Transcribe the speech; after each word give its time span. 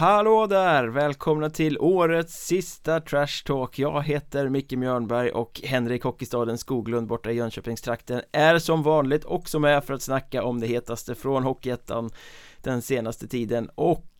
Hallå 0.00 0.46
där! 0.46 0.88
Välkomna 0.88 1.50
till 1.50 1.78
årets 1.78 2.46
sista 2.46 3.00
Trash 3.00 3.44
Talk. 3.44 3.78
Jag 3.78 4.02
heter 4.02 4.48
Micke 4.48 4.72
Mjörnberg 4.72 5.30
och 5.30 5.60
Henrik 5.64 6.02
Hockeystaden 6.02 6.58
Skoglund 6.58 7.06
borta 7.06 7.30
i 7.30 7.34
Jönköpingstrakten 7.34 8.22
är 8.32 8.58
som 8.58 8.82
vanligt 8.82 9.24
också 9.24 9.58
med 9.58 9.84
för 9.84 9.94
att 9.94 10.02
snacka 10.02 10.44
om 10.44 10.60
det 10.60 10.66
hetaste 10.66 11.14
från 11.14 11.42
Hockeyettan 11.42 12.10
den 12.62 12.82
senaste 12.82 13.28
tiden. 13.28 13.70
Och 13.74 14.10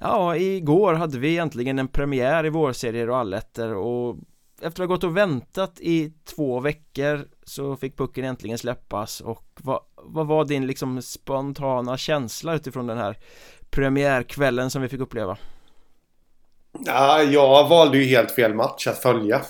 ja, 0.00 0.36
igår 0.36 0.94
hade 0.94 1.18
vi 1.18 1.28
egentligen 1.28 1.78
en 1.78 1.88
premiär 1.88 2.46
i 2.46 2.50
vårserier 2.50 3.10
och 3.10 3.18
allettor 3.18 3.74
och 3.74 4.16
efter 4.60 4.82
att 4.82 4.88
ha 4.88 4.94
gått 4.94 5.04
och 5.04 5.16
väntat 5.16 5.80
i 5.80 6.12
två 6.24 6.60
veckor 6.60 7.28
så 7.44 7.76
fick 7.76 7.96
pucken 7.96 8.24
äntligen 8.24 8.58
släppas. 8.58 9.20
Och 9.20 9.46
vad, 9.62 9.80
vad 9.96 10.26
var 10.26 10.44
din 10.44 10.66
liksom 10.66 11.02
spontana 11.02 11.96
känsla 11.96 12.54
utifrån 12.54 12.86
den 12.86 12.98
här 12.98 13.18
premiärkvällen 13.70 14.70
som 14.70 14.82
vi 14.82 14.88
fick 14.88 15.00
uppleva? 15.00 15.36
Ja, 16.86 17.22
jag 17.22 17.68
valde 17.68 17.98
ju 17.98 18.04
helt 18.04 18.30
fel 18.30 18.54
match 18.54 18.86
att 18.86 19.02
följa. 19.02 19.40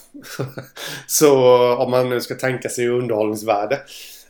så 1.06 1.74
om 1.76 1.90
man 1.90 2.08
nu 2.08 2.20
ska 2.20 2.34
tänka 2.34 2.68
sig 2.68 2.88
underhållningsvärde. 2.88 3.80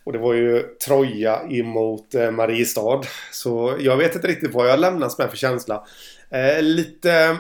Och 0.04 0.12
det 0.12 0.18
var 0.18 0.34
ju 0.34 0.62
Troja 0.62 1.42
emot 1.50 2.14
eh, 2.14 2.30
Mariestad. 2.30 3.00
Så 3.32 3.76
jag 3.80 3.96
vet 3.96 4.14
inte 4.14 4.28
riktigt 4.28 4.54
vad 4.54 4.68
jag 4.68 4.80
lämnas 4.80 5.18
med 5.18 5.30
för 5.30 5.36
känsla. 5.36 5.84
Eh, 6.30 6.62
lite 6.62 7.36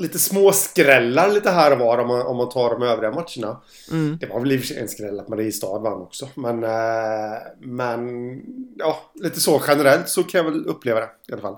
lite 0.00 0.18
småskrällar 0.18 1.32
lite 1.32 1.50
här 1.50 1.72
och 1.72 1.78
var 1.78 1.98
om 1.98 2.08
man, 2.08 2.26
om 2.26 2.36
man 2.36 2.48
tar 2.48 2.70
de 2.70 2.82
övriga 2.82 3.10
matcherna. 3.10 3.62
Mm. 3.90 4.18
Det 4.20 4.26
var 4.26 4.40
väl 4.40 4.52
i 4.52 4.56
och 4.56 4.60
för 4.60 4.66
sig 4.66 4.78
en 4.78 4.88
skräll 4.88 5.20
att 5.20 5.28
Mariestad 5.28 5.78
vann 5.78 6.00
också. 6.00 6.28
Men, 6.34 6.64
eh, 6.64 7.38
men 7.60 8.30
ja, 8.76 9.12
lite 9.14 9.40
så 9.40 9.62
generellt 9.66 10.08
så 10.08 10.22
kan 10.22 10.44
jag 10.44 10.50
väl 10.50 10.66
uppleva 10.66 11.00
det 11.00 11.08
i 11.28 11.32
alla 11.32 11.42
fall. 11.42 11.56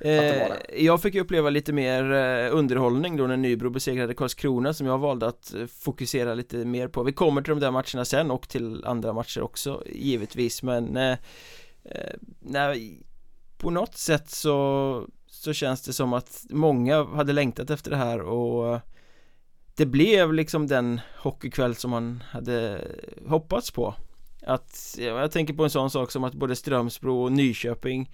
Eh, 0.00 0.48
jag 0.84 1.02
fick 1.02 1.14
uppleva 1.14 1.50
lite 1.50 1.72
mer 1.72 2.12
eh, 2.12 2.56
underhållning 2.56 3.16
då 3.16 3.26
när 3.26 3.36
Nybro 3.36 3.70
besegrade 3.70 4.14
Karlskrona 4.14 4.74
som 4.74 4.86
jag 4.86 4.98
valde 4.98 5.26
att 5.26 5.54
fokusera 5.80 6.34
lite 6.34 6.56
mer 6.56 6.88
på 6.88 7.02
Vi 7.02 7.12
kommer 7.12 7.42
till 7.42 7.50
de 7.50 7.60
där 7.60 7.70
matcherna 7.70 8.04
sen 8.04 8.30
och 8.30 8.48
till 8.48 8.84
andra 8.84 9.12
matcher 9.12 9.42
också 9.42 9.82
givetvis 9.86 10.62
men 10.62 10.96
eh 10.96 11.16
nej, 12.40 13.02
på 13.58 13.70
något 13.70 13.98
sätt 13.98 14.30
så 14.30 15.06
så 15.40 15.52
känns 15.52 15.82
det 15.82 15.92
som 15.92 16.12
att 16.12 16.44
många 16.50 17.04
hade 17.04 17.32
längtat 17.32 17.70
efter 17.70 17.90
det 17.90 17.96
här 17.96 18.20
och 18.20 18.80
det 19.76 19.86
blev 19.86 20.32
liksom 20.32 20.66
den 20.66 21.00
hockeykväll 21.18 21.74
som 21.74 21.90
man 21.90 22.22
hade 22.30 22.84
hoppats 23.26 23.70
på. 23.70 23.94
Att, 24.42 24.96
jag 24.98 25.30
tänker 25.30 25.54
på 25.54 25.64
en 25.64 25.70
sån 25.70 25.90
sak 25.90 26.10
som 26.10 26.24
att 26.24 26.34
både 26.34 26.56
Strömsbro 26.56 27.22
och 27.22 27.32
Nyköping 27.32 28.10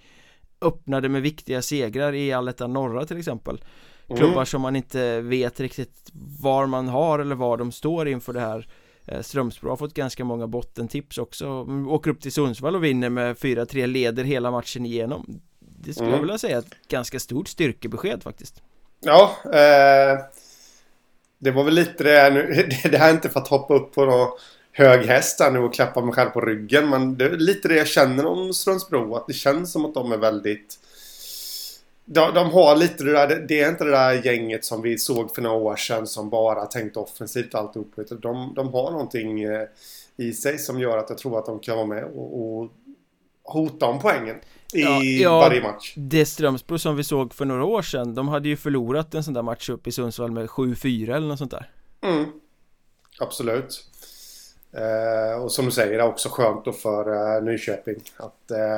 öppnade 0.61 1.09
med 1.09 1.21
viktiga 1.21 1.61
segrar 1.61 2.13
i 2.13 2.33
Allettan 2.33 2.73
norra 2.73 3.05
till 3.05 3.17
exempel. 3.17 3.63
Mm. 4.07 4.19
Klubbar 4.19 4.45
som 4.45 4.61
man 4.61 4.75
inte 4.75 5.21
vet 5.21 5.59
riktigt 5.59 6.09
var 6.39 6.65
man 6.65 6.87
har 6.87 7.19
eller 7.19 7.35
var 7.35 7.57
de 7.57 7.71
står 7.71 8.07
inför 8.07 8.33
det 8.33 8.39
här. 8.39 8.67
Eh, 9.05 9.21
Strömsbro 9.21 9.69
har 9.69 9.77
fått 9.77 9.93
ganska 9.93 10.25
många 10.25 10.47
bottentips 10.47 11.17
också. 11.17 11.47
Åker 11.87 12.11
upp 12.11 12.21
till 12.21 12.31
Sundsvall 12.31 12.75
och 12.75 12.83
vinner 12.83 13.09
med 13.09 13.35
4-3 13.37 13.87
leder 13.87 14.23
hela 14.23 14.51
matchen 14.51 14.85
igenom 14.85 15.41
det 15.87 15.93
skulle 15.93 16.07
mm. 16.07 16.17
jag 16.17 16.21
vilja 16.21 16.37
säga 16.37 16.57
ett 16.57 16.87
ganska 16.87 17.19
stort 17.19 17.47
styrkebesked 17.47 18.23
faktiskt. 18.23 18.61
Ja, 18.99 19.35
eh, 19.45 20.19
det 21.39 21.51
var 21.51 21.63
väl 21.63 21.73
lite 21.73 22.03
det 22.03 22.29
nu. 22.29 22.67
Det 22.91 22.97
här 22.97 23.09
är 23.09 23.13
inte 23.13 23.29
för 23.29 23.39
att 23.39 23.47
hoppa 23.47 23.73
upp 23.73 23.93
på 23.93 24.05
någon 24.05 24.29
hög 24.71 25.05
häst 25.05 25.39
här 25.39 25.51
nu 25.51 25.59
och 25.59 25.73
klappa 25.73 26.01
mig 26.01 26.13
själv 26.13 26.29
på 26.29 26.41
ryggen. 26.41 26.89
Men 26.89 27.17
det 27.17 27.25
är 27.25 27.29
lite 27.29 27.67
det 27.67 27.75
jag 27.75 27.87
känner 27.87 28.25
om 28.25 28.53
Strömsbro. 28.53 29.15
Att 29.15 29.27
det 29.27 29.33
känns 29.33 29.71
som 29.71 29.85
att 29.85 29.93
de 29.93 30.11
är 30.11 30.17
väldigt... 30.17 30.79
De, 32.05 32.33
de, 32.33 32.51
har 32.51 32.75
lite 32.75 33.03
det 33.03 33.11
där, 33.11 33.45
det 33.47 33.61
är 33.61 33.69
inte 33.69 33.83
det 33.83 33.91
där 33.91 34.25
gänget 34.25 34.65
som 34.65 34.81
vi 34.81 34.97
såg 34.97 35.35
för 35.35 35.41
några 35.41 35.57
år 35.57 35.75
sedan 35.75 36.07
som 36.07 36.29
bara 36.29 36.65
tänkte 36.65 36.99
offensivt 36.99 37.55
alltihop. 37.55 37.93
De, 38.09 38.53
de 38.55 38.73
har 38.73 38.91
någonting 38.91 39.43
eh, 39.43 39.67
i 40.17 40.33
sig 40.33 40.57
som 40.57 40.79
gör 40.79 40.97
att 40.97 41.09
jag 41.09 41.17
tror 41.17 41.39
att 41.39 41.45
de 41.45 41.59
kan 41.59 41.75
vara 41.75 41.87
med 41.87 42.03
och, 42.03 42.59
och 42.59 42.71
hota 43.43 43.85
om 43.85 43.99
poängen 43.99 44.35
i 44.73 44.81
ja, 44.81 45.03
ja, 45.03 45.39
varje 45.39 45.61
match. 45.61 45.93
Det 45.95 46.25
Strömsbro 46.25 46.79
som 46.79 46.95
vi 46.95 47.03
såg 47.03 47.33
för 47.33 47.45
några 47.45 47.65
år 47.65 47.81
sedan, 47.81 48.15
de 48.15 48.27
hade 48.27 48.49
ju 48.49 48.57
förlorat 48.57 49.15
en 49.15 49.23
sån 49.23 49.33
där 49.33 49.41
match 49.41 49.69
upp 49.69 49.87
i 49.87 49.91
Sundsvall 49.91 50.31
med 50.31 50.47
7-4 50.47 51.15
eller 51.15 51.27
något 51.27 51.39
sånt 51.39 51.51
där. 51.51 51.71
Mm. 52.01 52.25
Absolut. 53.19 53.83
Eh, 54.71 55.43
och 55.43 55.51
som 55.51 55.65
du 55.65 55.71
säger, 55.71 55.97
det 55.97 56.03
är 56.03 56.07
också 56.07 56.29
skönt 56.29 56.65
då 56.65 56.71
för 56.71 57.35
eh, 57.37 57.43
Nyköping 57.43 58.01
att 58.17 58.51
eh, 58.51 58.77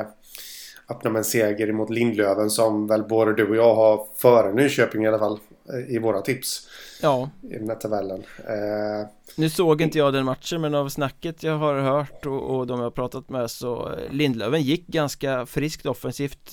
öppna 0.90 1.10
med 1.10 1.18
en 1.18 1.24
seger 1.24 1.72
mot 1.72 1.90
Lindlöven 1.90 2.50
som 2.50 2.86
väl 2.86 3.02
både 3.02 3.34
du 3.34 3.48
och 3.48 3.56
jag 3.56 3.74
har 3.74 4.06
före 4.16 4.52
Nyköping 4.52 5.04
i 5.04 5.08
alla 5.08 5.18
fall 5.18 5.38
eh, 5.72 5.94
i 5.94 5.98
våra 5.98 6.20
tips. 6.20 6.68
Ja. 7.02 7.30
I 7.42 7.58
den 7.58 7.68
här 7.68 7.76
tabellen. 7.76 8.22
Eh, 8.38 9.08
nu 9.36 9.50
såg 9.50 9.82
inte 9.82 9.98
jag 9.98 10.12
den 10.12 10.24
matchen 10.24 10.60
men 10.60 10.74
av 10.74 10.88
snacket 10.88 11.42
jag 11.42 11.58
har 11.58 11.74
hört 11.74 12.26
och, 12.26 12.56
och 12.56 12.66
de 12.66 12.78
jag 12.78 12.86
har 12.86 12.90
pratat 12.90 13.28
med 13.28 13.50
så 13.50 13.92
eh, 13.92 14.12
Lindlöven 14.12 14.62
gick 14.62 14.86
ganska 14.86 15.46
friskt 15.46 15.86
offensivt 15.86 16.52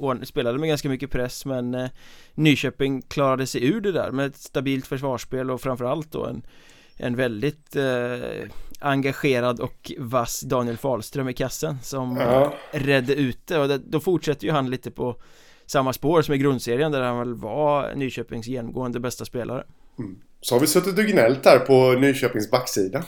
mm. 0.00 0.24
spelade 0.24 0.58
med 0.58 0.68
ganska 0.68 0.88
mycket 0.88 1.10
press 1.10 1.44
men 1.44 1.74
eh, 1.74 1.90
Nyköping 2.34 3.02
klarade 3.02 3.46
sig 3.46 3.64
ur 3.64 3.80
det 3.80 3.92
där 3.92 4.10
med 4.10 4.26
ett 4.26 4.36
stabilt 4.36 4.86
försvarsspel 4.86 5.50
och 5.50 5.60
framförallt 5.60 6.12
då 6.12 6.26
en 6.26 6.46
en 6.96 7.16
väldigt 7.16 7.76
eh, 7.76 8.48
engagerad 8.80 9.60
och 9.60 9.92
vass 9.98 10.40
Daniel 10.40 10.76
Fahlström 10.76 11.28
i 11.28 11.34
kassen 11.34 11.78
som 11.82 12.16
ja. 12.16 12.54
redde 12.70 13.14
ut 13.14 13.46
det 13.46 13.58
och 13.58 13.68
det, 13.68 13.78
då 13.78 14.00
fortsätter 14.00 14.46
ju 14.46 14.52
han 14.52 14.70
lite 14.70 14.90
på 14.90 15.16
samma 15.66 15.92
spår 15.92 16.22
som 16.22 16.34
i 16.34 16.38
grundserien 16.38 16.92
där 16.92 17.02
han 17.02 17.18
väl 17.18 17.34
var 17.34 17.94
Nyköpings 17.94 18.46
genomgående 18.46 19.00
bästa 19.00 19.24
spelare. 19.24 19.64
Mm. 19.98 20.18
Så 20.40 20.54
har 20.54 20.60
vi 20.60 20.66
suttit 20.66 20.98
och 20.98 21.04
gnällt 21.04 21.44
här 21.44 21.58
på 21.58 21.92
Nyköpings 21.92 22.50
backsida. 22.50 23.04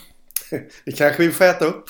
Det 0.84 0.93
kanske 0.93 1.22
vi 1.22 1.33
får 1.33 1.44
äta 1.44 1.65
upp. 1.65 1.84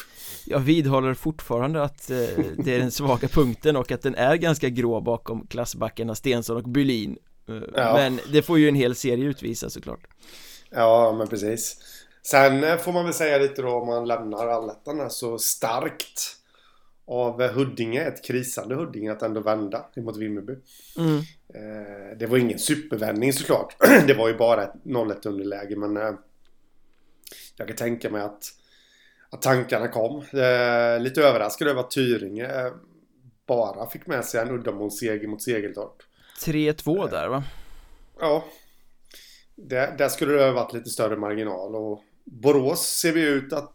Jag 0.46 0.58
vidhåller 0.58 1.14
fortfarande 1.14 1.82
att 1.82 2.10
eh, 2.10 2.16
det 2.58 2.74
är 2.74 2.78
den 2.78 2.90
svaga 2.90 3.28
punkten 3.28 3.76
och 3.76 3.92
att 3.92 4.02
den 4.02 4.14
är 4.14 4.36
ganska 4.36 4.68
grå 4.68 5.00
bakom 5.00 5.46
klassbackarna 5.46 6.14
Stensson 6.14 6.56
och 6.56 6.62
Bylin. 6.62 7.18
Eh, 7.48 7.54
ja. 7.74 7.94
Men 7.94 8.20
det 8.32 8.42
får 8.42 8.58
ju 8.58 8.68
en 8.68 8.74
hel 8.74 8.94
serie 8.94 9.24
utvisa 9.24 9.70
såklart. 9.70 10.00
Ja, 10.70 11.14
men 11.18 11.28
precis. 11.28 11.76
Sen 12.22 12.64
eh, 12.64 12.76
får 12.76 12.92
man 12.92 13.04
väl 13.04 13.14
säga 13.14 13.38
lite 13.38 13.62
då 13.62 13.68
om 13.68 13.86
man 13.86 14.08
lämnar 14.08 14.46
allettan 14.46 15.10
så 15.10 15.38
starkt 15.38 16.36
av 17.06 17.42
Huddinge, 17.42 18.02
ett 18.02 18.24
krisande 18.24 18.74
Huddinge, 18.74 19.12
att 19.12 19.22
ändå 19.22 19.40
vända 19.40 19.86
mot 19.96 20.16
Vimmerby. 20.16 20.54
Mm. 20.98 21.16
Eh, 21.54 22.18
det 22.18 22.26
var 22.26 22.38
ingen 22.38 22.58
supervändning 22.58 23.32
såklart. 23.32 23.76
det 24.06 24.14
var 24.14 24.28
ju 24.28 24.36
bara 24.36 24.62
ett 24.62 24.74
0-1 24.84 25.28
underläge 25.28 25.76
men 25.76 25.96
eh, 25.96 26.12
jag 27.56 27.68
kan 27.68 27.76
tänka 27.76 28.10
mig 28.10 28.22
att, 28.22 28.44
att 29.30 29.42
tankarna 29.42 29.88
kom. 29.88 30.16
Eh, 30.16 31.00
lite 31.00 31.22
överraskad 31.22 31.68
över 31.68 31.80
att 31.80 31.90
Tyringe 31.90 32.72
bara 33.46 33.90
fick 33.90 34.06
med 34.06 34.24
sig 34.24 34.40
en 34.40 34.50
uddamålsseger 34.50 35.28
mot 35.28 35.42
Segeltorp. 35.42 36.02
3-2 36.40 37.10
där 37.10 37.28
va? 37.28 37.44
Ja. 38.20 38.44
Det, 39.54 39.94
där 39.98 40.08
skulle 40.08 40.32
det 40.32 40.44
ha 40.44 40.52
varit 40.52 40.72
lite 40.72 40.90
större 40.90 41.16
marginal 41.16 41.74
och 41.74 42.02
Borås 42.24 42.80
ser 42.80 43.12
vi 43.12 43.22
ut 43.22 43.52
att 43.52 43.72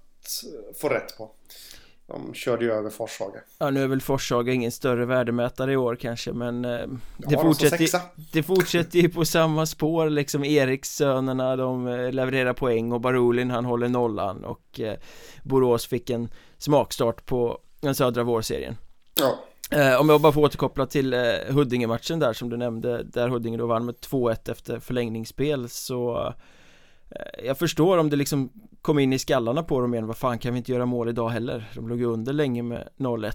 få 0.81 0.89
rätt 0.89 1.18
på. 1.18 1.31
De 2.12 2.34
körde 2.34 2.66
ju 2.66 2.72
över 2.72 2.90
Forshaga. 2.90 3.40
Ja, 3.58 3.69
nu 3.69 3.84
är 3.84 3.88
väl 3.88 4.02
Forshaga 4.02 4.54
ingen 4.54 4.72
större 4.72 5.06
värdemätare 5.06 5.74
i 5.74 5.78
år 5.78 5.96
kanske, 5.96 6.34
men 6.34 6.66
eh, 6.66 6.88
det, 7.18 7.38
fortsätter, 7.38 8.02
det 8.34 8.44
fortsätter 8.44 9.00
ju 9.00 9.10
på 9.10 9.25
samma 9.25 9.66
spår 9.66 10.10
liksom 10.10 10.44
Erikssönerna, 10.44 11.56
de 11.56 11.88
eh, 11.88 12.12
levererar 12.12 12.54
poäng 12.54 12.92
och 12.92 13.02
Barolin 13.02 13.52
han 13.52 13.66
håller 13.66 13.88
nollan 13.88 14.46
och 14.46 14.80
eh, 14.80 14.98
Borås 15.44 15.88
fick 15.88 16.10
en 16.10 16.30
smakstart 16.58 17.25
på 17.25 17.60
den 17.80 17.96
södra 17.96 18.24
vårserien. 18.24 18.78
Ja. 19.19 19.40
Eh, 19.78 20.02
om 20.02 20.10
jag 20.10 20.22
bara 20.22 20.34
får 20.34 20.42
återkoppla 20.42 20.86
till 20.86 21.13
Huddinge-matchen 21.50 22.19
där 22.19 22.34
som 22.34 22.50
du 22.50 22.58
nämnde, 22.58 23.04
där 23.04 23.28
Huddinge 23.28 23.58
då 23.58 23.66
vann 23.66 23.86
med 23.86 23.96
2-1 23.96 24.52
efter 24.52 24.80
förlängningsspel 24.80 25.69
så 25.69 26.34
jag 27.44 27.58
förstår 27.58 27.98
om 27.98 28.10
det 28.10 28.16
liksom 28.16 28.50
kom 28.81 29.00
in 29.00 29.13
i 29.13 29.19
skallarna 29.19 29.63
på 29.63 29.81
dem 29.81 29.94
igen, 29.94 30.08
vad 30.08 30.18
fan 30.18 30.40
kan 30.40 30.54
vi 30.54 30.58
inte 30.58 30.72
göra 30.72 30.86
mål 30.86 31.10
idag 31.10 31.30
heller? 31.30 31.72
De 31.75 31.90
låg 31.90 32.00
ju 32.00 32.06
under 32.06 32.34
länge 32.34 32.63
med 32.63 32.90
0-1 32.98 33.31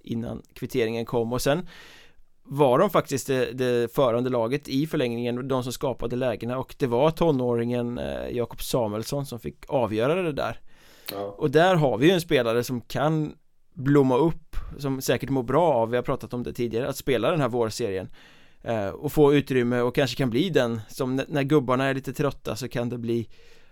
innan 0.00 0.42
kvitteringen 0.54 1.04
kom. 1.04 1.32
Och 1.32 1.42
sen 1.42 1.68
var 2.42 2.78
de 2.78 2.90
faktiskt 2.90 3.26
det, 3.26 3.52
det 3.52 3.94
förande 3.94 4.30
laget 4.30 4.68
i 4.68 4.86
förlängningen, 4.86 5.48
de 5.48 5.62
som 5.62 5.72
skapade 5.72 6.16
lägena. 6.16 6.58
Och 6.58 6.74
det 6.78 6.86
var 6.86 7.10
tonåringen 7.10 7.98
eh, 7.98 8.28
Jakob 8.30 8.62
Samuelsson 8.62 9.26
som 9.26 9.38
fick 9.40 9.64
avgöra 9.68 10.22
det 10.22 10.32
där. 10.32 10.60
Ja. 11.12 11.34
och 11.38 11.50
där 11.50 11.74
har 11.74 11.98
vi 11.98 12.06
ju 12.06 12.12
en 12.12 12.20
spelare 12.20 12.64
som 12.64 12.80
kan 12.80 13.34
blomma 13.74 14.16
upp, 14.16 14.56
som 14.78 15.00
säkert 15.02 15.30
mår 15.30 15.42
bra 15.42 15.72
av, 15.74 15.90
vi 15.90 15.96
har 15.96 16.02
pratat 16.02 16.34
om 16.34 16.42
det 16.42 16.52
tidigare, 16.52 16.88
att 16.88 16.96
spela 16.96 17.30
den 17.30 17.40
här 17.40 17.48
vårserien. 17.48 18.06
eh, 18.06 18.12
och 18.92 19.12
få 19.12 19.34
utrymme 19.34 19.80
och 19.80 19.94
kanske 19.94 20.16
kan 20.16 20.30
bli 20.30 20.50
den 20.50 20.80
som 20.88 21.20
när 21.28 21.42
gubbarna 21.42 21.84
är 21.84 21.94
lite 21.94 22.12
trötta 22.12 22.56
så 22.56 22.68
kan 22.68 22.88
det 22.88 22.98
bli 22.98 23.28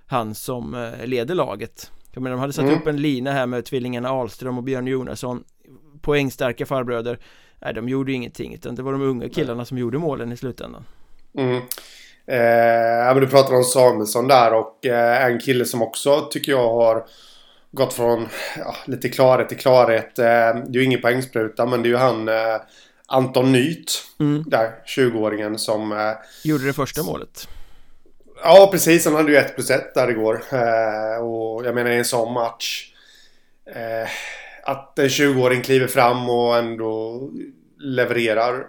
han 0.06 0.34
som 0.34 0.74
eh, 0.74 1.06
leder 1.06 1.34
laget 1.34 1.90
Jag 2.12 2.22
menar 2.22 2.36
de 2.36 2.40
hade 2.40 2.52
satt 2.52 2.64
mm. 2.64 2.78
upp 2.78 2.86
en 2.86 2.96
lina 2.96 3.32
här 3.32 3.46
med 3.46 3.64
tvillingarna 3.64 4.10
Ahlström 4.10 4.58
och 4.58 4.64
Björn 4.64 4.86
Jonasson 4.86 5.44
Poängstarka 6.00 6.66
farbröder 6.66 7.18
Nej, 7.60 7.74
de 7.74 7.88
gjorde 7.88 8.12
ingenting 8.12 8.54
utan 8.54 8.74
det 8.74 8.82
var 8.82 8.92
de 8.92 9.02
unga 9.02 9.28
killarna 9.28 9.64
som 9.64 9.78
gjorde 9.78 9.98
målen 9.98 10.32
i 10.32 10.36
slutändan. 10.36 10.84
Mm. 11.38 11.56
Eh, 12.26 13.14
men 13.14 13.20
du 13.20 13.26
pratade 13.26 13.56
om 13.56 13.64
Samuelsson 13.64 14.28
där 14.28 14.54
och 14.54 14.86
eh, 14.86 15.26
en 15.26 15.40
kille 15.40 15.64
som 15.64 15.82
också 15.82 16.20
tycker 16.30 16.52
jag 16.52 16.72
har 16.72 17.04
gått 17.70 17.92
från 17.92 18.28
ja, 18.58 18.74
lite 18.86 19.08
klarhet 19.08 19.48
till 19.48 19.58
klarhet. 19.58 20.18
Eh, 20.18 20.24
det 20.24 20.28
är 20.28 20.72
ju 20.74 20.84
ingen 20.84 21.00
poängspruta 21.00 21.66
men 21.66 21.82
det 21.82 21.88
är 21.88 21.90
ju 21.90 21.96
han 21.96 22.28
eh, 22.28 22.56
Anton 23.06 23.52
Nyt. 23.52 24.04
Mm. 24.20 24.44
Där, 24.46 24.70
20-åringen 24.86 25.56
som... 25.56 25.92
Eh, 25.92 26.12
Gjorde 26.44 26.66
det 26.66 26.72
första 26.72 27.02
målet. 27.02 27.48
Ja, 28.42 28.68
precis. 28.72 29.04
Han 29.04 29.14
hade 29.14 29.32
ju 29.32 29.38
1 29.38 29.54
plus 29.54 29.70
1 29.70 29.94
där 29.94 30.10
igår. 30.10 30.42
Eh, 30.52 31.24
och 31.24 31.66
jag 31.66 31.74
menar 31.74 31.90
i 31.90 31.96
en 31.96 32.04
sån 32.04 32.32
match. 32.32 32.92
Eh, 33.66 34.08
att 34.62 34.98
en 34.98 35.08
20-åring 35.08 35.62
kliver 35.62 35.86
fram 35.86 36.30
och 36.30 36.56
ändå 36.56 37.20
levererar. 37.78 38.66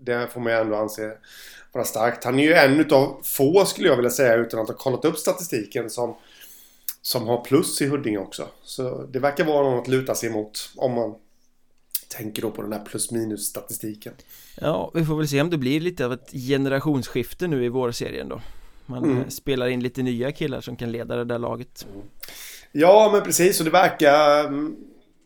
Det 0.00 0.32
får 0.32 0.40
man 0.40 0.52
ju 0.52 0.58
ändå 0.58 0.76
anse 0.76 1.12
vara 1.72 1.84
starkt. 1.84 2.24
Han 2.24 2.38
är 2.38 2.42
ju 2.42 2.54
en 2.54 2.80
utav 2.80 3.20
få 3.24 3.64
skulle 3.64 3.88
jag 3.88 3.96
vilja 3.96 4.10
säga 4.10 4.34
utan 4.34 4.60
att 4.60 4.68
ha 4.68 4.76
kollat 4.76 5.04
upp 5.04 5.18
statistiken 5.18 5.90
som, 5.90 6.16
som 7.02 7.28
har 7.28 7.44
plus 7.44 7.82
i 7.82 7.86
Huddinge 7.86 8.18
också. 8.18 8.48
Så 8.62 9.02
det 9.02 9.18
verkar 9.18 9.44
vara 9.44 9.70
något 9.70 9.82
att 9.82 9.88
luta 9.88 10.14
sig 10.14 10.28
emot 10.28 10.70
om 10.76 10.92
man 10.92 11.14
tänker 12.16 12.42
då 12.42 12.50
på 12.50 12.62
den 12.62 12.72
här 12.72 12.84
plus 12.84 13.10
minus 13.10 13.46
statistiken. 13.46 14.12
Ja, 14.60 14.90
vi 14.94 15.04
får 15.04 15.16
väl 15.16 15.28
se 15.28 15.40
om 15.40 15.50
det 15.50 15.58
blir 15.58 15.80
lite 15.80 16.04
av 16.04 16.12
ett 16.12 16.30
generationsskifte 16.32 17.48
nu 17.48 17.64
i 17.64 17.68
vårserien 17.68 18.28
då. 18.28 18.40
Man 18.86 19.04
mm. 19.04 19.30
spelar 19.30 19.66
in 19.66 19.82
lite 19.82 20.02
nya 20.02 20.32
killar 20.32 20.60
som 20.60 20.76
kan 20.76 20.92
leda 20.92 21.16
det 21.16 21.24
där 21.24 21.38
laget. 21.38 21.86
Mm. 21.94 22.06
Ja, 22.72 23.10
men 23.12 23.22
precis. 23.22 23.58
Och 23.60 23.64
det 23.64 23.70
verkar... 23.70 24.44
Mm, 24.44 24.76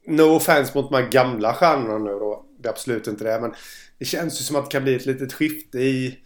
no 0.06 0.22
offense 0.22 0.72
mot 0.74 0.90
de 0.90 0.96
här 0.96 1.10
gamla 1.10 1.54
stjärnorna 1.54 1.98
nu 1.98 2.10
då. 2.10 2.44
Det 2.58 2.68
är 2.68 2.72
absolut 2.72 3.06
inte 3.06 3.24
det. 3.24 3.40
Men 3.40 3.54
det 3.98 4.04
känns 4.04 4.40
ju 4.40 4.44
som 4.44 4.56
att 4.56 4.64
det 4.64 4.70
kan 4.70 4.82
bli 4.82 4.94
ett 4.94 5.06
litet 5.06 5.32
skifte 5.32 5.78
i... 5.78 6.18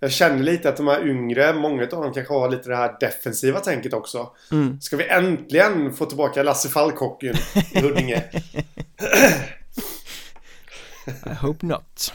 Jag 0.00 0.12
känner 0.12 0.42
lite 0.42 0.68
att 0.68 0.76
de 0.76 0.86
här 0.86 1.08
yngre, 1.08 1.54
många 1.54 1.82
av 1.82 1.88
dem 1.88 2.12
kanske 2.12 2.34
har 2.34 2.50
lite 2.50 2.68
det 2.68 2.76
här 2.76 2.96
defensiva 3.00 3.60
tänket 3.60 3.92
också. 3.92 4.30
Mm. 4.52 4.80
Ska 4.80 4.96
vi 4.96 5.08
äntligen 5.08 5.92
få 5.92 6.06
tillbaka 6.06 6.42
Lasse 6.42 6.68
Falkhockeyn 6.68 7.36
i 7.72 7.80
Huddinge? 7.80 8.24
I 11.26 11.34
hope 11.34 11.66
not. 11.66 12.12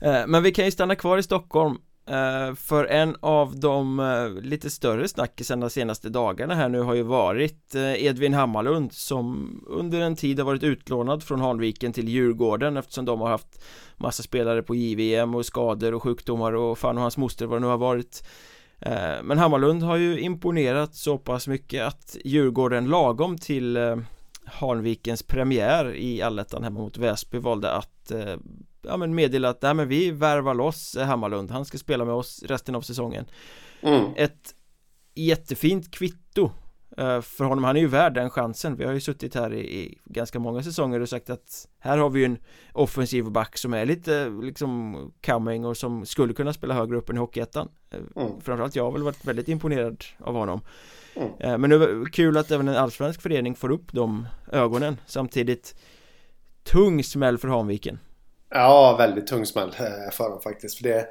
Eh, 0.00 0.26
men 0.26 0.42
vi 0.42 0.52
kan 0.52 0.64
ju 0.64 0.70
stanna 0.70 0.94
kvar 0.94 1.18
i 1.18 1.22
Stockholm 1.22 1.78
eh, 2.08 2.54
för 2.54 2.84
en 2.84 3.16
av 3.20 3.60
de 3.60 4.00
eh, 4.00 4.42
lite 4.42 4.70
större 4.70 5.08
snackisarna 5.08 5.66
de 5.66 5.70
senaste 5.70 6.08
dagarna 6.08 6.54
här 6.54 6.68
nu 6.68 6.80
har 6.80 6.94
ju 6.94 7.02
varit 7.02 7.74
Edvin 7.74 8.34
Hammarlund 8.34 8.92
som 8.92 9.60
under 9.66 10.00
en 10.00 10.16
tid 10.16 10.38
har 10.38 10.46
varit 10.46 10.62
utlånad 10.62 11.22
från 11.22 11.40
Hanviken 11.40 11.92
till 11.92 12.08
Djurgården 12.08 12.76
eftersom 12.76 13.04
de 13.04 13.20
har 13.20 13.28
haft 13.28 13.64
massa 13.96 14.22
spelare 14.22 14.62
på 14.62 14.74
JVM 14.74 15.34
och 15.34 15.46
skador 15.46 15.94
och 15.94 16.02
sjukdomar 16.02 16.52
och 16.52 16.78
fan 16.78 16.96
och 16.96 17.02
hans 17.02 17.16
moster 17.16 17.46
vad 17.46 17.56
det 17.56 17.60
nu 17.60 17.66
har 17.66 17.78
varit 17.78 18.28
Men 19.22 19.38
Hammarlund 19.38 19.82
har 19.82 19.96
ju 19.96 20.20
imponerat 20.20 20.94
så 20.94 21.18
pass 21.18 21.48
mycket 21.48 21.86
att 21.86 22.16
Djurgården 22.24 22.88
lagom 22.88 23.38
till 23.38 23.78
Hanvikens 24.46 25.22
premiär 25.22 25.94
i 25.94 26.22
allettan 26.22 26.64
hemma 26.64 26.80
mot 26.80 26.96
Väsby 26.96 27.38
valde 27.38 27.72
att 27.72 28.12
ja, 28.82 28.96
men 28.96 29.14
meddela 29.14 29.48
att 29.48 29.62
nej, 29.62 29.74
men 29.74 29.88
vi 29.88 30.10
värvar 30.10 30.54
loss 30.54 30.96
Hammarlund 30.96 31.50
Han 31.50 31.64
ska 31.64 31.78
spela 31.78 32.04
med 32.04 32.14
oss 32.14 32.42
resten 32.46 32.74
av 32.74 32.80
säsongen 32.80 33.24
mm. 33.82 34.04
Ett 34.16 34.54
jättefint 35.14 35.90
kvitto 35.90 36.44
eh, 36.44 36.50
för 37.22 37.44
honom, 37.44 37.64
han 37.64 37.76
är 37.76 37.80
ju 37.80 37.86
värd 37.86 38.14
den 38.14 38.30
chansen 38.30 38.76
Vi 38.76 38.84
har 38.84 38.92
ju 38.92 39.00
suttit 39.00 39.34
här 39.34 39.52
i, 39.52 39.80
i, 39.80 39.98
ganska 40.04 40.38
många 40.38 40.62
säsonger 40.62 41.00
och 41.00 41.08
sagt 41.08 41.30
att 41.30 41.68
Här 41.78 41.98
har 41.98 42.10
vi 42.10 42.20
ju 42.20 42.24
en 42.26 42.38
offensiv 42.72 43.30
back 43.30 43.58
som 43.58 43.74
är 43.74 43.86
lite 43.86 44.28
liksom 44.42 44.96
coming 45.26 45.64
och 45.64 45.76
som 45.76 46.06
skulle 46.06 46.34
kunna 46.34 46.52
spela 46.52 46.74
högre 46.74 46.96
upp 46.96 47.10
än 47.10 47.16
i 47.16 47.18
Hockeyettan 47.18 47.68
eh, 47.90 48.22
mm. 48.22 48.40
Framförallt 48.40 48.76
jag 48.76 48.84
har 48.84 48.92
väl 48.92 49.02
varit 49.02 49.24
väldigt 49.24 49.48
imponerad 49.48 50.04
av 50.18 50.34
honom 50.34 50.60
mm. 51.16 51.28
Eh, 51.40 51.58
men 51.58 51.70
det 51.70 51.76
är 51.76 52.12
kul 52.12 52.36
att 52.36 52.50
även 52.50 52.68
en 52.68 52.76
allsvensk 52.76 53.22
förening 53.22 53.54
får 53.54 53.70
upp 53.70 53.92
de 53.92 54.26
ögonen 54.52 54.96
Samtidigt 55.06 55.74
Tung 56.62 57.04
smäll 57.04 57.38
för 57.38 57.48
Hanviken 57.48 57.98
Ja, 58.50 58.96
väldigt 58.96 59.26
tung 59.26 59.46
smäll 59.46 59.68
eh, 59.68 60.12
för 60.12 60.30
dem 60.30 60.40
faktiskt. 60.40 60.76
För 60.76 60.84
det, 60.84 61.06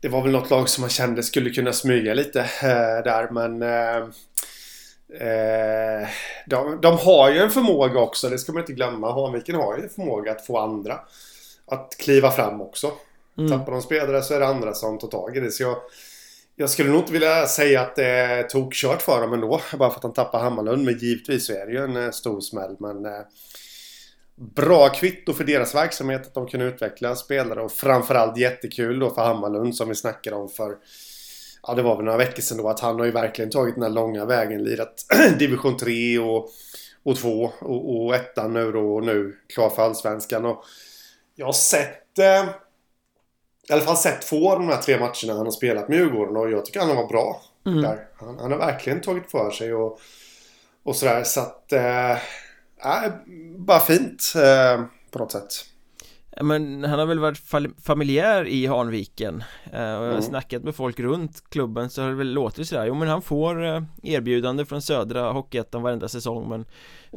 det 0.00 0.08
var 0.08 0.22
väl 0.22 0.32
något 0.32 0.50
lag 0.50 0.68
som 0.68 0.80
man 0.80 0.90
kände 0.90 1.22
skulle 1.22 1.50
kunna 1.50 1.72
smyga 1.72 2.14
lite 2.14 2.40
eh, 2.40 3.04
där 3.04 3.30
men 3.30 3.62
eh, 5.12 6.08
de, 6.46 6.80
de, 6.80 6.98
har 6.98 7.30
ju 7.30 7.38
en 7.38 7.50
förmåga 7.50 8.00
också, 8.00 8.28
det 8.28 8.38
ska 8.38 8.52
man 8.52 8.62
inte 8.62 8.72
glömma. 8.72 9.12
Hanviken 9.12 9.54
har 9.54 9.76
ju 9.76 9.82
en 9.82 9.88
förmåga 9.88 10.32
att 10.32 10.46
få 10.46 10.58
andra 10.58 11.00
att 11.66 11.96
kliva 11.98 12.30
fram 12.30 12.60
också. 12.60 12.92
Mm. 13.38 13.50
Tappar 13.50 13.72
de 13.72 13.82
spelare 13.82 14.22
så 14.22 14.34
är 14.34 14.40
det 14.40 14.46
andra 14.46 14.74
som 14.74 14.98
tar 14.98 15.08
tag 15.08 15.36
i 15.36 15.40
det. 15.40 15.50
Så 15.50 15.62
jag, 15.62 15.76
jag 16.56 16.70
skulle 16.70 16.90
nog 16.90 17.00
inte 17.00 17.12
vilja 17.12 17.46
säga 17.46 17.80
att 17.80 17.96
det 17.96 18.06
är 18.06 18.42
tokkört 18.42 19.02
för 19.02 19.20
dem 19.20 19.32
ändå. 19.32 19.60
Bara 19.78 19.90
för 19.90 19.96
att 19.96 20.02
de 20.02 20.12
tappar 20.12 20.40
Hammarlund. 20.40 20.84
Men 20.84 20.98
givetvis 20.98 21.46
så 21.46 21.52
är 21.52 21.66
det 21.66 21.72
ju 21.72 21.84
en 21.84 22.12
stor 22.12 22.40
smäll. 22.40 22.76
Men 22.78 23.06
bra 24.40 24.88
kvitto 24.88 25.32
för 25.32 25.44
deras 25.44 25.74
verksamhet 25.74 26.26
att 26.26 26.34
de 26.34 26.46
kan 26.46 26.60
utveckla 26.60 27.16
spelare 27.16 27.62
och 27.62 27.72
framförallt 27.72 28.36
jättekul 28.36 28.98
då 28.98 29.10
för 29.10 29.22
Hammarlund 29.22 29.76
som 29.76 29.88
vi 29.88 29.94
snackade 29.94 30.36
om 30.36 30.48
för 30.48 30.76
Ja 31.66 31.74
det 31.74 31.82
var 31.82 31.96
väl 31.96 32.04
några 32.04 32.18
veckor 32.18 32.42
sedan 32.42 32.58
då 32.58 32.68
att 32.68 32.80
han 32.80 32.98
har 32.98 33.06
ju 33.06 33.12
verkligen 33.12 33.50
tagit 33.50 33.74
den 33.74 33.82
här 33.82 33.90
långa 33.90 34.24
vägen 34.24 34.64
lirat 34.64 35.06
division 35.38 35.76
3 35.76 36.18
och, 36.18 36.48
och 37.02 37.16
2 37.16 37.52
och, 37.60 37.96
och 37.96 38.14
ettan 38.14 38.52
nu 38.52 38.72
då 38.72 38.94
och 38.94 39.04
nu 39.04 39.36
klar 39.54 39.70
för 39.70 39.82
allsvenskan 39.82 40.44
och 40.44 40.64
Jag 41.34 41.46
har 41.46 41.52
sett 41.52 42.18
eh, 42.18 42.44
I 43.68 43.72
alla 43.72 43.82
fall 43.82 43.96
sett 43.96 44.22
två 44.22 44.52
av 44.52 44.58
de 44.58 44.68
här 44.68 44.82
tre 44.82 44.98
matcherna 44.98 45.36
han 45.36 45.46
har 45.46 45.50
spelat 45.50 45.88
med 45.88 45.98
Djurgården 45.98 46.36
och 46.36 46.50
jag 46.50 46.64
tycker 46.64 46.80
han 46.80 46.88
har 46.88 46.96
varit 46.96 47.10
bra 47.10 47.42
mm. 47.66 47.82
där. 47.82 48.06
Han, 48.14 48.38
han, 48.38 48.52
har 48.52 48.58
verkligen 48.58 49.00
tagit 49.00 49.30
för 49.30 49.50
sig 49.50 49.74
och, 49.74 50.00
och 50.82 50.96
sådär 50.96 51.24
så 51.24 51.40
att 51.40 51.72
eh, 51.72 52.10
äh, 52.10 53.12
bara 53.56 53.80
fint 53.80 54.32
eh, 54.36 54.84
på 55.10 55.18
något 55.18 55.32
sätt. 55.32 55.64
Men 56.36 56.84
han 56.84 56.98
har 56.98 57.06
väl 57.06 57.18
varit 57.18 57.42
familjär 57.82 58.46
i 58.46 58.66
Hanviken 58.66 59.44
eh, 59.72 59.72
och 59.72 59.80
jag 59.80 59.98
har 59.98 60.08
mm. 60.08 60.22
snackat 60.22 60.62
med 60.62 60.74
folk 60.74 61.00
runt 61.00 61.50
klubben 61.50 61.90
så 61.90 62.02
har 62.02 62.08
det 62.08 62.14
väl 62.14 62.32
låtit 62.32 62.68
sådär 62.68 62.86
Jo 62.86 62.94
men 62.94 63.08
han 63.08 63.22
får 63.22 63.64
eh, 63.64 63.82
erbjudande 64.02 64.64
från 64.64 64.82
södra 64.82 65.32
Hockeyettan 65.32 65.82
varenda 65.82 66.08
säsong 66.08 66.48
men 66.48 66.54
mm. 66.54 66.64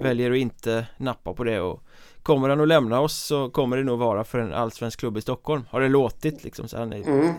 väljer 0.08 0.32
att 0.32 0.38
inte 0.38 0.88
nappa 0.98 1.34
på 1.34 1.44
det 1.44 1.60
och 1.60 1.84
Kommer 2.24 2.50
han 2.50 2.62
att 2.62 2.68
lämna 2.68 3.00
oss 3.00 3.18
så 3.18 3.50
kommer 3.50 3.78
det 3.78 3.84
nog 3.84 4.00
vara 4.00 4.24
för 4.24 4.40
en 4.40 4.54
allsvensk 4.54 5.00
klubb 5.00 5.18
i 5.18 5.22
Stockholm 5.22 5.66
Har 5.70 5.82
det 5.82 5.90
låtit 5.90 6.44
liksom 6.44 6.68
så 6.68 6.78
han 6.78 6.94
är 6.94 7.08
mm. 7.08 7.34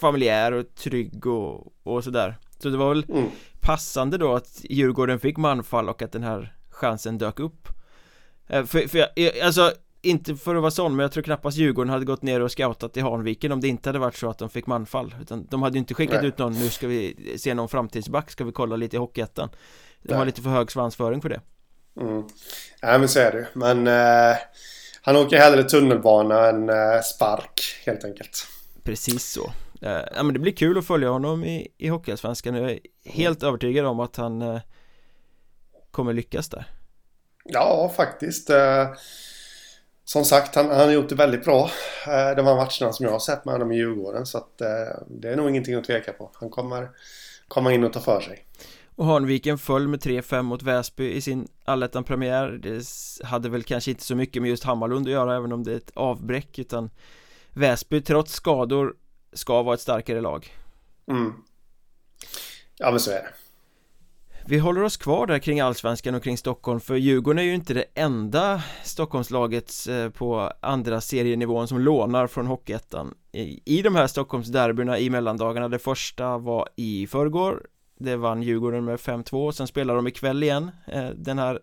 familjär 0.00 0.52
och 0.52 0.74
trygg 0.74 1.26
och, 1.26 1.72
och 1.82 2.04
sådär 2.04 2.34
Så 2.58 2.68
det 2.68 2.76
var 2.76 2.88
väl 2.88 3.04
mm. 3.08 3.28
passande 3.60 4.18
då 4.18 4.34
att 4.34 4.60
Djurgården 4.62 5.20
fick 5.20 5.36
manfall 5.36 5.88
och 5.88 6.02
att 6.02 6.12
den 6.12 6.22
här 6.22 6.56
chansen 6.70 7.18
dök 7.18 7.40
upp 7.40 7.68
eh, 8.46 8.64
För, 8.64 8.88
för 8.88 8.98
jag, 8.98 9.38
alltså 9.38 9.72
inte 10.02 10.36
för 10.36 10.54
att 10.54 10.60
vara 10.62 10.70
sån 10.70 10.96
men 10.96 11.02
jag 11.02 11.12
tror 11.12 11.22
knappast 11.22 11.56
Djurgården 11.56 11.90
hade 11.90 12.04
gått 12.04 12.22
ner 12.22 12.40
och 12.40 12.52
scoutat 12.52 12.96
i 12.96 13.00
Hanviken 13.00 13.52
om 13.52 13.60
det 13.60 13.68
inte 13.68 13.88
hade 13.88 13.98
varit 13.98 14.16
så 14.16 14.30
att 14.30 14.38
de 14.38 14.50
fick 14.50 14.66
manfall. 14.66 15.14
Utan 15.20 15.46
de 15.50 15.62
hade 15.62 15.74
ju 15.74 15.78
inte 15.78 15.94
skickat 15.94 16.20
Nej. 16.20 16.28
ut 16.28 16.38
någon, 16.38 16.52
nu 16.52 16.68
ska 16.68 16.86
vi 16.86 17.34
se 17.38 17.54
någon 17.54 17.68
framtidsback, 17.68 18.30
ska 18.30 18.44
vi 18.44 18.52
kolla 18.52 18.76
lite 18.76 18.96
i 18.96 18.98
Hockeyettan. 18.98 19.48
De 20.02 20.08
Nej. 20.08 20.18
har 20.18 20.26
lite 20.26 20.42
för 20.42 20.50
hög 20.50 20.70
svansföring 20.72 21.22
för 21.22 21.28
det. 21.28 21.40
Mm. 22.00 22.24
Nej 22.82 22.98
men 22.98 23.08
så 23.08 23.20
är 23.20 23.32
det 23.32 23.48
men 23.52 23.86
eh, 23.86 24.36
Han 25.02 25.16
åker 25.16 25.38
hellre 25.38 25.62
tunnelbana 25.62 26.46
än 26.48 26.68
eh, 26.68 27.00
spark 27.14 27.60
helt 27.86 28.04
enkelt. 28.04 28.46
Precis 28.82 29.26
så. 29.26 29.52
Eh, 29.82 30.00
Ja 30.16 30.22
men 30.22 30.32
det 30.32 30.38
blir 30.38 30.52
kul 30.52 30.78
att 30.78 30.86
följa 30.86 31.08
honom 31.08 31.44
i, 31.44 31.68
i 31.78 31.88
Hockeyallsvenskan. 31.88 32.54
Jag 32.54 32.70
är 32.70 32.78
helt 33.04 33.42
övertygad 33.42 33.86
om 33.86 34.00
att 34.00 34.16
han 34.16 34.42
eh, 34.42 34.60
kommer 35.90 36.12
lyckas 36.12 36.48
där. 36.48 36.64
Ja, 37.44 37.92
faktiskt. 37.96 38.50
Som 40.08 40.24
sagt, 40.24 40.54
han, 40.54 40.66
han 40.66 40.78
har 40.78 40.90
gjort 40.90 41.08
det 41.08 41.14
väldigt 41.14 41.44
bra. 41.44 41.70
Eh, 42.06 42.36
de 42.36 42.46
här 42.46 42.56
matcherna 42.56 42.92
som 42.92 43.06
jag 43.06 43.10
har 43.10 43.18
sett 43.18 43.44
med 43.44 43.54
honom 43.54 43.72
i 43.72 43.76
Djurgården. 43.76 44.26
Så 44.26 44.38
att, 44.38 44.60
eh, 44.60 44.68
det 45.06 45.28
är 45.28 45.36
nog 45.36 45.50
ingenting 45.50 45.74
att 45.74 45.84
tveka 45.84 46.12
på. 46.12 46.30
Han 46.34 46.50
kommer 46.50 46.90
komma 47.48 47.72
in 47.72 47.84
och 47.84 47.92
ta 47.92 48.00
för 48.00 48.20
sig. 48.20 48.46
Och 48.96 49.04
Hanviken 49.04 49.58
föll 49.58 49.88
med 49.88 50.00
3-5 50.00 50.42
mot 50.42 50.62
Väsby 50.62 51.12
i 51.12 51.20
sin 51.20 51.48
allettan-premiär 51.64 52.48
Det 52.62 52.82
hade 53.26 53.48
väl 53.48 53.62
kanske 53.62 53.90
inte 53.90 54.04
så 54.04 54.14
mycket 54.14 54.42
med 54.42 54.48
just 54.48 54.64
Hammarlund 54.64 55.06
att 55.06 55.12
göra 55.12 55.36
även 55.36 55.52
om 55.52 55.64
det 55.64 55.72
är 55.72 55.76
ett 55.76 55.90
avbräck 55.94 56.58
utan 56.58 56.90
Väsby 57.52 58.00
trots 58.00 58.32
skador 58.32 58.94
ska 59.32 59.62
vara 59.62 59.74
ett 59.74 59.80
starkare 59.80 60.20
lag 60.20 60.52
mm. 61.10 61.32
Ja 62.78 62.90
men 62.90 63.00
så 63.00 63.10
är 63.10 63.14
det 63.14 63.28
vi 64.50 64.58
håller 64.58 64.82
oss 64.82 64.96
kvar 64.96 65.26
där 65.26 65.38
kring 65.38 65.60
Allsvenskan 65.60 66.14
och 66.14 66.22
kring 66.22 66.38
Stockholm 66.38 66.80
för 66.80 66.96
Djurgården 66.96 67.38
är 67.38 67.42
ju 67.42 67.54
inte 67.54 67.74
det 67.74 67.84
enda 67.94 68.62
Stockholmslaget 68.84 69.72
eh, 69.88 70.08
på 70.08 70.52
andra 70.60 71.00
serienivån 71.00 71.68
som 71.68 71.80
lånar 71.80 72.26
från 72.26 72.46
Hockeyettan 72.46 73.14
I 73.64 73.82
de 73.82 73.96
här 73.96 74.06
Stockholmsderbyna 74.06 74.98
i 74.98 75.10
mellandagarna, 75.10 75.68
det 75.68 75.78
första 75.78 76.38
var 76.38 76.68
i 76.76 77.06
förrgår 77.06 77.66
Det 77.98 78.16
vann 78.16 78.42
Djurgården 78.42 78.84
med 78.84 78.98
5-2, 78.98 79.52
sen 79.52 79.66
spelar 79.66 79.96
de 79.96 80.06
ikväll 80.06 80.42
igen 80.42 80.70
eh, 80.86 81.08
Den 81.08 81.38
här 81.38 81.60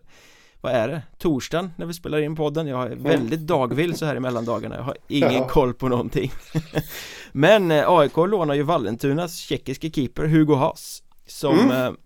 vad 0.60 0.72
är 0.72 0.88
det? 0.88 1.02
Torsdagen 1.18 1.70
när 1.76 1.86
vi 1.86 1.94
spelar 1.94 2.18
in 2.18 2.36
podden 2.36 2.66
Jag 2.66 2.92
är 2.92 2.96
väldigt 2.96 3.40
dagvill 3.40 3.96
så 3.96 4.06
här 4.06 4.16
i 4.16 4.20
mellandagarna 4.20 4.76
Jag 4.76 4.82
har 4.82 4.96
ingen 5.08 5.32
ja. 5.32 5.48
koll 5.48 5.74
på 5.74 5.88
någonting 5.88 6.32
Men 7.32 7.70
eh, 7.70 7.90
AIK 7.90 8.16
lånar 8.16 8.54
ju 8.54 8.62
Vallentunas 8.62 9.36
tjeckiske 9.36 9.90
keeper 9.90 10.26
Hugo 10.26 10.54
Haas 10.54 11.02
Som 11.26 11.58
mm. 11.58 11.96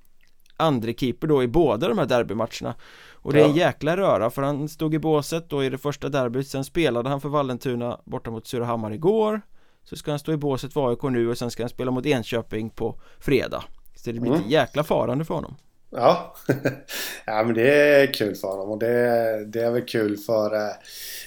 Andre 0.61 0.95
keeper 0.95 1.26
då 1.26 1.43
i 1.43 1.49
båda 1.49 1.88
de 1.88 1.99
här 1.99 2.07
derbymatcherna 2.07 2.75
Och 3.12 3.33
det 3.33 3.40
är 3.40 3.45
en 3.45 3.55
jäkla 3.55 3.97
röra 3.97 4.31
för 4.31 4.43
han 4.43 4.69
stod 4.69 4.95
i 4.95 4.99
båset 4.99 5.50
då 5.50 5.64
i 5.64 5.69
det 5.69 5.79
första 5.79 6.09
derbyt 6.09 6.49
Sen 6.49 6.64
spelade 6.64 7.09
han 7.09 7.21
för 7.21 7.29
Vallentuna 7.29 8.00
borta 8.05 8.31
mot 8.31 8.47
Surahammar 8.47 8.93
igår 8.93 9.40
Så 9.85 9.97
ska 9.97 10.11
han 10.11 10.19
stå 10.19 10.33
i 10.33 10.37
båset 10.37 10.73
för 10.73 10.90
AIK 10.90 11.02
nu 11.02 11.31
och 11.31 11.38
sen 11.38 11.50
ska 11.50 11.62
han 11.62 11.71
spela 11.71 11.90
mot 11.90 12.07
Enköping 12.07 12.71
på 12.71 13.00
fredag 13.21 13.64
Så 13.95 14.12
det 14.12 14.21
blir 14.21 14.33
mm. 14.33 14.45
ett 14.45 14.50
jäkla 14.50 14.85
farande 14.85 15.25
för 15.25 15.35
honom 15.35 15.57
Ja. 15.90 16.35
ja, 17.25 17.43
men 17.43 17.55
det 17.55 17.73
är 17.73 18.14
kul 18.14 18.35
för 18.35 18.49
honom 18.49 18.71
och 18.71 18.79
det, 18.79 19.45
det 19.45 19.61
är 19.61 19.71
väl 19.71 19.85
kul 19.85 20.17
för... 20.17 20.55
Eh, 20.55 20.73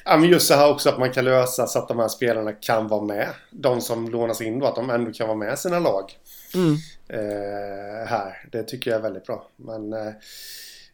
ja, 0.06 0.18
men 0.18 0.30
just 0.30 0.48
så 0.48 0.54
här 0.54 0.72
också 0.72 0.90
att 0.90 1.00
man 1.00 1.12
kan 1.12 1.26
lösa 1.26 1.68
så 1.68 1.80
att 1.80 1.88
de 1.88 2.00
här 2.00 2.08
spelarna 2.08 2.52
kan 2.52 2.88
vara 2.88 3.02
med. 3.02 3.30
De 3.52 3.82
som 3.82 4.10
lånas 4.10 4.42
in 4.42 4.60
då, 4.60 4.66
att 4.66 4.76
de 4.76 4.90
ändå 4.90 5.12
kan 5.12 5.28
vara 5.28 5.38
med 5.38 5.60
sina 5.60 5.80
lag. 5.80 6.12
Mm. 6.56 6.76
Eh, 7.10 8.08
här. 8.08 8.48
Det 8.52 8.64
tycker 8.64 8.92
jag 8.92 8.98
är 8.98 9.02
väldigt 9.02 9.26
bra. 9.26 9.48
Men 9.56 9.94
eh, 9.94 10.14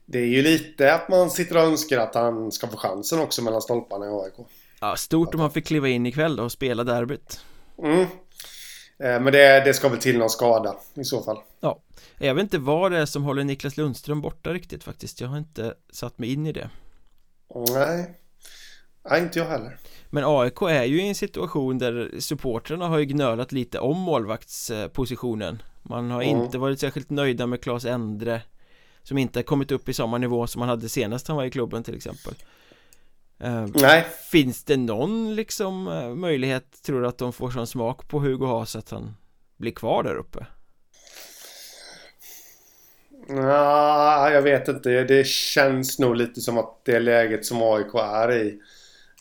det 0.05 0.19
är 0.19 0.25
ju 0.25 0.41
lite 0.41 0.93
att 0.93 1.09
man 1.09 1.29
sitter 1.29 1.57
och 1.57 1.63
önskar 1.63 1.99
att 1.99 2.15
han 2.15 2.51
ska 2.51 2.67
få 2.67 2.77
chansen 2.77 3.19
också 3.19 3.41
mellan 3.41 3.61
stolparna 3.61 4.05
i 4.05 4.09
AIK. 4.09 4.47
Ja, 4.81 4.95
stort 4.95 5.33
om 5.33 5.39
han 5.39 5.51
fick 5.51 5.65
kliva 5.65 5.87
in 5.87 6.05
ikväll 6.05 6.35
då 6.35 6.43
och 6.43 6.51
spela 6.51 6.83
derbyt. 6.83 7.39
Mm. 7.83 8.01
Eh, 8.99 9.21
men 9.21 9.25
det, 9.25 9.61
det 9.65 9.73
ska 9.73 9.89
väl 9.89 9.99
till 9.99 10.17
någon 10.17 10.29
skada 10.29 10.75
i 10.93 11.03
så 11.03 11.23
fall. 11.23 11.37
Ja. 11.59 11.79
Jag 12.17 12.35
vet 12.35 12.43
inte 12.43 12.57
vad 12.57 12.91
det 12.91 12.97
är 12.97 13.05
som 13.05 13.23
håller 13.23 13.43
Niklas 13.43 13.77
Lundström 13.77 14.21
borta 14.21 14.53
riktigt 14.53 14.83
faktiskt 14.83 15.21
Jag 15.21 15.27
har 15.27 15.37
inte 15.37 15.73
satt 15.91 16.19
mig 16.19 16.33
in 16.33 16.47
i 16.47 16.51
det 16.51 16.69
Nej 17.75 18.13
Nej, 19.09 19.21
inte 19.21 19.39
jag 19.39 19.45
heller 19.45 19.77
Men 20.09 20.23
AIK 20.25 20.61
är 20.61 20.83
ju 20.83 21.01
i 21.01 21.07
en 21.07 21.15
situation 21.15 21.77
där 21.77 22.19
supportrarna 22.19 22.87
har 22.87 22.97
ju 22.97 23.05
gnölat 23.05 23.51
lite 23.51 23.79
om 23.79 23.97
målvaktspositionen 23.97 25.61
Man 25.89 26.11
har 26.11 26.21
mm. 26.21 26.37
inte 26.37 26.57
varit 26.57 26.79
särskilt 26.79 27.09
nöjda 27.09 27.47
med 27.47 27.61
Claes 27.61 27.85
Endre 27.85 28.41
Som 29.03 29.17
inte 29.17 29.39
har 29.39 29.43
kommit 29.43 29.71
upp 29.71 29.89
i 29.89 29.93
samma 29.93 30.17
nivå 30.17 30.47
som 30.47 30.61
han 30.61 30.69
hade 30.69 30.89
senast 30.89 31.27
han 31.27 31.37
var 31.37 31.43
i 31.43 31.51
klubben 31.51 31.83
till 31.83 31.95
exempel 31.95 32.33
uh, 33.43 33.67
Nej 33.73 34.05
Finns 34.31 34.63
det 34.63 34.77
någon 34.77 35.35
liksom 35.35 35.87
uh, 35.87 36.15
möjlighet 36.15 36.81
tror 36.83 37.01
du 37.01 37.07
att 37.07 37.17
de 37.17 37.33
får 37.33 37.51
sån 37.51 37.67
smak 37.67 38.07
på 38.07 38.19
Hugo 38.19 38.45
Haas 38.45 38.75
att 38.75 38.89
han 38.89 39.15
blir 39.57 39.71
kvar 39.71 40.03
där 40.03 40.15
uppe? 40.15 40.45
Ja, 43.27 44.31
jag 44.31 44.41
vet 44.41 44.67
inte. 44.67 45.03
Det 45.03 45.27
känns 45.27 45.99
nog 45.99 46.15
lite 46.15 46.41
som 46.41 46.57
att 46.57 46.85
det 46.85 46.99
läget 46.99 47.45
som 47.45 47.61
AIK 47.61 47.95
är 47.95 48.31
i. 48.31 48.59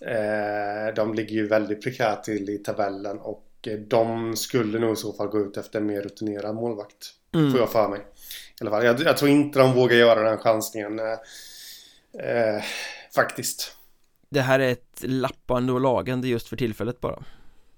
Eh, 0.00 0.94
de 0.94 1.14
ligger 1.14 1.32
ju 1.32 1.46
väldigt 1.46 1.82
prekärt 1.82 2.22
till 2.22 2.50
i 2.50 2.58
tabellen 2.58 3.18
och 3.18 3.47
de 3.88 4.36
skulle 4.36 4.78
nog 4.78 4.92
i 4.92 4.96
så 4.96 5.12
fall 5.12 5.28
gå 5.28 5.40
ut 5.40 5.56
efter 5.56 5.78
en 5.80 5.86
mer 5.86 6.02
rutinerad 6.02 6.54
målvakt. 6.54 7.14
Mm. 7.34 7.50
Får 7.50 7.60
jag 7.60 7.72
för 7.72 7.88
mig. 7.88 8.00
I 8.00 8.04
alla 8.60 8.70
fall. 8.70 8.84
Jag, 8.84 9.00
jag, 9.00 9.16
tror 9.16 9.30
inte 9.30 9.58
de 9.58 9.74
vågar 9.74 9.96
göra 9.96 10.30
den 10.30 10.38
chansningen. 10.38 10.98
Eh, 10.98 11.12
eh, 12.28 12.62
faktiskt. 13.14 13.76
Det 14.28 14.40
här 14.40 14.60
är 14.60 14.72
ett 14.72 15.02
lappande 15.02 15.72
och 15.72 15.80
lagande 15.80 16.28
just 16.28 16.48
för 16.48 16.56
tillfället 16.56 17.00
bara. 17.00 17.22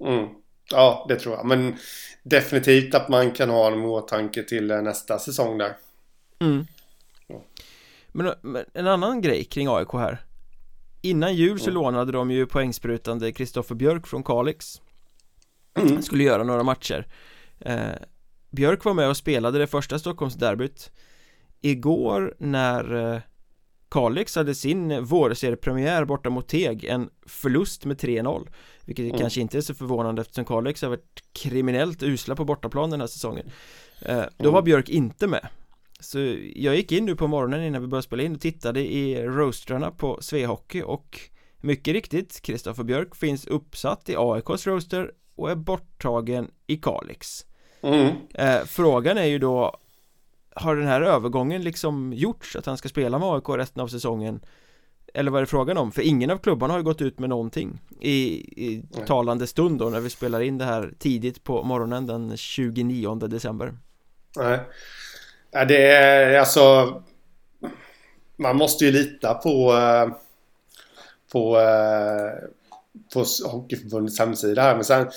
Mm. 0.00 0.28
Ja, 0.70 1.06
det 1.08 1.16
tror 1.16 1.36
jag. 1.36 1.46
Men 1.46 1.76
definitivt 2.22 2.94
att 2.94 3.08
man 3.08 3.30
kan 3.30 3.50
ha 3.50 3.72
en 3.72 3.84
åtanke 3.84 4.42
till 4.42 4.66
nästa 4.66 5.18
säsong 5.18 5.58
där. 5.58 5.76
Mm. 6.40 6.66
Men, 8.12 8.34
men, 8.42 8.64
en 8.72 8.86
annan 8.86 9.20
grej 9.20 9.44
kring 9.44 9.68
AIK 9.68 9.92
här 9.92 10.24
Innan 11.02 11.34
jul 11.34 11.58
så 11.58 11.70
mm. 11.70 11.74
lånade 11.74 12.12
de 12.12 12.30
ju 12.30 12.46
poängsprutande 12.46 13.32
Kristoffer 13.32 13.74
Björk 13.74 14.06
från 14.06 14.22
Kalix 14.22 14.80
mm. 15.74 16.02
Skulle 16.02 16.24
göra 16.24 16.44
några 16.44 16.62
matcher 16.62 17.06
eh, 17.60 17.88
Björk 18.50 18.84
var 18.84 18.94
med 18.94 19.08
och 19.08 19.16
spelade 19.16 19.58
det 19.58 19.66
första 19.66 19.98
Stockholmsderbyt 19.98 20.90
Igår 21.60 22.34
när 22.38 23.14
eh, 23.14 23.20
Kalix 23.90 24.36
hade 24.36 24.54
sin 24.54 25.04
vårseriepremiär 25.04 26.04
borta 26.04 26.30
mot 26.30 26.48
Teg 26.48 26.84
En 26.84 27.10
förlust 27.26 27.84
med 27.84 27.96
3-0 27.96 28.48
Vilket 28.84 29.04
mm. 29.04 29.18
kanske 29.18 29.40
inte 29.40 29.58
är 29.58 29.62
så 29.62 29.74
förvånande 29.74 30.22
eftersom 30.22 30.44
Kalix 30.44 30.82
har 30.82 30.88
varit 30.88 31.22
kriminellt 31.32 32.02
usla 32.02 32.36
på 32.36 32.44
bortaplan 32.44 32.90
den 32.90 33.00
här 33.00 33.06
säsongen 33.06 33.50
eh, 34.02 34.22
Då 34.36 34.50
var 34.50 34.58
mm. 34.58 34.64
Björk 34.64 34.88
inte 34.88 35.26
med 35.26 35.48
så 36.00 36.18
jag 36.54 36.76
gick 36.76 36.92
in 36.92 37.04
nu 37.04 37.16
på 37.16 37.26
morgonen 37.26 37.62
innan 37.62 37.82
vi 37.82 37.88
började 37.88 38.06
spela 38.06 38.22
in 38.22 38.34
och 38.34 38.40
tittade 38.40 38.80
i 38.80 39.22
roastrarna 39.22 39.90
på 39.90 40.18
Svehockey 40.20 40.82
och 40.82 41.20
mycket 41.56 41.92
riktigt, 41.92 42.40
Kristoffer 42.40 42.84
Björk 42.84 43.16
finns 43.16 43.46
uppsatt 43.46 44.08
i 44.08 44.14
AIKs 44.18 44.66
roaster 44.66 45.12
och 45.40 45.50
är 45.50 45.54
borttagen 45.54 46.50
i 46.66 46.76
Kalix 46.76 47.46
mm. 47.82 48.08
eh, 48.34 48.64
Frågan 48.64 49.18
är 49.18 49.24
ju 49.24 49.38
då 49.38 49.76
Har 50.54 50.76
den 50.76 50.86
här 50.86 51.00
övergången 51.00 51.62
liksom 51.62 52.12
gjorts 52.12 52.56
att 52.56 52.66
han 52.66 52.76
ska 52.76 52.88
spela 52.88 53.18
med 53.18 53.28
AIK 53.28 53.48
resten 53.48 53.82
av 53.82 53.88
säsongen? 53.88 54.40
Eller 55.14 55.30
vad 55.30 55.38
är 55.38 55.42
det 55.42 55.50
frågan 55.50 55.78
om? 55.78 55.92
För 55.92 56.02
ingen 56.02 56.30
av 56.30 56.38
klubbarna 56.38 56.72
har 56.72 56.78
ju 56.78 56.84
gått 56.84 57.02
ut 57.02 57.18
med 57.18 57.28
någonting 57.28 57.80
I, 58.00 58.14
i 58.66 58.84
talande 59.06 59.46
stund 59.46 59.78
då 59.78 59.90
när 59.90 60.00
vi 60.00 60.10
spelar 60.10 60.40
in 60.40 60.58
det 60.58 60.64
här 60.64 60.94
tidigt 60.98 61.44
på 61.44 61.62
morgonen 61.62 62.06
den 62.06 62.36
29 62.36 63.14
december 63.14 63.74
Nej 64.36 64.58
Ja, 65.50 65.64
det 65.64 65.86
är 65.86 66.38
alltså... 66.38 66.94
Man 68.36 68.56
måste 68.56 68.84
ju 68.84 68.90
lita 68.90 69.34
på... 69.34 69.72
Eh, 69.74 70.08
på, 71.32 71.58
eh, 71.58 72.48
på 73.14 73.24
Hockeyförbundets 73.44 74.18
hemsida 74.18 74.62
här. 74.62 74.74
Men 74.74 74.84
sen... 74.84 75.10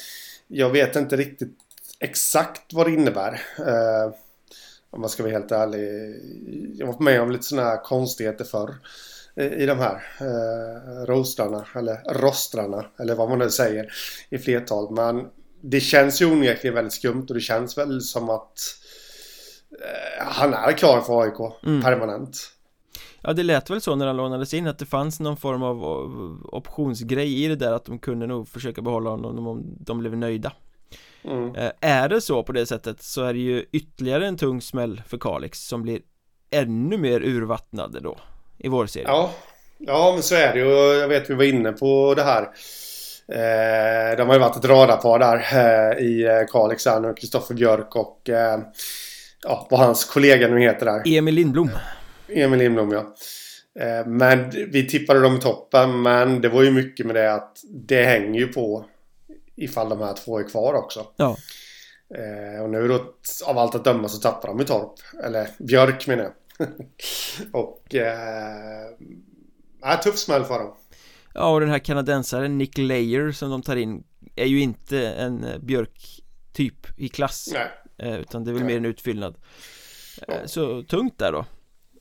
Jag 0.47 0.69
vet 0.69 0.95
inte 0.95 1.15
riktigt 1.15 1.57
exakt 1.99 2.73
vad 2.73 2.87
det 2.87 2.91
innebär. 2.91 3.41
Eh, 3.57 4.13
om 4.89 5.01
man 5.01 5.09
ska 5.09 5.23
vara 5.23 5.33
helt 5.33 5.51
ärlig. 5.51 6.15
Jag 6.79 6.87
var 6.87 6.99
med 6.99 7.21
om 7.21 7.31
lite 7.31 7.43
sådana 7.43 7.69
här 7.69 7.83
konstigheter 7.83 8.45
förr. 8.45 8.75
I 9.35 9.65
de 9.65 9.79
här 9.79 10.03
eh, 10.19 11.05
rostrarna. 11.05 11.67
Eller 11.75 12.13
rostrarna. 12.13 12.85
Eller 12.99 13.15
vad 13.15 13.29
man 13.29 13.39
nu 13.39 13.49
säger. 13.49 13.93
I 14.29 14.37
flertal. 14.37 14.93
Men 14.93 15.27
det 15.61 15.79
känns 15.79 16.21
ju 16.21 16.25
onekligen 16.25 16.75
väldigt 16.75 16.93
skumt. 16.93 17.25
Och 17.29 17.35
det 17.35 17.41
känns 17.41 17.77
väl 17.77 18.01
som 18.01 18.29
att 18.29 18.59
Eh, 19.81 20.25
han 20.25 20.53
är 20.53 20.71
klar 20.71 21.01
för 21.01 21.21
AIK 21.21 21.63
mm. 21.65 21.81
permanent. 21.81 22.37
Ja 23.23 23.33
det 23.33 23.43
lät 23.43 23.69
väl 23.69 23.81
så 23.81 23.95
när 23.95 24.07
han 24.07 24.17
lånades 24.17 24.53
in 24.53 24.67
att 24.67 24.79
det 24.79 24.85
fanns 24.85 25.19
någon 25.19 25.37
form 25.37 25.63
av 25.63 25.83
optionsgrej 26.51 27.43
i 27.43 27.47
det 27.47 27.55
där 27.55 27.71
att 27.71 27.85
de 27.85 27.99
kunde 27.99 28.27
nog 28.27 28.47
försöka 28.47 28.81
behålla 28.81 29.09
honom 29.09 29.47
om 29.47 29.63
de 29.79 29.99
blev 29.99 30.17
nöjda 30.17 30.51
mm. 31.23 31.55
Eh, 31.55 31.71
är 31.81 32.09
det 32.09 32.21
så 32.21 32.43
på 32.43 32.51
det 32.51 32.65
sättet 32.65 33.01
så 33.01 33.23
är 33.23 33.33
det 33.33 33.39
ju 33.39 33.65
ytterligare 33.71 34.27
en 34.27 34.37
tung 34.37 34.61
smäll 34.61 35.01
för 35.07 35.17
Kalix 35.17 35.67
som 35.67 35.81
blir 35.81 35.99
ännu 36.51 36.97
mer 36.97 37.21
urvattnade 37.21 37.99
då 37.99 38.17
i 38.57 38.67
vår 38.67 38.85
serie. 38.85 39.07
Ja, 39.07 39.31
ja 39.77 40.11
men 40.13 40.23
så 40.23 40.35
är 40.35 40.53
det 40.53 40.59
ju 40.59 40.99
jag 40.99 41.07
vet 41.07 41.29
vi 41.29 41.33
var 41.33 41.43
inne 41.43 41.71
på 41.71 42.13
det 42.15 42.23
här 42.23 42.41
eh, 43.27 44.17
De 44.17 44.27
har 44.27 44.33
ju 44.33 44.39
varit 44.39 44.57
ett 44.57 44.65
radarpar 44.65 45.19
där 45.19 45.37
eh, 45.37 46.05
i 46.05 46.45
Kalix 46.51 46.85
här 46.85 46.99
nu, 46.99 47.13
Kristoffer 47.13 47.55
Björk 47.55 47.95
och 47.95 48.29
eh, 48.29 48.59
ja, 49.43 49.67
vad 49.71 49.79
hans 49.79 50.05
kollega 50.05 50.47
nu 50.47 50.61
heter 50.61 50.85
där. 50.85 51.17
Emil 51.17 51.35
Lindblom. 51.35 51.69
Emil 52.35 52.59
Lindblom, 52.59 52.91
ja. 52.91 53.15
Eh, 53.79 54.05
men 54.05 54.49
vi 54.49 54.87
tippade 54.87 55.19
dem 55.19 55.35
i 55.35 55.39
toppen, 55.39 56.01
men 56.01 56.41
det 56.41 56.49
var 56.49 56.63
ju 56.63 56.71
mycket 56.71 57.05
med 57.05 57.15
det 57.15 57.33
att 57.33 57.57
det 57.69 58.03
hänger 58.03 58.39
ju 58.39 58.47
på 58.47 58.85
ifall 59.55 59.89
de 59.89 59.99
här 59.99 60.13
två 60.13 60.39
är 60.39 60.49
kvar 60.49 60.73
också. 60.73 61.07
Ja. 61.15 61.37
Eh, 62.15 62.63
och 62.63 62.69
nu 62.69 62.87
då, 62.87 63.13
av 63.45 63.57
allt 63.57 63.75
att 63.75 63.83
döma 63.83 64.09
så 64.09 64.19
tappar 64.19 64.47
de 64.47 64.61
i 64.61 64.65
Torp. 64.65 64.93
Eller 65.23 65.49
Björk 65.59 66.07
menar 66.07 66.23
jag. 66.23 66.33
och... 67.51 67.95
Eh, 67.95 68.89
tuff 70.03 70.17
smäll 70.17 70.43
för 70.43 70.59
dem. 70.59 70.75
Ja, 71.33 71.53
och 71.53 71.59
den 71.59 71.69
här 71.69 71.79
kanadensaren 71.79 72.57
Nick 72.57 72.77
Layer 72.77 73.31
som 73.31 73.49
de 73.49 73.61
tar 73.61 73.75
in 73.75 74.03
är 74.35 74.45
ju 74.45 74.59
inte 74.59 75.09
en 75.09 75.45
Björk-typ 75.61 76.99
i 76.99 77.09
klass. 77.09 77.49
Nej. 77.53 77.67
Eh, 77.97 78.19
utan 78.19 78.43
det 78.43 78.51
är 78.51 78.53
väl 78.53 78.63
mer 78.63 78.77
en 78.77 78.85
utfyllnad 78.85 79.35
eh, 80.27 80.45
Så 80.45 80.83
tungt 80.83 81.19
där 81.19 81.31
då 81.31 81.45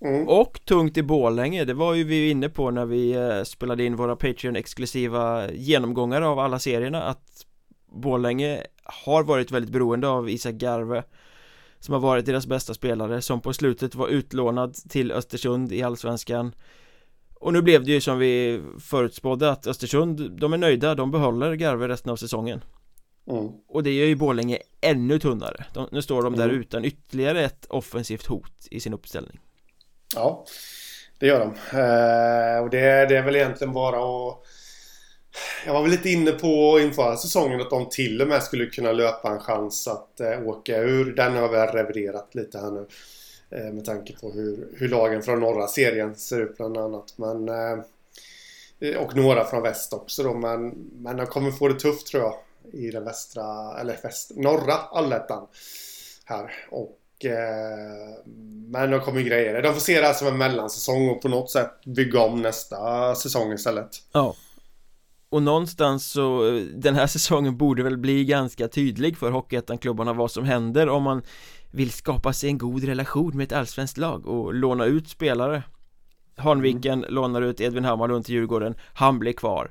mm. 0.04 0.28
Och 0.28 0.60
tungt 0.64 0.96
i 0.96 1.02
Bålänge, 1.02 1.64
det 1.64 1.74
var 1.74 1.94
ju 1.94 2.04
vi 2.04 2.30
inne 2.30 2.48
på 2.48 2.70
när 2.70 2.86
vi 2.86 3.12
eh, 3.12 3.42
spelade 3.42 3.84
in 3.84 3.96
våra 3.96 4.16
Patreon-exklusiva 4.16 5.52
genomgångar 5.52 6.22
av 6.22 6.38
alla 6.38 6.58
serierna 6.58 7.02
Att 7.02 7.46
Bålänge 7.86 8.62
har 8.84 9.22
varit 9.22 9.50
väldigt 9.50 9.72
beroende 9.72 10.08
av 10.08 10.30
Isak 10.30 10.54
Garve 10.54 11.02
Som 11.78 11.92
har 11.92 12.00
varit 12.00 12.26
deras 12.26 12.46
bästa 12.46 12.74
spelare 12.74 13.22
som 13.22 13.40
på 13.40 13.52
slutet 13.52 13.94
var 13.94 14.08
utlånad 14.08 14.74
till 14.74 15.12
Östersund 15.12 15.72
i 15.72 15.82
Allsvenskan 15.82 16.54
och 17.42 17.52
nu 17.52 17.62
blev 17.62 17.84
det 17.84 17.92
ju 17.92 18.00
som 18.00 18.18
vi 18.18 18.62
förutspådde 18.80 19.50
att 19.50 19.66
Östersund, 19.66 20.30
de 20.40 20.52
är 20.52 20.58
nöjda, 20.58 20.94
de 20.94 21.10
behåller 21.10 21.54
Garve 21.54 21.88
resten 21.88 22.12
av 22.12 22.16
säsongen 22.16 22.60
Mm. 23.26 23.48
Och 23.68 23.82
det 23.82 23.92
gör 23.92 24.06
ju 24.06 24.16
Borlänge 24.16 24.58
ännu 24.80 25.18
tunnare 25.18 25.64
de, 25.74 25.88
Nu 25.92 26.02
står 26.02 26.22
de 26.22 26.36
där 26.36 26.48
mm. 26.48 26.60
utan 26.60 26.84
ytterligare 26.84 27.44
ett 27.44 27.66
offensivt 27.68 28.26
hot 28.26 28.68
i 28.70 28.80
sin 28.80 28.94
uppställning 28.94 29.40
Ja 30.14 30.44
Det 31.18 31.26
gör 31.26 31.38
de. 31.38 31.78
Eh, 31.78 32.62
och 32.62 32.70
det, 32.70 33.06
det 33.06 33.16
är 33.16 33.22
väl 33.22 33.36
egentligen 33.36 33.72
bara 33.72 33.96
att... 33.96 34.38
Jag 35.66 35.72
var 35.72 35.82
väl 35.82 35.90
lite 35.90 36.10
inne 36.10 36.32
på 36.32 36.80
inför 36.80 37.16
säsongen 37.16 37.60
att 37.60 37.70
de 37.70 37.88
till 37.88 38.22
och 38.22 38.28
med 38.28 38.42
skulle 38.42 38.66
kunna 38.66 38.92
löpa 38.92 39.30
en 39.30 39.40
chans 39.40 39.88
att 39.88 40.20
eh, 40.20 40.46
åka 40.46 40.78
ur. 40.78 41.14
Den 41.14 41.36
har 41.36 41.48
väl 41.48 41.68
reviderat 41.68 42.34
lite 42.34 42.58
här 42.58 42.70
nu. 42.70 42.86
Eh, 43.50 43.72
med 43.72 43.84
tanke 43.84 44.16
på 44.20 44.30
hur, 44.30 44.68
hur 44.76 44.88
lagen 44.88 45.22
från 45.22 45.40
norra 45.40 45.68
serien 45.68 46.14
ser 46.14 46.40
ut 46.40 46.56
bland 46.56 46.76
annat. 46.76 47.14
Men, 47.16 47.48
eh, 47.48 47.78
eh, 48.80 48.96
och 48.96 49.16
några 49.16 49.44
från 49.44 49.62
väst 49.62 49.92
också 49.92 50.22
då. 50.22 50.34
Men, 50.34 50.68
men 50.92 51.16
de 51.16 51.26
kommer 51.26 51.50
få 51.50 51.68
det 51.68 51.80
tufft 51.80 52.06
tror 52.06 52.22
jag. 52.22 52.34
I 52.72 52.90
den 52.90 53.04
västra, 53.04 53.78
eller 53.80 53.98
väst, 54.02 54.30
norra 54.36 54.74
allettan. 54.74 55.46
Här. 56.24 56.52
Och 56.70 56.98
men 58.72 58.90
de 58.90 59.00
kommer 59.00 59.20
grejer. 59.20 59.62
De 59.62 59.72
får 59.72 59.80
se 59.80 60.00
det 60.00 60.06
här 60.06 60.14
som 60.14 60.26
en 60.26 60.38
mellansäsong 60.38 61.08
och 61.08 61.22
på 61.22 61.28
något 61.28 61.50
sätt 61.50 61.84
bygga 61.84 62.20
om 62.20 62.42
nästa 62.42 63.14
säsong 63.14 63.52
istället. 63.52 63.88
Ja. 64.12 64.34
Och 65.28 65.42
någonstans 65.42 66.10
så, 66.10 66.60
den 66.74 66.94
här 66.94 67.06
säsongen 67.16 67.56
borde 67.56 67.82
väl 67.82 67.98
bli 67.98 68.24
ganska 68.24 68.68
tydlig 68.68 69.18
för 69.18 69.30
Hockeyettan-klubbarna 69.30 70.12
vad 70.12 70.30
som 70.30 70.44
händer 70.44 70.88
om 70.88 71.02
man 71.02 71.22
vill 71.70 71.90
skapa 71.90 72.32
sig 72.32 72.48
en 72.48 72.58
god 72.58 72.84
relation 72.84 73.36
med 73.36 73.44
ett 73.44 73.52
allsvenskt 73.52 73.98
lag 73.98 74.26
och 74.26 74.54
låna 74.54 74.84
ut 74.84 75.08
spelare 75.08 75.62
Hanviken 76.36 76.98
mm. 76.98 77.14
lånar 77.14 77.42
ut 77.42 77.60
Edvin 77.60 77.84
Hammarlund 77.84 78.24
till 78.24 78.34
Djurgården, 78.34 78.74
han 78.94 79.18
blir 79.18 79.32
kvar 79.32 79.70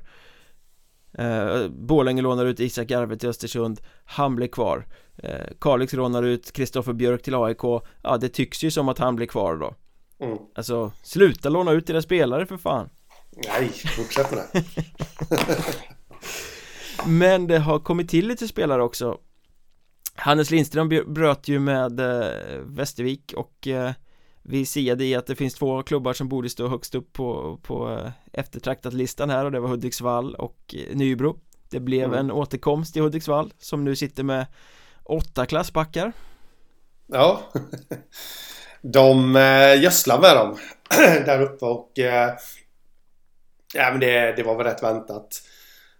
eh, 1.18 1.68
Borlänge 1.68 2.22
lånar 2.22 2.46
ut 2.46 2.60
Isak 2.60 2.90
Arve 2.90 3.16
till 3.16 3.28
Östersund, 3.28 3.80
han 4.04 4.36
blir 4.36 4.48
kvar. 4.48 4.86
Eh, 5.16 5.46
Kalix 5.60 5.92
lånar 5.92 6.22
ut 6.22 6.52
Kristoffer 6.52 6.92
Björk 6.92 7.22
till 7.22 7.34
AIK 7.34 7.62
Ja 8.02 8.16
det 8.20 8.28
tycks 8.28 8.64
ju 8.64 8.70
som 8.70 8.88
att 8.88 8.98
han 8.98 9.16
blir 9.16 9.26
kvar 9.26 9.56
då. 9.56 9.74
Mm. 10.26 10.38
Alltså 10.54 10.92
sluta 11.02 11.48
låna 11.48 11.72
ut 11.72 11.90
era 11.90 12.02
spelare 12.02 12.46
för 12.46 12.56
fan. 12.56 12.88
Nej, 13.48 13.68
fortsätt 13.68 14.30
med 14.30 14.44
det. 14.52 14.64
Men 17.06 17.46
det 17.46 17.58
har 17.58 17.78
kommit 17.78 18.08
till 18.08 18.28
lite 18.28 18.48
spelare 18.48 18.82
också. 18.82 19.18
Hannes 20.14 20.50
Lindström 20.50 20.88
bröt 20.88 21.48
ju 21.48 21.58
med 21.58 22.00
eh, 22.00 22.58
Västervik 22.64 23.34
och 23.36 23.68
eh, 23.68 23.90
vi 24.42 24.66
siade 24.66 25.04
i 25.04 25.14
att 25.14 25.26
det 25.26 25.36
finns 25.36 25.54
två 25.54 25.82
klubbar 25.82 26.12
som 26.12 26.28
borde 26.28 26.50
stå 26.50 26.68
högst 26.68 26.94
upp 26.94 27.12
på, 27.12 27.58
på 27.62 27.90
eh, 27.90 28.10
eftertraktat 28.32 28.92
listan 28.92 29.30
här 29.30 29.44
och 29.44 29.52
det 29.52 29.60
var 29.60 29.68
Hudiksvall 29.68 30.34
och 30.34 30.74
eh, 30.74 30.96
Nybro. 30.96 31.38
Det 31.70 31.80
blev 31.80 32.04
mm. 32.04 32.18
en 32.18 32.30
återkomst 32.30 32.96
i 32.96 33.00
Hudiksvall 33.00 33.52
som 33.58 33.84
nu 33.84 33.96
sitter 33.96 34.22
med 34.22 34.46
åtta 35.04 35.46
klassbackar. 35.46 36.12
Ja. 37.06 37.40
De 38.82 39.36
eh, 39.36 39.82
gödslar 39.82 40.20
med 40.20 40.36
dem 40.36 40.58
där 41.26 41.42
uppe 41.42 41.64
och 41.64 41.98
eh, 41.98 42.34
Ja 43.74 43.90
men 43.90 44.00
det, 44.00 44.32
det 44.36 44.42
var 44.42 44.56
väl 44.56 44.66
rätt 44.66 44.82
väntat 44.82 45.42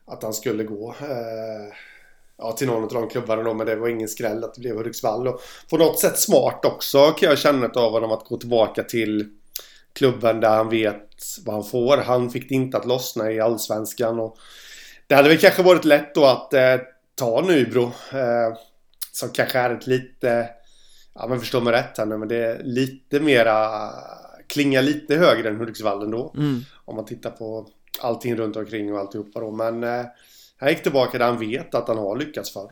Att 0.07 0.23
han 0.23 0.35
skulle 0.35 0.65
gå 0.65 0.91
eh, 0.91 1.75
ja, 2.43 2.53
till 2.53 2.67
någon 2.67 2.83
av 2.83 2.89
de 2.89 3.09
klubbarna 3.09 3.43
då, 3.43 3.55
men 3.55 3.67
det 3.67 3.77
var 3.77 3.89
ingen 3.89 4.09
skräll 4.09 4.45
att 4.45 4.55
det 4.55 4.61
blev 4.61 4.77
Hudiksvall. 4.77 5.29
Och 5.29 5.41
på 5.71 5.77
något 5.77 6.01
sätt 6.01 6.19
smart 6.19 6.65
också 6.65 7.11
kan 7.11 7.29
jag 7.29 7.39
känna 7.39 7.67
av 7.67 7.93
honom 7.93 8.13
att 8.13 8.25
gå 8.25 8.37
tillbaka 8.37 8.83
till 8.83 9.29
klubben 9.93 10.41
där 10.41 10.57
han 10.57 10.69
vet 10.69 11.09
vad 11.45 11.55
han 11.55 11.65
får. 11.65 11.97
Han 11.97 12.31
fick 12.31 12.49
det 12.49 12.55
inte 12.55 12.77
att 12.77 12.87
lossna 12.87 13.33
i 13.33 13.41
Allsvenskan. 13.41 14.21
Och 14.21 14.39
det 15.07 15.15
hade 15.15 15.29
väl 15.29 15.39
kanske 15.39 15.63
varit 15.63 15.85
lätt 15.85 16.15
då 16.15 16.25
att 16.25 16.55
eh, 16.55 16.77
ta 17.15 17.41
Nybro. 17.41 17.83
Eh, 18.13 18.57
som 19.13 19.29
kanske 19.29 19.59
är 19.59 19.71
ett 19.71 19.87
lite, 19.87 20.49
ja 21.15 21.27
men 21.27 21.41
förstå 21.41 21.61
mig 21.61 21.73
rätt 21.73 21.99
här 21.99 22.07
nu, 22.07 22.19
men 22.19 22.29
det 22.29 22.37
är 22.37 22.63
lite 22.65 23.21
mera, 23.21 23.71
klingar 24.47 24.83
lite 24.83 25.17
högre 25.17 25.49
än 25.49 25.57
Hudiksvall 25.57 26.03
ändå. 26.03 26.35
Mm. 26.37 26.61
Om 26.85 26.97
man 26.97 27.05
tittar 27.05 27.31
på 27.31 27.67
allting 28.01 28.37
runt 28.37 28.57
omkring 28.57 28.93
och 28.93 29.01
alltihopa 29.01 29.41
då. 29.41 29.51
Men 29.51 29.85
eh, 29.85 30.05
han 30.63 30.71
gick 30.71 30.83
tillbaka 30.83 31.19
där 31.19 31.27
han 31.27 31.39
vet 31.39 31.75
att 31.75 31.89
han 31.89 31.99
har 31.99 32.17
lyckats 32.17 32.53
förr. 32.53 32.71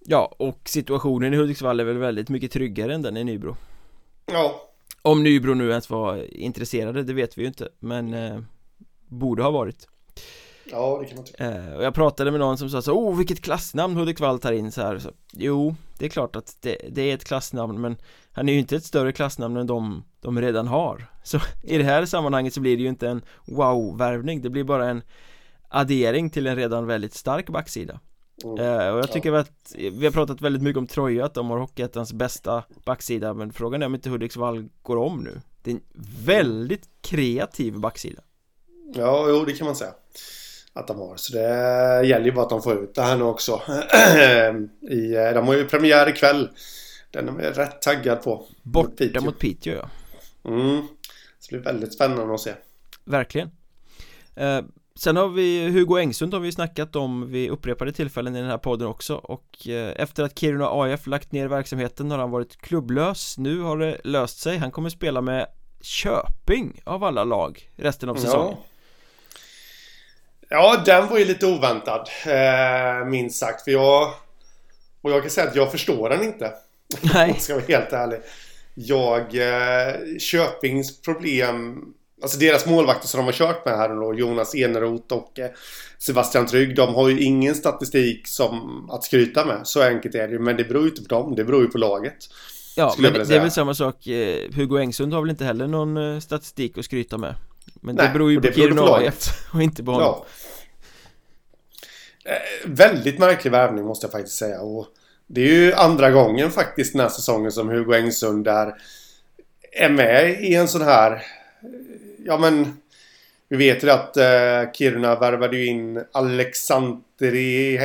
Ja, 0.00 0.34
och 0.38 0.60
situationen 0.64 1.34
i 1.34 1.36
Hudiksvall 1.36 1.80
är 1.80 1.84
väl 1.84 1.98
väldigt 1.98 2.28
mycket 2.28 2.52
tryggare 2.52 2.94
än 2.94 3.02
den 3.02 3.16
i 3.16 3.24
Nybro. 3.24 3.56
Ja. 4.26 4.70
Om 5.02 5.22
Nybro 5.22 5.54
nu 5.54 5.70
ens 5.70 5.90
var 5.90 6.34
intresserade, 6.34 7.02
det 7.02 7.12
vet 7.12 7.38
vi 7.38 7.42
ju 7.42 7.48
inte, 7.48 7.68
men 7.78 8.14
eh, 8.14 8.38
borde 9.08 9.42
ha 9.42 9.50
varit. 9.50 9.88
Ja, 10.70 10.98
det 11.00 11.06
kan 11.06 11.16
man 11.16 11.24
tycka. 11.24 11.44
Eh, 11.44 11.74
och 11.74 11.84
jag 11.84 11.94
pratade 11.94 12.30
med 12.30 12.40
någon 12.40 12.58
som 12.58 12.70
sa 12.70 12.82
så, 12.82 12.92
oh 12.92 13.16
vilket 13.16 13.42
klassnamn 13.42 13.96
Hudiksvall 13.96 14.38
tar 14.38 14.52
in 14.52 14.72
så 14.72 14.80
här. 14.80 14.98
Så, 14.98 15.10
jo, 15.32 15.74
det 15.98 16.04
är 16.04 16.10
klart 16.10 16.36
att 16.36 16.56
det, 16.60 16.76
det, 16.90 17.02
är 17.02 17.14
ett 17.14 17.24
klassnamn, 17.24 17.80
men 17.80 17.96
han 18.32 18.48
är 18.48 18.52
ju 18.52 18.58
inte 18.58 18.76
ett 18.76 18.84
större 18.84 19.12
klassnamn 19.12 19.56
än 19.56 19.66
de 19.66 20.04
de 20.20 20.40
redan 20.40 20.66
har. 20.66 21.06
Så 21.24 21.38
i 21.62 21.78
det 21.78 21.84
här 21.84 22.06
sammanhanget 22.06 22.54
så 22.54 22.60
blir 22.60 22.76
det 22.76 22.82
ju 22.82 22.88
inte 22.88 23.08
en 23.08 23.22
wow-värvning, 23.44 24.42
det 24.42 24.50
blir 24.50 24.64
bara 24.64 24.90
en 24.90 25.02
addering 25.72 26.30
till 26.30 26.46
en 26.46 26.56
redan 26.56 26.86
väldigt 26.86 27.14
stark 27.14 27.48
backsida. 27.48 28.00
Mm. 28.44 28.58
eh, 28.58 28.88
Och 28.88 28.98
jag 28.98 29.12
tycker 29.12 29.32
ja. 29.32 29.38
att 29.38 29.74
vi 29.74 30.04
har 30.04 30.12
pratat 30.12 30.40
väldigt 30.40 30.62
mycket 30.62 30.78
om 30.78 30.86
Troja, 30.86 31.24
att 31.24 31.34
de 31.34 31.50
har 31.50 31.58
Hockeyettans 31.58 32.12
bästa 32.12 32.64
backsida 32.84 33.34
Men 33.34 33.52
frågan 33.52 33.82
är 33.82 33.86
om 33.86 33.94
inte 33.94 34.10
Hudiksvall 34.10 34.68
går 34.82 34.96
om 34.96 35.24
nu. 35.24 35.40
Det 35.62 35.70
är 35.70 35.74
en 35.74 35.82
väldigt 36.24 36.88
kreativ 37.00 37.78
backsida. 37.78 38.22
Ja, 38.94 39.26
jo 39.28 39.44
det 39.44 39.52
kan 39.52 39.64
man 39.64 39.76
säga 39.76 39.94
Att 40.72 40.86
de 40.86 40.98
har, 40.98 41.16
så 41.16 41.32
det 41.32 42.06
gäller 42.06 42.24
ju 42.24 42.32
bara 42.32 42.44
att 42.44 42.50
de 42.50 42.62
får 42.62 42.84
ut 42.84 42.94
det 42.94 43.02
här 43.02 43.16
nu 43.16 43.24
också. 43.24 43.52
I, 44.90 45.14
eh, 45.14 45.32
De 45.34 45.46
har 45.46 45.54
ju 45.54 45.68
premiär 45.68 46.08
ikväll. 46.08 46.48
Den 47.10 47.28
är 47.28 47.42
jag 47.42 47.58
rätt 47.58 47.82
taggad 47.82 48.22
på. 48.22 48.46
Borta 48.62 49.20
mot 49.20 49.38
Piteå 49.38 49.74
ja. 49.74 49.88
Mm. 50.50 50.86
Så 51.38 51.50
det 51.50 51.56
blir 51.56 51.72
väldigt 51.72 51.94
spännande 51.94 52.34
att 52.34 52.40
se. 52.40 52.52
Verkligen. 53.04 53.50
Eh, 54.34 54.60
Sen 55.02 55.16
har 55.16 55.28
vi 55.28 55.68
Hugo 55.68 55.98
Engsund 55.98 56.34
har 56.34 56.40
vi 56.40 56.52
snackat 56.52 56.96
om 56.96 57.30
vid 57.30 57.50
upprepade 57.50 57.92
tillfällen 57.92 58.36
i 58.36 58.40
den 58.40 58.50
här 58.50 58.58
podden 58.58 58.88
också 58.88 59.14
och 59.14 59.68
eh, 59.68 59.92
efter 59.96 60.22
att 60.22 60.38
Kiruna 60.38 60.68
AF 60.68 61.06
lagt 61.06 61.32
ner 61.32 61.48
verksamheten 61.48 62.10
har 62.10 62.18
han 62.18 62.30
varit 62.30 62.56
klubblös. 62.56 63.38
Nu 63.38 63.60
har 63.60 63.78
det 63.78 64.00
löst 64.04 64.40
sig, 64.40 64.58
han 64.58 64.70
kommer 64.70 64.90
spela 64.90 65.20
med 65.20 65.46
Köping 65.80 66.80
av 66.84 67.04
alla 67.04 67.24
lag 67.24 67.70
resten 67.76 68.08
av 68.08 68.14
säsongen. 68.14 68.56
Ja, 70.48 70.76
ja 70.76 70.82
den 70.84 71.08
var 71.08 71.18
ju 71.18 71.24
lite 71.24 71.46
oväntad 71.46 72.08
eh, 72.26 73.06
minst 73.06 73.38
sagt 73.38 73.64
för 73.64 73.70
jag 73.70 74.14
Och 75.02 75.10
jag 75.10 75.22
kan 75.22 75.30
säga 75.30 75.48
att 75.48 75.56
jag 75.56 75.70
förstår 75.70 76.08
den 76.08 76.22
inte. 76.22 76.52
Nej. 77.14 77.28
Jag 77.28 77.40
ska 77.40 77.54
vara 77.54 77.64
helt 77.68 77.92
ärlig. 77.92 78.20
Jag 78.74 79.20
eh, 79.20 80.18
Köpings 80.18 81.02
problem 81.02 81.84
Alltså 82.22 82.38
deras 82.38 82.66
målvakter 82.66 83.08
som 83.08 83.18
de 83.18 83.24
har 83.24 83.32
kört 83.32 83.64
med 83.64 83.76
här 83.76 83.88
då, 83.88 84.14
Jonas 84.14 84.54
Eneroth 84.54 85.14
och 85.14 85.38
eh, 85.38 85.50
Sebastian 85.98 86.46
Trygg, 86.46 86.76
de 86.76 86.94
har 86.94 87.08
ju 87.08 87.20
ingen 87.20 87.54
statistik 87.54 88.28
som 88.28 88.90
att 88.90 89.04
skryta 89.04 89.44
med. 89.44 89.60
Så 89.66 89.82
enkelt 89.82 90.14
är 90.14 90.28
det 90.28 90.32
ju. 90.32 90.38
Men 90.38 90.56
det 90.56 90.64
beror 90.64 90.82
ju 90.82 90.88
inte 90.88 91.02
på 91.02 91.08
dem, 91.08 91.34
det 91.34 91.44
beror 91.44 91.62
ju 91.62 91.68
på 91.68 91.78
laget. 91.78 92.16
Ja, 92.76 92.94
men 92.98 93.12
det, 93.12 93.36
är 93.36 93.40
väl 93.40 93.50
samma 93.50 93.74
sak. 93.74 94.06
Eh, 94.06 94.50
Hugo 94.54 94.78
Engsund 94.78 95.14
har 95.14 95.20
väl 95.20 95.30
inte 95.30 95.44
heller 95.44 95.66
någon 95.66 95.96
eh, 95.96 96.20
statistik 96.20 96.78
att 96.78 96.84
skryta 96.84 97.18
med. 97.18 97.34
Men 97.80 97.94
Nej, 97.94 98.06
det 98.06 98.12
beror 98.12 98.30
ju 98.30 98.40
på 98.40 98.52
Kiruna 98.52 98.82
AF 98.82 99.48
och 99.54 99.62
inte 99.62 99.84
på 99.84 99.90
honom. 99.90 100.14
Ja. 102.24 102.34
väldigt 102.64 103.18
märklig 103.18 103.50
värvning 103.50 103.84
måste 103.84 104.06
jag 104.06 104.12
faktiskt 104.12 104.38
säga. 104.38 104.60
Och 104.60 104.86
det 105.26 105.40
är 105.40 105.48
ju 105.48 105.72
andra 105.72 106.10
gången 106.10 106.50
faktiskt 106.50 106.92
den 106.92 107.00
här 107.00 107.08
säsongen 107.08 107.52
som 107.52 107.68
Hugo 107.68 107.94
Engsund 107.94 108.44
där 108.44 108.74
är 109.72 109.88
med 109.88 110.44
i 110.44 110.54
en 110.54 110.68
sån 110.68 110.82
här 110.82 111.22
ja 112.24 112.38
men 112.38 112.76
vi 113.48 113.56
vet 113.56 113.84
ju 113.84 113.90
att 113.90 114.16
uh, 114.16 114.72
Kiruna 114.72 115.18
värvade 115.18 115.56
ju 115.56 115.66
in 115.66 116.04
Alexandri 116.12 117.76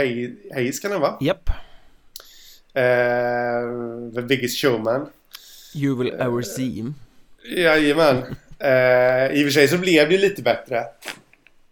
Hayes 0.53 0.79
kan 0.79 0.91
det 0.91 0.97
va? 0.97 1.17
Japp. 1.21 1.49
Uh, 2.77 4.13
the 4.15 4.21
biggest 4.21 4.57
showman. 4.57 5.09
You 5.75 5.97
will 5.97 6.13
ever 6.19 6.41
see 6.41 6.69
him. 6.69 6.95
Jajamän. 7.55 8.17
Uh, 8.17 9.37
I 9.37 9.41
och 9.41 9.45
för 9.45 9.49
sig 9.51 9.67
så 9.67 9.77
blev 9.77 10.09
det 10.09 10.15
ju 10.15 10.21
lite 10.21 10.41
bättre 10.41 10.83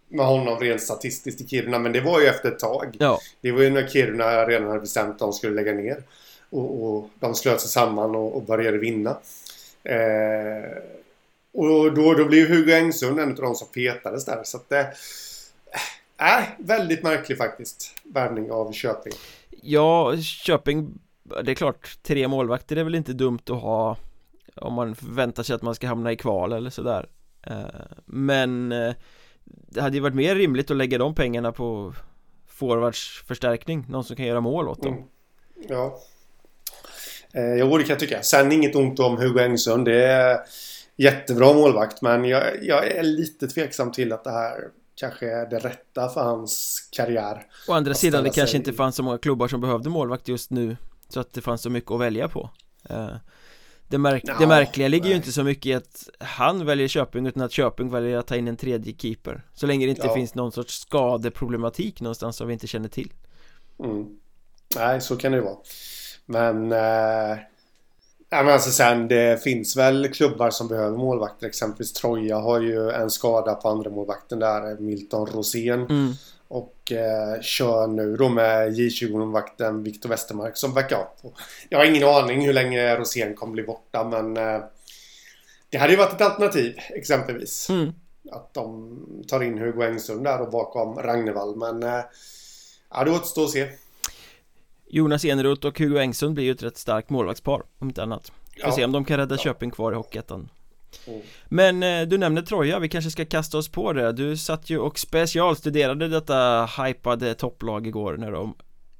med 0.08 0.26
honom 0.26 0.58
rent 0.58 0.82
statistiskt 0.82 1.40
i 1.40 1.46
Kiruna. 1.48 1.78
Men 1.78 1.92
det 1.92 2.00
var 2.00 2.20
ju 2.20 2.26
efter 2.26 2.48
ett 2.48 2.58
tag. 2.58 2.96
Ja. 2.98 3.20
Det 3.40 3.52
var 3.52 3.62
ju 3.62 3.70
när 3.70 3.86
Kiruna 3.86 4.44
redan 4.44 4.68
hade 4.68 4.80
bestämt 4.80 5.12
att 5.12 5.18
de 5.18 5.32
skulle 5.32 5.54
lägga 5.54 5.72
ner. 5.72 6.02
Och, 6.50 6.84
och 6.84 7.10
de 7.20 7.34
slöt 7.34 7.60
sig 7.60 7.70
samman 7.70 8.14
och, 8.14 8.36
och 8.36 8.42
började 8.42 8.78
vinna. 8.78 9.16
Eh, 9.84 10.70
och 11.56 11.94
då, 11.94 12.14
då 12.14 12.24
blir 12.24 12.48
Hugo 12.48 12.72
Engsund 12.72 13.20
en 13.20 13.30
av 13.30 13.36
de 13.36 13.54
som 13.54 13.68
petades 13.68 14.24
där. 14.24 14.40
Så 14.44 14.56
att 14.56 14.68
det... 14.68 14.92
Äh, 16.20 16.44
väldigt 16.58 17.02
märklig 17.02 17.38
faktiskt. 17.38 18.00
Värvning 18.04 18.50
av 18.50 18.72
Köping. 18.72 19.12
Ja, 19.62 20.16
Köping... 20.16 20.98
Det 21.44 21.50
är 21.50 21.54
klart, 21.54 21.98
tre 22.02 22.28
målvakter 22.28 22.76
är 22.76 22.84
väl 22.84 22.94
inte 22.94 23.12
dumt 23.12 23.40
att 23.44 23.62
ha 23.62 23.96
om 24.54 24.74
man 24.74 24.94
förväntar 24.94 25.42
sig 25.42 25.54
att 25.54 25.62
man 25.62 25.74
ska 25.74 25.86
hamna 25.86 26.12
i 26.12 26.16
kval 26.16 26.52
eller 26.52 26.70
sådär 26.70 27.08
eh, 27.46 27.56
Men 28.06 28.68
det 29.44 29.80
hade 29.80 29.96
ju 29.96 30.02
varit 30.02 30.14
mer 30.14 30.34
rimligt 30.34 30.70
att 30.70 30.76
lägga 30.76 30.98
de 30.98 31.14
pengarna 31.14 31.52
på 31.52 31.94
forwardsförstärkning, 32.46 33.86
någon 33.88 34.04
som 34.04 34.16
kan 34.16 34.26
göra 34.26 34.40
mål 34.40 34.68
åt 34.68 34.82
dem 34.82 34.92
mm. 34.92 35.04
Ja 35.68 35.98
eh, 37.32 37.54
Jo, 37.54 37.78
det 37.78 37.84
kan 37.84 37.92
jag 37.92 38.00
tycka. 38.00 38.22
Sen 38.22 38.52
inget 38.52 38.74
ont 38.74 39.00
om 39.00 39.16
Hugo 39.16 39.40
Engsund. 39.40 39.84
Det 39.84 40.04
är 40.04 40.38
jättebra 40.96 41.52
målvakt. 41.52 42.02
Men 42.02 42.24
jag, 42.24 42.64
jag 42.64 42.86
är 42.86 43.02
lite 43.02 43.48
tveksam 43.48 43.92
till 43.92 44.12
att 44.12 44.24
det 44.24 44.30
här 44.30 44.68
kanske 44.94 45.30
är 45.30 45.46
det 45.46 45.58
rätta 45.58 46.08
för 46.08 46.20
hans 46.20 46.80
karriär. 46.92 47.46
Å 47.68 47.72
andra 47.72 47.94
sidan, 47.94 48.24
det 48.24 48.30
kanske 48.30 48.56
inte 48.56 48.72
fanns 48.72 48.96
så 48.96 49.02
många 49.02 49.18
klubbar 49.18 49.48
som 49.48 49.60
behövde 49.60 49.90
målvakt 49.90 50.28
just 50.28 50.50
nu 50.50 50.76
Så 51.08 51.20
att 51.20 51.32
det 51.32 51.40
fanns 51.40 51.62
så 51.62 51.70
mycket 51.70 51.90
att 51.90 52.00
välja 52.00 52.28
på 52.28 52.50
eh, 52.90 53.16
det, 53.88 53.98
märk 53.98 54.22
ja, 54.26 54.36
det 54.38 54.46
märkliga 54.46 54.88
ligger 54.88 55.04
nej. 55.04 55.10
ju 55.10 55.16
inte 55.16 55.32
så 55.32 55.42
mycket 55.42 55.66
i 55.66 55.74
att 55.74 56.08
han 56.18 56.66
väljer 56.66 56.88
Köping 56.88 57.26
utan 57.26 57.42
att 57.42 57.52
Köping 57.52 57.90
väljer 57.90 58.18
att 58.18 58.26
ta 58.26 58.36
in 58.36 58.48
en 58.48 58.56
tredje 58.56 58.94
keeper 58.98 59.44
Så 59.54 59.66
länge 59.66 59.86
det 59.86 59.90
inte 59.90 60.06
ja. 60.06 60.14
finns 60.14 60.34
någon 60.34 60.52
sorts 60.52 60.80
skadeproblematik 60.80 62.00
någonstans 62.00 62.36
som 62.36 62.46
vi 62.46 62.52
inte 62.52 62.66
känner 62.66 62.88
till 62.88 63.12
mm. 63.78 64.06
Nej, 64.76 65.00
så 65.00 65.16
kan 65.16 65.32
det 65.32 65.38
ju 65.38 65.44
vara 65.44 65.56
Men 66.26 66.72
eh... 66.72 67.38
Ja, 68.30 68.42
men 68.42 68.52
alltså 68.52 68.70
sen 68.70 69.08
det 69.08 69.42
finns 69.42 69.76
väl 69.76 70.08
klubbar 70.12 70.50
som 70.50 70.68
behöver 70.68 70.96
målvakter. 70.96 71.46
Exempelvis 71.46 71.92
Troja 71.92 72.38
har 72.38 72.60
ju 72.60 72.90
en 72.90 73.10
skada 73.10 73.54
på 73.54 73.68
andra 73.68 73.90
målvakten 73.90 74.38
där, 74.38 74.76
Milton 74.80 75.26
Rosén. 75.26 75.80
Mm. 75.80 76.12
Och 76.48 76.92
eh, 76.92 77.40
kör 77.40 77.86
nu 77.86 78.16
då 78.16 78.28
med 78.28 78.72
J20-målvakten 78.78 79.82
Viktor 79.82 80.08
Westermark 80.08 80.56
som 80.56 80.74
backup. 80.74 81.34
Jag 81.68 81.78
har 81.78 81.84
ingen 81.84 82.08
aning 82.08 82.46
hur 82.46 82.52
länge 82.52 82.96
Rosén 82.96 83.34
kommer 83.34 83.52
bli 83.52 83.62
borta 83.62 84.04
men 84.04 84.36
eh, 84.36 84.60
det 85.70 85.78
hade 85.78 85.92
ju 85.92 85.98
varit 85.98 86.12
ett 86.12 86.20
alternativ 86.20 86.76
exempelvis. 86.90 87.70
Mm. 87.70 87.92
Att 88.32 88.54
de 88.54 88.98
tar 89.28 89.42
in 89.42 89.58
Hugo 89.58 89.82
Engström 89.82 90.22
där 90.22 90.40
och 90.40 90.50
bakom 90.50 90.98
Ragnevall 90.98 91.56
men 91.56 91.82
eh, 91.82 92.04
ja, 92.90 93.04
det 93.04 93.10
återstår 93.10 93.44
att 93.44 93.50
se. 93.50 93.68
Jonas 94.96 95.24
Eneroth 95.24 95.66
och 95.66 95.78
Hugo 95.78 95.98
Engström 95.98 96.34
blir 96.34 96.44
ju 96.44 96.50
ett 96.50 96.62
rätt 96.62 96.76
starkt 96.76 97.10
målvaktspar 97.10 97.62
om 97.78 97.88
inte 97.88 98.02
annat 98.02 98.26
Får 98.26 98.68
ja. 98.68 98.72
se 98.72 98.84
om 98.84 98.92
de 98.92 99.04
kan 99.04 99.16
rädda 99.16 99.34
ja. 99.34 99.38
Köping 99.38 99.70
kvar 99.70 99.92
i 99.92 99.94
Hockeyettan 99.94 100.48
mm. 101.06 101.20
Men 101.44 101.82
eh, 101.82 102.02
du 102.02 102.18
nämnde 102.18 102.42
Troja, 102.42 102.78
vi 102.78 102.88
kanske 102.88 103.10
ska 103.10 103.24
kasta 103.24 103.58
oss 103.58 103.68
på 103.68 103.92
det 103.92 104.12
Du 104.12 104.36
satt 104.36 104.70
ju 104.70 104.78
och 104.78 104.98
specialstuderade 104.98 106.08
detta 106.08 106.68
hypade 106.78 107.34
topplag 107.34 107.86
igår 107.86 108.16
när 108.16 108.32
de 108.32 108.54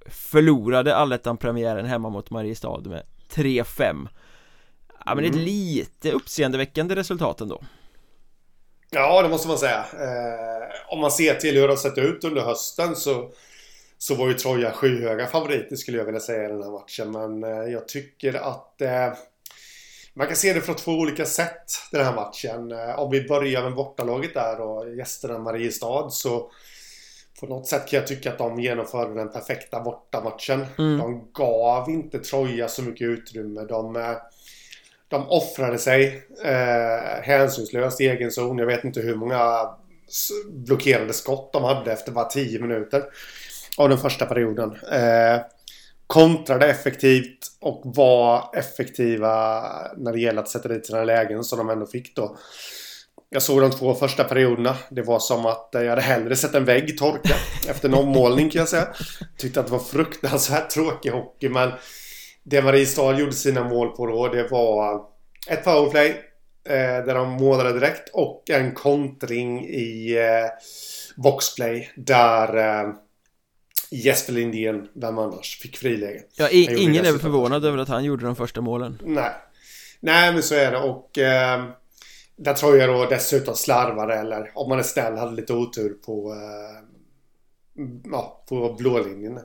förlorade 0.07 0.97
allettan-premiären 0.97 1.87
hemma 1.87 2.09
mot 2.09 2.31
Mariestad 2.31 2.81
med 2.81 3.03
3-5 3.35 4.09
Ja 5.07 5.15
men 5.15 5.25
mm. 5.25 5.31
ett 5.31 5.37
lite 5.37 6.13
uppseendeväckande 6.13 6.97
resultat 6.97 7.41
ändå 7.41 7.63
Ja 8.91 9.23
det 9.23 9.29
måste 9.29 9.49
man 9.49 9.59
säga 9.59 9.79
eh, 9.93 10.93
Om 10.93 11.01
man 11.01 11.11
ser 11.11 11.35
till 11.35 11.55
hur 11.55 11.63
det 11.63 11.73
har 11.73 11.77
sett 11.77 11.99
ut 11.99 12.25
under 12.25 12.43
hösten 12.43 12.97
så 12.97 13.31
så 13.99 14.15
var 14.15 14.29
ju 14.29 14.35
Troja 14.35 14.73
skyhöga 14.73 15.27
favoriter 15.27 15.77
skulle 15.77 15.99
jag 15.99 16.05
vilja 16.05 16.21
säga 16.21 16.45
i 16.45 16.53
den 16.53 16.63
här 16.63 16.71
matchen. 16.71 17.11
Men 17.11 17.45
eh, 17.45 17.73
jag 17.73 17.89
tycker 17.89 18.35
att 18.35 18.81
eh, 18.81 19.13
man 20.15 20.27
kan 20.27 20.37
se 20.37 20.53
det 20.53 20.61
från 20.61 20.77
två 20.77 20.93
olika 20.93 21.25
sätt 21.25 21.65
den 21.93 22.05
här 22.05 22.15
matchen. 22.15 22.73
Eh, 22.73 22.99
om 22.99 23.11
vi 23.11 23.29
börjar 23.29 23.63
med 23.63 23.75
bortalaget 23.75 24.35
där 24.35 24.61
och 24.61 24.97
gästerna 24.97 25.39
Mariestad 25.39 26.11
så 26.11 26.51
på 27.41 27.47
något 27.47 27.67
sätt 27.67 27.89
kan 27.89 27.99
jag 27.99 28.07
tycka 28.07 28.33
att 28.33 28.39
de 28.39 28.61
genomförde 28.61 29.15
den 29.15 29.33
perfekta 29.33 29.81
bortamatchen. 29.81 30.67
Mm. 30.79 30.99
De 30.99 31.29
gav 31.33 31.91
inte 31.91 32.19
Troja 32.19 32.69
så 32.69 32.83
mycket 32.83 33.07
utrymme. 33.07 33.61
De, 33.61 34.17
de 35.09 35.29
offrade 35.29 35.79
sig 35.79 36.27
eh, 36.45 37.23
hänsynslöst 37.23 38.01
i 38.01 38.09
egen 38.09 38.31
zon. 38.31 38.59
Jag 38.59 38.67
vet 38.67 38.85
inte 38.85 39.01
hur 39.01 39.15
många 39.15 39.71
blockerade 40.49 41.13
skott 41.13 41.53
de 41.53 41.65
hade 41.65 41.93
efter 41.93 42.13
bara 42.13 42.25
10 42.25 42.61
minuter 42.61 43.05
av 43.77 43.89
den 43.89 43.99
första 43.99 44.27
perioden. 44.27 44.71
Eh, 44.93 45.41
kontrade 46.07 46.67
effektivt 46.67 47.39
och 47.61 47.83
var 47.85 48.51
effektiva 48.57 49.63
när 49.97 50.13
det 50.13 50.21
gäller 50.21 50.43
att 50.43 50.49
sätta 50.49 50.69
dit 50.69 50.87
sina 50.87 51.05
lägen 51.05 51.45
som 51.45 51.59
de 51.59 51.71
ändå 51.71 51.87
fick 51.87 52.17
då. 52.17 52.37
Jag 53.31 53.43
såg 53.43 53.61
de 53.61 53.71
två 53.71 53.95
första 53.95 54.25
perioderna. 54.25 54.77
Det 54.91 55.03
var 55.03 55.19
som 55.19 55.47
att 55.47 55.75
eh, 55.75 55.83
jag 55.83 55.91
hade 55.91 56.03
hellre 56.03 56.37
sett 56.37 56.55
en 56.55 56.65
vägg 56.65 56.99
torka 56.99 57.35
efter 57.69 57.89
en 57.89 57.95
ommålning 57.95 58.51
kan 58.51 58.59
jag 58.59 58.69
säga. 58.69 58.89
Tyckte 59.39 59.61
att 59.61 59.67
det 59.67 59.73
var 59.73 59.79
fruktansvärt 59.79 60.71
tråkig 60.71 61.11
hockey 61.11 61.49
men 61.49 61.73
det 62.43 62.63
Mariestad 62.63 63.19
gjorde 63.19 63.33
sina 63.33 63.65
mål 63.65 63.89
på 63.89 64.07
då 64.07 64.29
det 64.29 64.49
var 64.49 65.03
ett 65.51 65.65
powerplay 65.65 66.09
eh, 66.69 67.05
där 67.07 67.15
de 67.15 67.29
målade 67.29 67.73
direkt 67.73 68.09
och 68.13 68.51
en 68.51 68.75
kontring 68.75 69.65
i 69.65 70.17
eh, 70.17 70.51
boxplay 71.23 71.93
där 71.97 72.57
eh, 72.57 72.93
Jesper 74.03 74.33
Lindén, 74.33 74.89
vem 74.95 75.19
annars, 75.19 75.59
fick 75.59 75.77
friläge. 75.77 76.23
Ja, 76.37 76.49
i, 76.49 76.83
ingen 76.83 77.05
är 77.05 77.13
väl 77.13 77.21
förvånad 77.21 77.65
över 77.65 77.79
att 77.79 77.89
han 77.89 78.05
gjorde 78.05 78.25
de 78.27 78.37
första 78.37 78.61
målen. 78.61 78.99
Nej. 79.05 79.31
Nej, 80.01 80.33
men 80.33 80.43
så 80.43 80.55
är 80.55 80.73
det 80.73 80.79
och 80.79 81.19
eh, 81.19 81.65
där 82.37 82.55
tror 82.55 82.77
jag 82.77 82.89
då 82.89 83.07
dessutom 83.07 83.55
slarvade 83.55 84.15
eller 84.15 84.51
om 84.55 84.69
man 84.69 84.79
är 84.79 84.83
snäll 84.83 85.17
hade 85.17 85.37
lite 85.37 85.53
otur 85.53 85.91
på 85.91 86.33
eh, 86.33 86.83
ja, 88.05 88.45
på 88.49 88.75
blålinjen. 88.79 89.41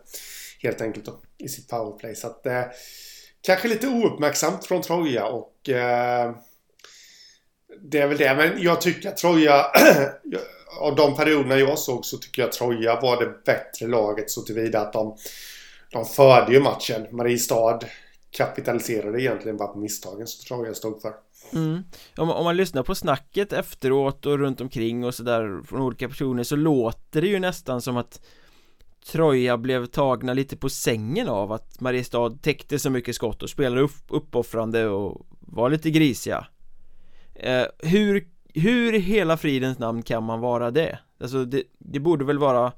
Helt 0.62 0.82
enkelt 0.82 1.06
då, 1.06 1.22
i 1.38 1.50
sitt 1.50 1.68
powerplay. 1.68 2.16
Så 2.16 2.28
att 2.28 2.46
eh, 2.46 2.64
kanske 3.42 3.68
lite 3.68 3.88
ouppmärksamt 3.88 4.66
från 4.66 4.82
Troja 4.82 5.26
och 5.26 5.70
eh, 5.70 6.36
det 7.82 8.00
är 8.00 8.08
väl 8.08 8.18
det. 8.18 8.36
Men 8.36 8.62
jag 8.62 8.82
tycker 8.82 9.10
att 9.10 9.18
Troja 9.18 9.66
av 10.82 10.96
de 10.96 11.16
perioderna 11.16 11.58
jag 11.58 11.80
såg 11.80 12.06
så 12.06 12.18
tycker 12.18 12.42
jag 12.42 12.52
Troja 12.52 13.00
var 13.02 13.24
det 13.24 13.44
bättre 13.46 13.88
laget 13.88 14.30
så 14.30 14.42
tillvida 14.42 14.82
att 14.82 14.94
de, 14.94 15.18
de 15.92 16.06
förde 16.06 16.54
ju 16.54 16.60
matchen. 16.60 17.08
Mariestad 17.12 17.80
kapitaliserade 18.32 19.22
egentligen 19.22 19.58
bara 19.58 19.68
på 19.68 19.80
misstagen 19.80 20.28
som 20.28 20.46
Troja 20.46 20.74
stod 20.74 21.02
för. 21.02 21.14
Mm. 21.54 21.84
Om, 22.18 22.30
om, 22.30 22.44
man 22.44 22.58
lyssnar 22.58 22.84
på 22.84 22.96
snacket 22.96 23.54
efteråt 23.54 24.26
och 24.26 24.40
runt 24.40 24.62
omkring 24.62 25.06
och 25.06 25.16
sådär 25.16 25.64
från 25.68 25.82
olika 25.82 26.10
personer 26.10 26.44
så 26.44 26.56
låter 26.56 27.22
det 27.22 27.28
ju 27.28 27.40
nästan 27.40 27.82
som 27.82 27.98
att 27.98 28.22
Troja 29.12 29.58
blev 29.58 29.86
tagna 29.86 30.34
lite 30.34 30.58
på 30.58 30.70
sängen 30.70 31.28
av 31.28 31.52
att 31.52 31.82
Mariestad 31.82 32.30
täckte 32.30 32.80
så 32.80 32.90
mycket 32.90 33.16
skott 33.16 33.44
och 33.44 33.50
spelade 33.50 33.82
upp, 33.82 34.04
uppoffrande 34.08 34.88
och 34.88 35.26
var 35.40 35.70
lite 35.70 35.92
grisiga 35.92 36.48
eh, 37.36 37.66
Hur 37.80 38.28
hur 38.54 38.96
i 38.96 39.00
hela 39.00 39.38
fridens 39.38 39.80
namn 39.80 40.04
kan 40.04 40.24
man 40.24 40.40
vara 40.40 40.72
det? 40.72 41.00
Alltså 41.22 41.46
det, 41.46 41.64
det 41.78 42.00
borde 42.00 42.26
väl 42.26 42.38
vara 42.38 42.72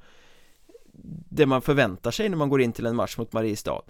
det 1.29 1.45
man 1.45 1.62
förväntar 1.62 2.12
sig 2.12 2.29
när 2.29 2.38
man 2.38 2.49
går 2.49 2.62
in 2.62 2.73
till 2.73 2.86
en 2.86 2.95
match 2.95 3.17
mot 3.17 3.33
Mariestad 3.33 3.81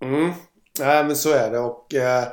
Mm, 0.00 0.32
nej 0.78 1.04
men 1.04 1.16
så 1.16 1.32
är 1.32 1.50
det 1.50 1.58
och 1.58 1.94
eh, 1.94 2.24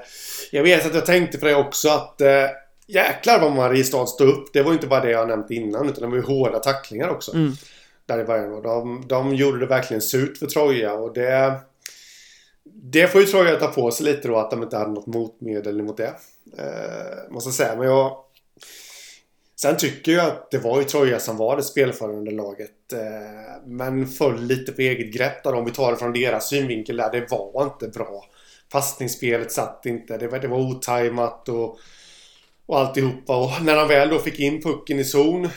jag 0.52 0.64
vet 0.64 0.86
att 0.86 0.96
jag 0.96 1.06
tänkte 1.06 1.38
på 1.38 1.46
det 1.46 1.56
också 1.56 1.90
att 1.90 2.22
eh, 2.22 2.48
jäklar 2.88 3.40
vad 3.40 3.52
Mariestad 3.52 4.06
stod 4.06 4.30
upp. 4.30 4.54
Det 4.54 4.62
var 4.62 4.74
inte 4.74 4.88
bara 4.88 5.02
det 5.02 5.12
jag 5.12 5.28
nämnt 5.28 5.52
innan 5.52 5.90
utan 5.90 6.02
det 6.02 6.08
var 6.08 6.16
ju 6.16 6.24
hårda 6.24 6.60
tacklingar 6.60 7.10
också. 7.10 7.34
Mm. 7.34 7.52
Där 8.06 8.20
i 8.20 8.24
början. 8.24 8.62
De, 8.62 9.08
de 9.08 9.36
gjorde 9.36 9.60
det 9.60 9.66
verkligen 9.66 10.02
surt 10.02 10.38
för 10.38 10.46
Troja 10.46 10.94
och 10.94 11.14
det 11.14 11.62
det 12.64 13.08
får 13.08 13.22
ju 13.22 13.28
Troja 13.28 13.56
ta 13.56 13.68
på 13.68 13.92
sig 13.92 14.06
lite 14.06 14.28
då 14.28 14.38
att 14.38 14.52
de 14.52 14.64
inte 14.64 14.78
hade 14.78 14.92
något 14.92 15.08
motmedel 15.08 15.82
mot 15.82 15.98
det. 15.98 16.14
Eh, 16.58 17.32
måste 17.32 17.52
säga. 17.52 17.76
Men 17.76 17.88
jag, 17.88 18.18
Sen 19.62 19.78
tycker 19.78 20.12
jag 20.12 20.28
att 20.28 20.52
det 20.52 20.58
var 20.58 20.80
ju 20.80 20.84
Troja 20.84 21.20
som 21.20 21.38
var 21.38 21.58
det 21.58 21.64
spelförande 21.64 22.32
laget. 22.32 22.94
Eh, 22.94 23.66
men 23.66 24.08
föll 24.08 24.44
lite 24.44 24.72
på 24.72 24.82
eget 24.82 25.14
grepp 25.14 25.44
där 25.44 25.54
om 25.54 25.66
vi 25.66 25.72
tar 25.72 25.92
det 25.92 25.98
från 25.98 26.14
deras 26.14 26.50
synvinkel 26.50 26.98
där. 26.98 27.12
Det 27.12 27.32
var 27.32 27.64
inte 27.64 27.88
bra. 27.88 28.26
Passningsspelet 28.72 29.52
satt 29.52 29.86
inte. 29.86 30.18
Det 30.18 30.28
var, 30.28 30.40
det 30.40 30.48
var 30.48 30.58
otajmat 30.58 31.50
och, 31.50 31.80
och 32.66 32.80
alltihopa. 32.80 33.44
Och 33.44 33.64
när 33.66 33.76
de 33.76 33.88
väl 33.88 34.10
då 34.10 34.20
fick 34.20 34.40
in 34.40 34.62
pucken 34.62 35.00
i 35.00 35.04
zon 35.04 35.46
eh, 35.46 35.52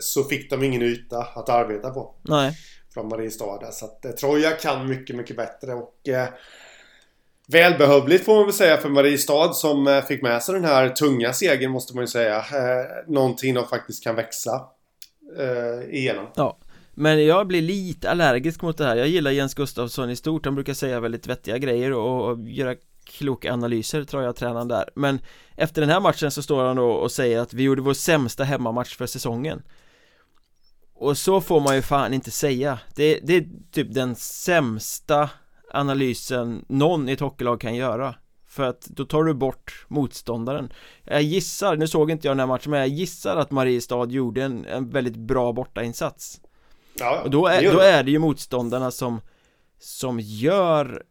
så 0.00 0.24
fick 0.24 0.50
de 0.50 0.62
ingen 0.62 0.82
yta 0.82 1.18
att 1.18 1.48
arbeta 1.48 1.90
på. 1.90 2.14
Nej. 2.22 2.52
Från 2.94 3.08
Mariestad. 3.08 3.72
Så 3.72 3.84
att 3.84 4.04
eh, 4.04 4.10
Troja 4.10 4.50
kan 4.50 4.88
mycket, 4.88 5.16
mycket 5.16 5.36
bättre. 5.36 5.74
Och 5.74 6.08
Välbehövligt 7.52 8.24
får 8.24 8.34
man 8.34 8.44
väl 8.44 8.52
säga 8.52 8.76
för 8.76 8.88
Mariestad 8.88 9.52
som 9.52 9.86
eh, 9.86 10.04
fick 10.04 10.22
med 10.22 10.42
sig 10.42 10.54
den 10.54 10.64
här 10.64 10.88
tunga 10.88 11.32
segern 11.32 11.70
måste 11.70 11.94
man 11.94 12.02
ju 12.02 12.08
säga. 12.08 12.36
Eh, 12.36 12.86
någonting 13.06 13.54
de 13.54 13.66
faktiskt 13.66 14.04
kan 14.04 14.14
växa 14.14 14.62
eh, 15.38 15.94
igenom. 15.94 16.26
Ja. 16.34 16.58
Men 16.94 17.26
jag 17.26 17.46
blir 17.46 17.62
lite 17.62 18.10
allergisk 18.10 18.62
mot 18.62 18.78
det 18.78 18.84
här 18.84 18.96
Jag 18.96 19.08
gillar 19.08 19.30
Jens 19.30 19.54
Gustafsson 19.54 20.10
i 20.10 20.16
stort 20.16 20.44
Han 20.44 20.54
brukar 20.54 20.74
säga 20.74 21.00
väldigt 21.00 21.26
vettiga 21.26 21.58
grejer 21.58 21.92
och, 21.92 22.30
och 22.30 22.48
göra 22.48 22.74
kloka 23.04 23.52
analyser 23.52 24.04
tror 24.04 24.22
jag 24.22 24.36
tränaren 24.36 24.68
där 24.68 24.90
Men 24.94 25.20
efter 25.56 25.80
den 25.80 25.90
här 25.90 26.00
matchen 26.00 26.30
så 26.30 26.42
står 26.42 26.64
han 26.64 26.76
då 26.76 26.90
och 26.90 27.12
säger 27.12 27.38
att 27.38 27.54
vi 27.54 27.62
gjorde 27.62 27.82
vår 27.82 27.94
sämsta 27.94 28.44
hemmamatch 28.44 28.96
för 28.96 29.06
säsongen 29.06 29.62
Och 30.94 31.18
så 31.18 31.40
får 31.40 31.60
man 31.60 31.74
ju 31.74 31.82
fan 31.82 32.14
inte 32.14 32.30
säga 32.30 32.78
Det, 32.94 33.20
det 33.22 33.36
är 33.36 33.46
typ 33.72 33.94
den 33.94 34.14
sämsta 34.16 35.30
analysen 35.70 36.64
någon 36.68 37.08
i 37.08 37.12
ett 37.12 37.20
hockeylag 37.20 37.60
kan 37.60 37.74
göra. 37.74 38.14
För 38.48 38.62
att 38.62 38.80
då 38.80 39.04
tar 39.04 39.24
du 39.24 39.34
bort 39.34 39.86
motståndaren. 39.88 40.72
Jag 41.04 41.22
gissar, 41.22 41.76
nu 41.76 41.88
såg 41.88 42.10
inte 42.10 42.26
jag 42.28 42.32
den 42.32 42.40
här 42.40 42.46
matchen 42.46 42.70
men 42.70 42.80
jag 42.80 42.88
gissar 42.88 43.36
att 43.36 43.50
Mariestad 43.50 44.06
gjorde 44.10 44.42
en, 44.42 44.66
en 44.66 44.90
väldigt 44.90 45.16
bra 45.16 45.52
bortainsats. 45.52 46.40
Ja, 46.98 47.20
Och 47.24 47.30
då 47.30 47.46
är, 47.46 47.72
då 47.72 47.78
är 47.78 48.02
det 48.02 48.10
ju 48.10 48.18
motståndarna 48.18 48.90
som 48.90 49.20
Som 49.78 50.20
gör 50.20 51.02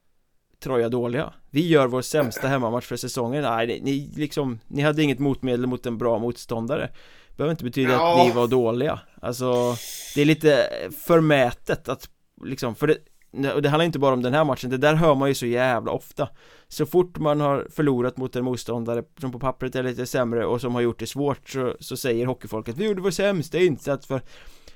Troja 0.64 0.90
dåliga. 0.90 1.34
Vi 1.50 1.68
gör 1.68 1.88
vår 1.88 2.02
sämsta 2.02 2.48
hemmamatch 2.48 2.86
för 2.86 2.96
säsongen. 2.96 3.44
Nej, 3.44 3.80
ni 3.84 4.12
liksom 4.16 4.60
Ni 4.68 4.82
hade 4.82 5.04
inget 5.04 5.20
motmedel 5.20 5.68
mot 5.68 5.86
en 5.86 5.98
bra 5.98 6.20
motståndare. 6.20 6.90
Behöver 7.38 7.52
inte 7.52 7.64
betyda 7.64 7.92
ja. 7.92 8.22
att 8.22 8.28
ni 8.28 8.34
var 8.34 8.48
dåliga. 8.48 9.00
Alltså 9.22 9.76
Det 10.16 10.22
är 10.22 10.26
lite 10.26 10.70
förmätet 11.06 11.90
att 11.90 12.10
Liksom, 12.44 12.76
för 12.76 12.88
det 12.88 12.98
och 13.32 13.62
det 13.62 13.70
handlar 13.70 13.86
inte 13.86 14.00
bara 14.00 14.14
om 14.14 14.22
den 14.22 14.34
här 14.34 14.44
matchen, 14.44 14.70
det 14.70 14.78
där 14.78 14.96
hör 14.96 15.16
man 15.16 15.30
ju 15.30 15.36
så 15.36 15.46
jävla 15.46 15.92
ofta 15.92 16.30
Så 16.68 16.86
fort 16.86 17.18
man 17.18 17.42
har 17.42 17.68
förlorat 17.72 18.18
mot 18.18 18.36
en 18.36 18.44
motståndare 18.44 19.04
som 19.20 19.32
på 19.32 19.40
pappret 19.40 19.76
är 19.76 19.84
lite 19.84 20.06
sämre 20.06 20.46
och 20.46 20.62
som 20.62 20.76
har 20.76 20.82
gjort 20.82 21.00
det 21.00 21.08
svårt 21.08 21.50
så, 21.50 21.76
så 21.80 21.98
säger 21.98 22.26
hockeyfolket 22.26 22.78
Vi 22.78 22.86
gjorde 22.86 23.02
vår 23.02 23.12
sämsta 23.12 23.58
insats 23.58 24.08
för 24.08 24.22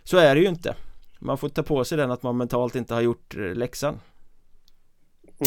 Så 0.03 0.17
är 0.17 0.35
det 0.35 0.41
ju 0.41 0.47
inte 0.47 0.75
Man 1.19 1.37
får 1.37 1.49
ta 1.49 1.63
på 1.63 1.85
sig 1.85 1.97
den 1.97 2.11
att 2.11 2.23
man 2.23 2.37
mentalt 2.37 2.75
inte 2.75 2.93
har 2.93 3.01
gjort 3.01 3.35
eh, 3.35 3.55
läxan 3.55 3.99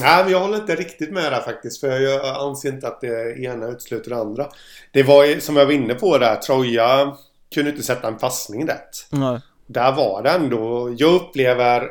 Nej, 0.01 0.25
men 0.25 0.33
jag 0.33 0.40
håller 0.40 0.57
inte 0.57 0.75
riktigt 0.75 1.12
med 1.12 1.33
där 1.33 1.40
faktiskt. 1.40 1.81
För 1.81 2.01
jag 2.01 2.37
anser 2.37 2.69
inte 2.69 2.88
att 2.88 3.01
det 3.01 3.38
ena 3.38 3.66
utesluter 3.66 4.11
det 4.11 4.16
andra. 4.16 4.47
Det 4.92 5.03
var 5.03 5.25
ju, 5.25 5.40
som 5.40 5.57
jag 5.57 5.66
var 5.66 5.73
inne 5.73 5.95
på 5.95 6.19
där, 6.19 6.37
Troja 6.37 7.16
kunde 7.55 7.71
inte 7.71 7.83
sätta 7.83 8.09
en 8.09 8.16
passning 8.16 8.69
rätt. 8.69 9.07
Nej. 9.11 9.40
Där 9.66 9.92
var 9.92 10.23
det 10.23 10.31
ändå, 10.31 10.95
jag 10.99 11.14
upplever, 11.14 11.90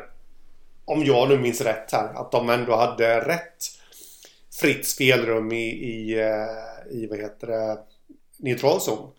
om 0.86 1.04
jag 1.04 1.28
nu 1.28 1.38
minns 1.38 1.60
rätt 1.60 1.92
här, 1.92 2.14
att 2.14 2.32
de 2.32 2.50
ändå 2.50 2.76
hade 2.76 3.20
rätt 3.20 3.64
fritt 4.60 4.86
spelrum 4.86 5.52
i, 5.52 5.66
i, 5.66 6.20
eh, 6.20 6.96
i 6.96 7.06
vad 7.06 7.18
heter 7.18 7.46
det, 7.46 7.78
neutral 8.36 8.80
zon. 8.80 9.12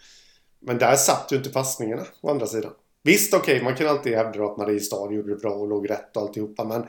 Men 0.60 0.78
där 0.78 0.96
satt 0.96 1.32
ju 1.32 1.36
inte 1.36 1.50
passningarna 1.50 2.06
å 2.22 2.30
andra 2.30 2.46
sidan. 2.46 2.72
Visst, 3.04 3.34
okej, 3.34 3.56
okay, 3.56 3.64
man 3.64 3.76
kan 3.76 3.88
alltid 3.88 4.16
hävda 4.16 4.46
att 4.46 4.58
Mariestad 4.58 5.14
gjorde 5.14 5.30
det 5.30 5.42
bra 5.42 5.52
och 5.52 5.68
låg 5.68 5.90
rätt 5.90 6.18
och 6.18 6.22
alltihopa, 6.22 6.64
men 6.64 6.88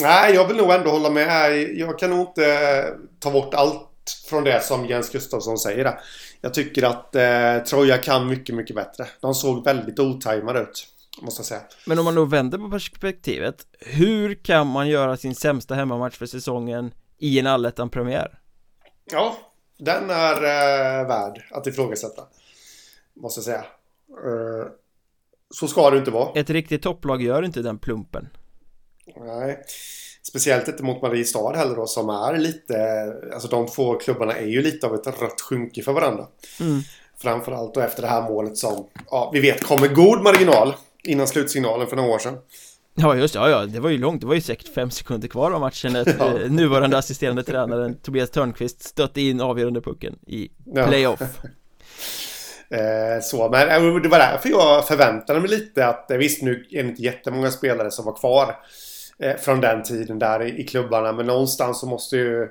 Nej, 0.00 0.34
jag 0.34 0.48
vill 0.48 0.56
nog 0.56 0.70
ändå 0.70 0.90
hålla 0.90 1.10
med. 1.10 1.62
Jag 1.72 1.98
kan 1.98 2.10
nog 2.10 2.20
inte 2.20 2.96
ta 3.18 3.30
bort 3.30 3.54
allt 3.54 3.88
från 4.26 4.44
det 4.44 4.64
som 4.64 4.86
Jens 4.86 5.10
Gustafsson 5.10 5.58
säger 5.58 5.84
där. 5.84 6.00
Jag 6.40 6.54
tycker 6.54 6.82
att 6.82 7.14
eh, 7.14 7.58
Troja 7.58 7.98
kan 7.98 8.26
mycket, 8.26 8.54
mycket 8.54 8.76
bättre. 8.76 9.06
De 9.20 9.34
såg 9.34 9.64
väldigt 9.64 9.98
otajmade 9.98 10.60
ut. 10.60 10.86
Måste 11.20 11.40
jag 11.40 11.46
säga. 11.46 11.62
Men 11.86 11.98
om 11.98 12.04
man 12.04 12.14
då 12.14 12.24
vänder 12.24 12.58
på 12.58 12.70
perspektivet 12.70 13.66
Hur 13.80 14.34
kan 14.34 14.66
man 14.66 14.88
göra 14.88 15.16
sin 15.16 15.34
sämsta 15.34 15.74
hemmamatch 15.74 16.16
för 16.16 16.26
säsongen 16.26 16.94
i 17.18 17.38
en 17.38 17.46
allettan-premiär? 17.46 18.38
Ja, 19.04 19.36
den 19.78 20.10
är 20.10 20.34
eh, 20.34 21.08
värd 21.08 21.42
att 21.50 21.66
ifrågasätta. 21.66 22.22
Måste 23.14 23.38
jag 23.38 23.44
säga. 23.44 23.64
Eh, 24.10 24.68
så 25.54 25.68
ska 25.68 25.90
det 25.90 25.98
inte 25.98 26.10
vara. 26.10 26.40
Ett 26.40 26.50
riktigt 26.50 26.82
topplag 26.82 27.22
gör 27.22 27.42
inte 27.42 27.62
den 27.62 27.78
plumpen. 27.78 28.28
Nej. 29.16 29.62
Speciellt 30.22 30.68
inte 30.68 30.82
mot 30.82 31.02
Mariestad 31.02 31.56
heller 31.56 31.76
då 31.76 31.86
som 31.86 32.08
är 32.08 32.38
lite, 32.38 32.76
alltså 33.32 33.48
de 33.48 33.66
två 33.66 33.94
klubbarna 33.94 34.32
är 34.32 34.46
ju 34.46 34.62
lite 34.62 34.86
av 34.86 34.94
ett 34.94 35.06
rött 35.06 35.40
skynke 35.40 35.82
för 35.82 35.92
varandra. 35.92 36.26
Mm. 36.60 36.80
Framförallt 37.16 37.74
då 37.74 37.80
efter 37.80 38.02
det 38.02 38.08
här 38.08 38.22
målet 38.22 38.56
som, 38.58 38.88
ja 39.10 39.30
vi 39.34 39.40
vet 39.40 39.64
kommer 39.64 39.88
god 39.88 40.22
marginal 40.22 40.74
innan 41.04 41.26
slutsignalen 41.26 41.86
för 41.86 41.96
några 41.96 42.10
år 42.10 42.18
sedan. 42.18 42.38
Ja 42.94 43.16
just 43.16 43.34
ja, 43.34 43.50
ja, 43.50 43.66
det 43.66 43.80
var 43.80 43.90
ju 43.90 43.98
långt, 43.98 44.20
det 44.20 44.26
var 44.26 44.34
ju 44.34 44.40
säkert 44.40 44.74
fem 44.74 44.90
sekunder 44.90 45.28
kvar 45.28 45.50
av 45.50 45.60
matchen 45.60 45.96
att 45.96 46.06
ja. 46.18 46.40
Eh, 46.40 46.50
nuvarande 46.50 46.98
assisterande 46.98 47.42
tränaren 47.42 47.96
Tobias 47.96 48.30
Törnqvist 48.30 48.82
stötte 48.82 49.20
in 49.20 49.40
avgörande 49.40 49.80
pucken 49.80 50.18
i 50.26 50.50
playoff. 50.74 51.20
Ja. 51.20 51.48
Eh, 52.72 53.20
så, 53.22 53.48
men 53.50 53.68
eh, 53.68 53.94
det 54.02 54.08
var 54.08 54.18
därför 54.18 54.48
jag 54.48 54.88
förväntade 54.88 55.40
mig 55.40 55.50
lite 55.50 55.86
att 55.86 56.06
visst 56.08 56.42
nu 56.42 56.66
är 56.70 56.82
det 56.82 56.88
inte 56.88 57.02
jättemånga 57.02 57.50
spelare 57.50 57.90
som 57.90 58.04
var 58.04 58.16
kvar 58.16 58.56
Eh, 59.22 59.36
från 59.36 59.60
den 59.60 59.82
tiden 59.82 60.18
där 60.18 60.42
i, 60.42 60.60
i 60.60 60.64
klubbarna. 60.64 61.12
Men 61.12 61.26
någonstans 61.26 61.80
så 61.80 61.86
måste 61.86 62.16
ju 62.16 62.48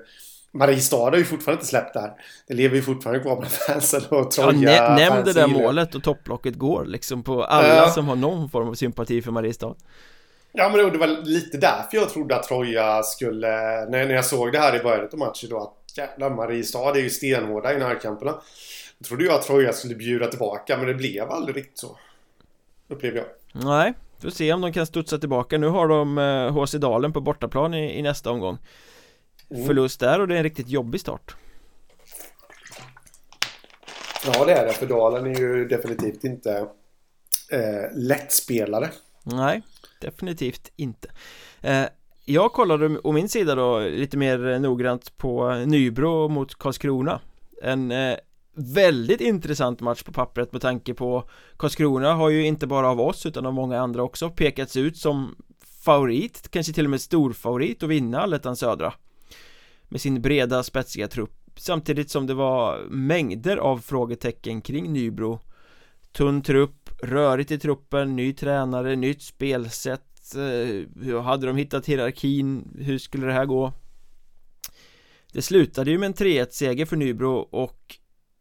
Mariestad 0.52 1.10
har 1.10 1.18
ju 1.18 1.26
fortfarande 1.26 1.60
inte 1.60 1.70
släppt 1.70 1.94
där. 1.94 2.12
Det 2.48 2.54
lever 2.54 2.76
ju 2.76 2.82
fortfarande 2.82 3.20
kvar 3.22 3.36
bland 3.36 3.52
fansen 3.52 4.02
och 4.10 4.32
Troja 4.32 4.76
ja, 4.76 4.96
Nämn 4.96 5.26
det 5.26 5.34
där 5.34 5.48
målet 5.48 5.96
och 5.96 6.04
topplocket 6.04 6.56
går 6.56 6.86
liksom 6.86 7.24
på 7.24 7.44
alla 7.44 7.86
uh, 7.86 7.94
som 7.94 8.08
har 8.08 8.16
någon 8.16 8.50
form 8.50 8.68
av 8.68 8.74
sympati 8.74 9.22
för 9.22 9.32
Mariestad. 9.32 9.76
Ja 10.52 10.70
men 10.70 10.92
det 10.92 10.98
var 10.98 11.08
lite 11.08 11.58
därför 11.58 11.98
jag 11.98 12.10
trodde 12.10 12.36
att 12.36 12.44
Troja 12.44 13.04
skulle, 13.04 13.50
när, 13.86 14.06
när 14.06 14.14
jag 14.14 14.26
såg 14.26 14.52
det 14.52 14.60
här 14.60 14.76
i 14.76 14.84
början 14.84 15.10
av 15.14 15.20
matchen 15.20 15.50
då 15.50 15.60
att 15.60 15.98
jävlar 15.98 16.30
Mariestad 16.30 16.98
är 16.98 17.02
ju 17.02 17.10
stenhårda 17.10 17.74
i 17.74 17.78
närkamperna. 17.80 18.32
Då 19.00 19.08
trodde 19.08 19.24
jag 19.24 19.34
att 19.34 19.42
Troja 19.42 19.74
skulle 19.74 19.96
bjuda 19.96 20.28
tillbaka 20.28 20.78
men 20.78 20.88
det 20.88 20.94
blev 20.94 21.32
aldrig 21.32 21.58
riktigt 21.58 21.78
så. 21.78 21.98
Upplever 22.88 23.18
jag. 23.18 23.28
Nej, 23.66 23.94
Får 24.22 24.30
se 24.30 24.54
om 24.54 24.62
de 24.62 24.74
kan 24.74 24.86
studsa 24.86 25.18
tillbaka 25.18 25.58
Nu 25.58 25.68
har 25.68 25.88
de 25.88 26.18
HC 26.54 26.74
eh, 26.74 26.80
Dalen 26.80 27.14
på 27.14 27.22
bortaplan 27.22 27.74
i, 27.74 28.00
i 28.00 28.02
nästa 28.02 28.32
omgång. 28.32 28.58
Förlust 29.68 30.00
där 30.00 30.20
och 30.20 30.28
det 30.28 30.34
är 30.34 30.38
en 30.38 30.44
riktigt 30.44 30.70
jobbig 30.70 31.02
start. 31.02 31.36
Ja 34.26 34.46
det 34.46 34.54
är 34.54 34.66
det. 34.66 34.74
För 34.74 34.86
Dalen 34.86 35.26
är 35.26 35.40
ju 35.40 35.68
definitivt 35.68 36.24
inte 36.24 36.68
eh, 37.52 37.92
lättspelare. 37.96 38.90
Nej, 39.24 39.62
definitivt 40.02 40.72
inte. 40.76 41.08
Eh, 41.62 41.86
Jag 42.26 42.54
kollade 42.54 43.00
å 43.04 43.12
min 43.12 43.30
sida 43.30 43.56
då 43.56 43.80
lite 43.80 44.18
mer 44.18 44.60
noggrant 44.60 45.18
på 45.18 45.54
Nybro 45.54 46.28
mot 46.28 46.56
Karlskrona. 46.56 47.20
En 47.64 47.92
eh, 47.92 48.16
väldigt 48.54 49.22
intressant 49.22 49.80
match 49.82 50.04
på 50.04 50.12
pappret 50.12 50.52
med 50.52 50.62
tanke 50.62 50.94
på 50.94 51.30
Karlskrona 51.58 52.14
har 52.14 52.30
ju 52.30 52.46
inte 52.46 52.68
bara 52.68 52.90
av 52.90 53.02
oss 53.02 53.26
utan 53.26 53.46
av 53.46 53.54
många 53.54 53.80
andra 53.80 54.04
också 54.04 54.30
pekats 54.30 54.78
ut 54.78 54.98
som 54.98 55.36
favorit, 55.84 56.48
kanske 56.52 56.74
till 56.74 56.86
och 56.86 56.90
med 56.90 57.02
storfavorit 57.02 57.84
att 57.84 57.90
vinna 57.90 58.22
Allettan 58.22 58.56
Södra 58.56 58.94
med 59.92 60.02
sin 60.02 60.22
breda 60.22 60.64
spetsiga 60.64 61.08
trupp. 61.08 61.38
Samtidigt 61.56 62.10
som 62.10 62.28
det 62.28 62.34
var 62.34 62.80
mängder 62.90 63.58
av 63.58 63.78
frågetecken 63.78 64.62
kring 64.62 64.94
Nybro. 64.94 65.40
Tunn 66.12 66.42
trupp, 66.42 66.90
rörigt 67.04 67.52
i 67.52 67.60
truppen, 67.60 68.16
ny 68.16 68.34
tränare, 68.34 68.96
nytt 68.96 69.22
spelsätt 69.22 70.36
eh, 70.36 71.02
hur 71.02 71.20
hade 71.20 71.48
de 71.48 71.58
hittat 71.58 71.86
hierarkin, 71.86 72.78
hur 72.80 72.98
skulle 72.98 73.26
det 73.28 73.34
här 73.34 73.46
gå? 73.46 73.74
Det 75.34 75.42
slutade 75.42 75.92
ju 75.92 75.98
med 75.98 76.08
en 76.08 76.14
3-1 76.14 76.48
seger 76.52 76.86
för 76.86 76.96
Nybro 76.96 77.34
och 77.36 77.96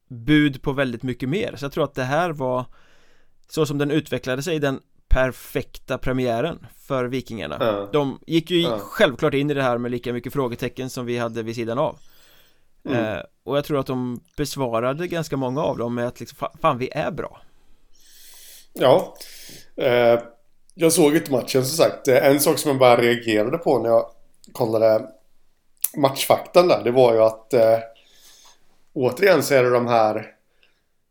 bud 0.09 0.63
på 0.63 0.73
väldigt 0.73 1.03
mycket 1.03 1.29
mer. 1.29 1.57
Så 1.57 1.65
jag 1.65 1.73
tror 1.73 1.85
att 1.85 1.95
det 1.95 2.05
här 2.05 2.31
var 2.31 2.65
så 3.49 3.67
som 3.67 3.79
den 3.79 3.91
utvecklade 3.91 4.43
sig 4.43 4.59
den 4.59 4.81
perfekta 5.11 5.99
premiären 5.99 6.66
för 6.87 7.05
Vikingarna 7.05 7.57
mm. 7.57 7.88
De 7.92 8.20
gick 8.27 8.51
ju 8.51 8.64
mm. 8.64 8.79
självklart 8.79 9.35
in 9.35 9.51
i 9.51 9.55
det 9.55 9.62
här 9.62 9.79
med 9.79 9.90
lika 9.90 10.12
mycket 10.12 10.33
frågetecken 10.33 10.90
som 10.90 11.07
vi 11.07 11.18
hade 11.18 11.42
vid 11.42 11.55
sidan 11.55 11.79
av 11.79 11.99
mm. 12.85 13.05
eh, 13.05 13.23
Och 13.44 13.57
jag 13.57 13.64
tror 13.64 13.79
att 13.79 13.87
de 13.87 14.20
besvarade 14.37 15.07
ganska 15.07 15.37
många 15.37 15.62
av 15.62 15.79
dem 15.79 15.94
med 15.94 16.07
att 16.07 16.20
liksom, 16.20 16.49
fan 16.61 16.79
vi 16.79 16.90
är 16.92 17.11
bra 17.11 17.40
Ja 18.73 19.14
eh, 19.77 20.20
Jag 20.75 20.92
såg 20.92 21.16
inte 21.16 21.33
matchen 21.33 21.64
som 21.64 21.77
sagt 21.77 22.09
En 22.09 22.40
sak 22.40 22.59
som 22.59 22.70
jag 22.70 22.81
bara 22.81 23.01
reagerade 23.01 23.59
på 23.59 23.79
när 23.79 23.88
jag 23.88 24.07
kollade 24.53 25.07
matchfaktan 25.96 26.68
där 26.68 26.85
Det 26.85 26.90
var 26.90 27.14
ju 27.14 27.20
att 27.20 27.55
eh, 27.55 27.79
återigen 28.92 29.42
så 29.42 29.55
är 29.55 29.62
det 29.62 29.70
de 29.70 29.87
här 29.87 30.27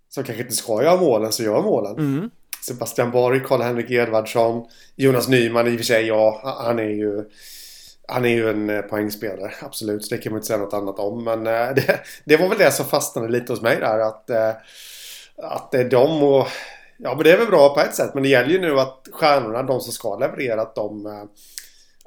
som 0.09 0.23
kanske 0.23 0.43
inte 0.43 0.55
ska 0.55 0.83
göra 0.83 1.01
målen 1.01 1.31
som 1.31 1.45
gör 1.45 1.62
målen. 1.62 1.97
Mm. 1.97 2.29
Sebastian 2.61 3.11
Borg, 3.11 3.39
Karl-Henrik 3.39 3.91
Edvardsson, 3.91 4.65
Jonas 4.95 5.27
Nyman 5.27 5.67
i 5.67 5.75
och 5.75 5.77
för 5.77 5.85
sig, 5.85 6.07
ja, 6.07 6.41
han 6.63 6.79
är 6.79 6.89
ju 6.89 7.23
han 8.11 8.25
är 8.25 8.29
ju 8.29 8.49
en 8.49 8.69
eh, 8.69 8.81
poängspelare, 8.81 9.51
absolut. 9.61 10.05
Så 10.05 10.15
Det 10.15 10.21
kan 10.21 10.31
man 10.31 10.37
inte 10.37 10.47
säga 10.47 10.59
något 10.59 10.73
annat 10.73 10.99
om. 10.99 11.23
Men 11.23 11.47
eh, 11.47 11.73
det, 11.75 11.99
det 12.25 12.37
var 12.37 12.49
väl 12.49 12.57
det 12.57 12.71
som 12.71 12.85
fastnade 12.85 13.27
lite 13.27 13.53
hos 13.53 13.61
mig 13.61 13.77
där. 13.79 13.99
Att, 13.99 14.29
eh, 14.29 14.51
att 15.37 15.71
det 15.71 15.77
är 15.77 15.89
de 15.89 16.23
och... 16.23 16.47
Ja, 16.97 17.15
men 17.15 17.23
det 17.23 17.31
är 17.31 17.37
väl 17.37 17.47
bra 17.47 17.73
på 17.73 17.79
ett 17.79 17.95
sätt. 17.95 18.13
Men 18.13 18.23
det 18.23 18.29
gäller 18.29 18.49
ju 18.49 18.61
nu 18.61 18.79
att 18.79 19.07
stjärnorna, 19.11 19.63
de 19.63 19.81
som 19.81 19.93
ska 19.93 20.17
leverera, 20.17 20.61
att 20.61 20.75
de 20.75 21.05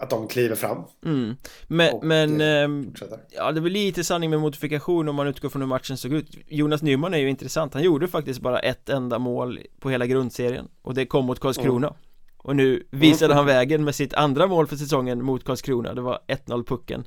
att 0.03 0.11
de 0.11 0.29
kliver 0.29 0.57
fram 0.57 0.85
mm. 1.05 1.37
Men, 1.67 1.99
men 2.03 2.41
eh, 2.41 2.87
ja 3.31 3.53
det 3.53 3.59
är 3.59 3.63
väl 3.63 3.73
lite 3.73 4.05
sanning 4.05 4.31
med 4.31 4.41
modifikation 4.41 5.09
om 5.09 5.17
man 5.17 5.27
utgår 5.27 5.49
från 5.49 5.63
hur 5.63 5.67
matchen 5.67 5.97
såg 5.97 6.13
ut 6.13 6.31
Jonas 6.49 6.83
Nyman 6.83 7.15
är 7.15 7.19
ju 7.19 7.31
intressant, 7.31 7.75
han 7.75 7.83
gjorde 7.83 8.09
faktiskt 8.09 8.41
bara 8.41 8.59
ett 8.59 8.89
enda 8.89 9.19
mål 9.19 9.61
på 9.81 9.91
hela 9.91 10.07
grundserien 10.07 10.69
och 10.83 10.95
det 10.95 11.07
kom 11.07 11.25
mot 11.25 11.41
Karlskrona 11.41 11.87
mm. 11.87 11.99
Och 12.45 12.57
nu 12.57 12.87
visade 12.91 13.35
han 13.35 13.47
vägen 13.47 13.85
med 13.85 13.95
sitt 13.95 14.15
andra 14.15 14.47
mål 14.47 14.67
för 14.67 14.77
säsongen 14.77 15.25
mot 15.25 15.45
Karlskrona, 15.45 15.95
det 15.95 16.01
var 16.01 16.19
1-0 16.29 16.65
pucken 16.65 17.05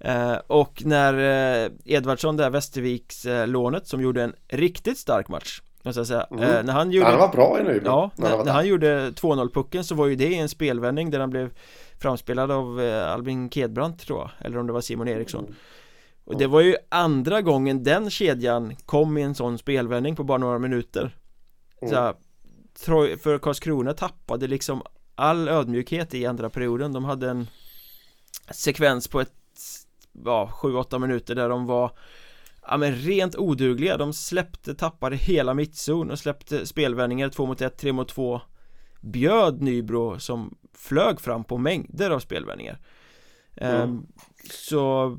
eh, 0.00 0.34
Och 0.46 0.82
när 0.84 1.14
eh, 1.64 1.70
Edvardsson 1.84 2.36
där, 2.36 2.50
Västerviks 2.50 3.26
eh, 3.26 3.46
lånet 3.46 3.86
som 3.86 4.00
gjorde 4.00 4.22
en 4.22 4.34
riktigt 4.48 4.98
stark 4.98 5.28
match 5.28 5.60
Måste 5.82 6.00
jag 6.00 6.06
säga. 6.06 6.26
Mm. 6.30 6.42
Eh, 6.42 6.62
när 6.62 6.72
han 6.72 6.90
gjorde 6.90 7.06
Han 7.06 7.18
var 7.18 7.28
bra 7.28 7.60
i 7.60 7.62
nu 7.62 7.82
Ja, 7.84 8.10
när, 8.16 8.36
när, 8.36 8.44
när 8.44 8.52
han 8.52 8.66
gjorde 8.66 9.10
2-0 9.10 9.52
pucken 9.54 9.84
så 9.84 9.94
var 9.94 10.06
ju 10.06 10.16
det 10.16 10.34
en 10.34 10.48
spelvändning 10.48 11.10
där 11.10 11.20
han 11.20 11.30
blev 11.30 11.50
Framspelad 12.00 12.50
av 12.50 12.80
eh, 12.80 13.12
Albin 13.12 13.50
Kedbrant 13.50 14.00
tror 14.00 14.18
jag 14.18 14.30
Eller 14.46 14.58
om 14.58 14.66
det 14.66 14.72
var 14.72 14.80
Simon 14.80 15.08
Eriksson. 15.08 15.44
Mm. 15.44 15.56
Och 16.24 16.38
det 16.38 16.46
var 16.46 16.60
ju 16.60 16.76
andra 16.88 17.42
gången 17.42 17.82
den 17.82 18.10
kedjan 18.10 18.76
kom 18.86 19.18
i 19.18 19.22
en 19.22 19.34
sån 19.34 19.58
spelvändning 19.58 20.16
på 20.16 20.24
bara 20.24 20.38
några 20.38 20.58
minuter. 20.58 21.16
Mm. 21.82 21.94
så 21.94 22.00
här, 22.00 23.16
För 23.16 23.38
Karlskrona 23.38 23.92
tappade 23.92 24.46
liksom 24.46 24.82
all 25.14 25.48
ödmjukhet 25.48 26.14
i 26.14 26.26
andra 26.26 26.50
perioden. 26.50 26.92
De 26.92 27.04
hade 27.04 27.30
en 27.30 27.46
sekvens 28.50 29.08
på 29.08 29.20
ett 29.20 29.32
ja, 30.24 30.50
7-8 30.52 30.98
minuter 30.98 31.34
där 31.34 31.48
de 31.48 31.66
var 31.66 31.90
Ja 32.62 32.76
men 32.76 32.94
rent 32.94 33.36
odugliga, 33.36 33.96
de 33.96 34.12
släppte, 34.12 34.74
tappade 34.74 35.16
hela 35.16 35.54
mittzon 35.54 36.10
och 36.10 36.18
släppte 36.18 36.66
spelvändningar 36.66 37.28
2 37.28 37.46
mot 37.46 37.60
1, 37.60 37.78
3 37.78 37.92
mot 37.92 38.08
2 38.08 38.40
Bjöd 39.00 39.62
Nybro 39.62 40.18
som 40.18 40.58
flög 40.74 41.20
fram 41.20 41.44
på 41.44 41.58
mängder 41.58 42.10
av 42.10 42.20
spelvändningar 42.20 42.78
mm. 43.56 43.90
um, 43.90 44.06
Så 44.50 45.18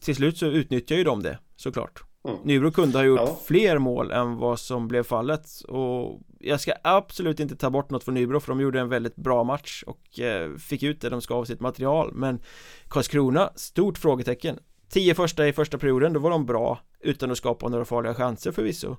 till 0.00 0.16
slut 0.16 0.38
så 0.38 0.46
utnyttjar 0.46 0.96
ju 0.96 1.04
de 1.04 1.22
det 1.22 1.38
såklart 1.56 2.02
mm. 2.28 2.38
Nybro 2.44 2.70
kunde 2.72 2.98
ha 2.98 3.04
gjort 3.04 3.20
ja. 3.20 3.38
fler 3.46 3.78
mål 3.78 4.10
än 4.10 4.36
vad 4.36 4.60
som 4.60 4.88
blev 4.88 5.02
fallet 5.02 5.46
och 5.68 6.20
jag 6.38 6.60
ska 6.60 6.72
absolut 6.84 7.40
inte 7.40 7.56
ta 7.56 7.70
bort 7.70 7.90
något 7.90 8.04
från 8.04 8.14
Nybro 8.14 8.40
för 8.40 8.52
de 8.52 8.60
gjorde 8.60 8.80
en 8.80 8.88
väldigt 8.88 9.16
bra 9.16 9.44
match 9.44 9.84
och 9.86 10.20
eh, 10.20 10.56
fick 10.56 10.82
ut 10.82 11.00
det 11.00 11.08
de 11.08 11.20
ska 11.20 11.34
av 11.34 11.44
sitt 11.44 11.60
material 11.60 12.10
men 12.14 12.40
Karlskrona, 12.88 13.52
stort 13.54 13.98
frågetecken 13.98 14.58
Tio 14.90 15.14
första 15.14 15.48
i 15.48 15.52
första 15.52 15.78
perioden, 15.78 16.12
då 16.12 16.20
var 16.20 16.30
de 16.30 16.46
bra 16.46 16.78
utan 17.00 17.30
att 17.30 17.38
skapa 17.38 17.68
några 17.68 17.84
farliga 17.84 18.14
chanser 18.14 18.52
förvisso 18.52 18.96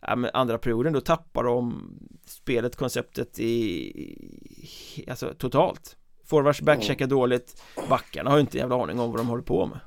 ja, 0.00 0.30
andra 0.32 0.58
perioden 0.58 0.92
då 0.92 1.00
tappar 1.00 1.44
de 1.44 1.90
spelet, 2.26 2.76
konceptet 2.76 3.38
i 3.38 5.04
alltså 5.08 5.34
totalt. 5.38 5.96
Forwards 6.24 6.60
backcheckar 6.60 7.04
mm. 7.04 7.16
dåligt 7.16 7.62
Backarna 7.88 8.30
har 8.30 8.36
ju 8.36 8.40
inte 8.40 8.58
en 8.58 8.60
jävla 8.60 8.82
aning 8.82 9.00
om 9.00 9.10
vad 9.10 9.20
de 9.20 9.28
håller 9.28 9.42
på 9.42 9.66
med. 9.66 9.80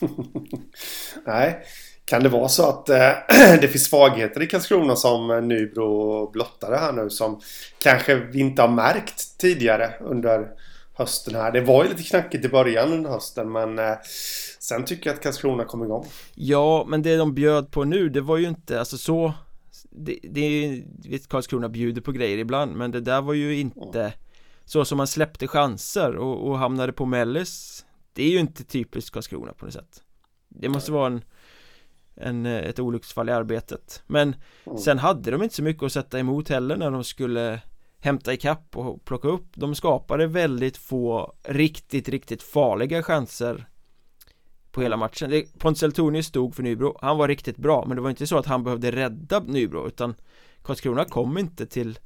Nej. 1.26 1.64
Kan 2.06 2.22
det 2.22 2.28
vara 2.28 2.48
så 2.48 2.68
att 2.68 2.88
äh, 2.88 3.12
det 3.60 3.68
finns 3.68 3.84
svagheter 3.84 4.42
i 4.42 4.46
Karlskrona 4.46 4.96
som 4.96 5.48
Nybro 5.48 6.30
blottade 6.30 6.76
här 6.76 6.92
nu 6.92 7.10
som 7.10 7.40
kanske 7.78 8.14
vi 8.14 8.40
inte 8.40 8.62
har 8.62 8.68
märkt 8.68 9.38
tidigare 9.38 9.94
under 10.00 10.48
hösten 10.94 11.34
här. 11.34 11.52
Det 11.52 11.60
var 11.60 11.84
ju 11.84 11.90
lite 11.90 12.02
knackigt 12.02 12.44
i 12.44 12.48
början 12.48 12.92
under 12.92 13.10
hösten 13.10 13.52
men 13.52 13.78
äh, 13.78 13.94
sen 14.58 14.84
tycker 14.84 15.10
jag 15.10 15.14
att 15.14 15.22
Karlskrona 15.22 15.64
kom 15.64 15.84
igång. 15.84 16.06
Ja, 16.34 16.84
men 16.88 17.02
det 17.02 17.16
de 17.16 17.34
bjöd 17.34 17.70
på 17.70 17.84
nu 17.84 18.08
det 18.08 18.20
var 18.20 18.36
ju 18.36 18.48
inte 18.48 18.78
alltså 18.78 18.98
så 18.98 19.32
det, 19.90 20.18
det 20.22 20.40
är 20.40 20.50
ju, 20.50 20.84
vet 21.08 21.28
Karlskrona 21.28 21.68
bjuder 21.68 22.00
på 22.00 22.12
grejer 22.12 22.38
ibland 22.38 22.76
men 22.76 22.90
det 22.90 23.00
där 23.00 23.20
var 23.20 23.34
ju 23.34 23.60
inte 23.60 24.00
mm. 24.00 24.12
så 24.64 24.84
som 24.84 24.96
man 24.96 25.06
släppte 25.06 25.48
chanser 25.48 26.16
och, 26.16 26.48
och 26.48 26.58
hamnade 26.58 26.92
på 26.92 27.06
mellis 27.06 27.84
det 28.12 28.22
är 28.24 28.30
ju 28.30 28.38
inte 28.38 28.64
typiskt 28.64 29.10
Karlskrona 29.10 29.52
på 29.52 29.64
något 29.64 29.74
sätt 29.74 30.02
det 30.48 30.68
måste 30.68 30.92
vara 30.92 31.06
en, 31.06 31.24
en 32.14 32.46
ett 32.46 32.78
olycksfall 32.78 33.28
i 33.28 33.32
arbetet 33.32 34.02
men 34.06 34.36
mm. 34.66 34.78
sen 34.78 34.98
hade 34.98 35.30
de 35.30 35.42
inte 35.42 35.54
så 35.54 35.62
mycket 35.62 35.82
att 35.82 35.92
sätta 35.92 36.18
emot 36.18 36.48
heller 36.48 36.76
när 36.76 36.90
de 36.90 37.04
skulle 37.04 37.60
hämta 38.04 38.32
ikapp 38.32 38.76
och 38.76 39.04
plocka 39.04 39.28
upp. 39.28 39.46
De 39.54 39.74
skapade 39.74 40.26
väldigt 40.26 40.76
få 40.76 41.34
riktigt 41.42 42.08
riktigt 42.08 42.42
farliga 42.42 43.02
chanser 43.02 43.68
på 44.70 44.82
hela 44.82 44.96
matchen. 44.96 45.44
Pontus 45.58 45.82
Eltoni 45.82 46.22
stod 46.22 46.54
för 46.54 46.62
Nybro. 46.62 46.98
Han 47.00 47.18
var 47.18 47.28
riktigt 47.28 47.56
bra 47.56 47.84
men 47.86 47.96
det 47.96 48.02
var 48.02 48.10
inte 48.10 48.26
så 48.26 48.38
att 48.38 48.46
han 48.46 48.64
behövde 48.64 48.92
rädda 48.92 49.40
Nybro 49.40 49.86
utan 49.86 50.14
Karlskrona 50.62 51.04
kom 51.04 51.38
inte 51.38 51.66
till 51.66 51.98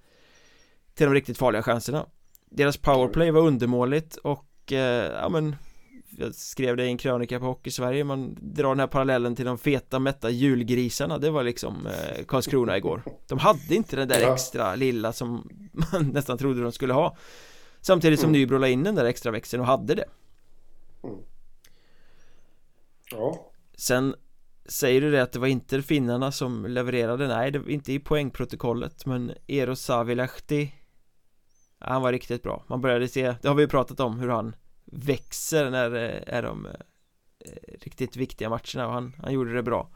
till 0.94 1.06
de 1.06 1.14
riktigt 1.14 1.38
farliga 1.38 1.62
chanserna. 1.62 2.06
Deras 2.50 2.76
powerplay 2.76 3.30
var 3.30 3.40
undermåligt 3.40 4.16
och 4.16 4.72
eh, 4.72 5.12
ja 5.12 5.28
men 5.28 5.56
jag 6.20 6.34
skrev 6.34 6.76
det 6.76 6.84
i 6.84 6.88
en 6.88 6.98
krönika 6.98 7.40
på 7.40 7.46
Hockey 7.46 7.70
Sverige 7.70 8.04
man 8.04 8.36
drar 8.40 8.68
den 8.68 8.80
här 8.80 8.86
parallellen 8.86 9.36
till 9.36 9.44
de 9.44 9.58
feta 9.58 9.98
mätta 9.98 10.30
julgrisarna. 10.30 11.18
Det 11.18 11.30
var 11.30 11.42
liksom 11.42 11.86
eh, 11.86 12.24
Karlskrona 12.24 12.76
igår. 12.76 13.02
De 13.28 13.38
hade 13.38 13.74
inte 13.74 13.96
den 13.96 14.08
där 14.08 14.32
extra 14.32 14.74
lilla 14.74 15.12
som 15.12 15.48
man 15.72 16.08
nästan 16.12 16.38
trodde 16.38 16.62
de 16.62 16.72
skulle 16.72 16.92
ha. 16.92 17.16
Samtidigt 17.80 18.20
som 18.20 18.28
mm. 18.28 18.40
Nybro 18.40 18.58
la 18.58 18.68
in 18.68 18.84
den 18.84 18.94
där 18.94 19.04
extra 19.04 19.32
växeln 19.32 19.60
och 19.60 19.66
hade 19.66 19.94
det. 19.94 20.04
Mm. 21.04 21.16
Ja. 23.10 23.50
Sen 23.76 24.14
Säger 24.68 25.00
du 25.00 25.10
det 25.10 25.22
att 25.22 25.32
det 25.32 25.38
var 25.38 25.46
inte 25.46 25.82
finnarna 25.82 26.32
som 26.32 26.66
levererade? 26.66 27.28
Nej, 27.28 27.50
det 27.50 27.58
var 27.58 27.68
inte 27.68 27.92
i 27.92 27.98
poängprotokollet 27.98 29.06
Men 29.06 29.32
Eero 29.46 29.76
Savilahti 29.76 30.72
Han 31.78 32.02
var 32.02 32.12
riktigt 32.12 32.42
bra. 32.42 32.64
Man 32.66 32.80
började 32.80 33.08
se, 33.08 33.34
det 33.42 33.48
har 33.48 33.54
vi 33.54 33.62
ju 33.62 33.68
pratat 33.68 34.00
om 34.00 34.18
hur 34.18 34.28
han 34.28 34.54
växer 34.92 35.70
när 35.70 35.90
det 35.90 36.24
är 36.26 36.42
de 36.42 36.66
eh, 36.66 36.72
riktigt 37.80 38.16
viktiga 38.16 38.48
matcherna 38.48 38.86
och 38.86 38.92
han, 38.92 39.16
han 39.22 39.32
gjorde 39.32 39.54
det 39.54 39.62
bra. 39.62 39.90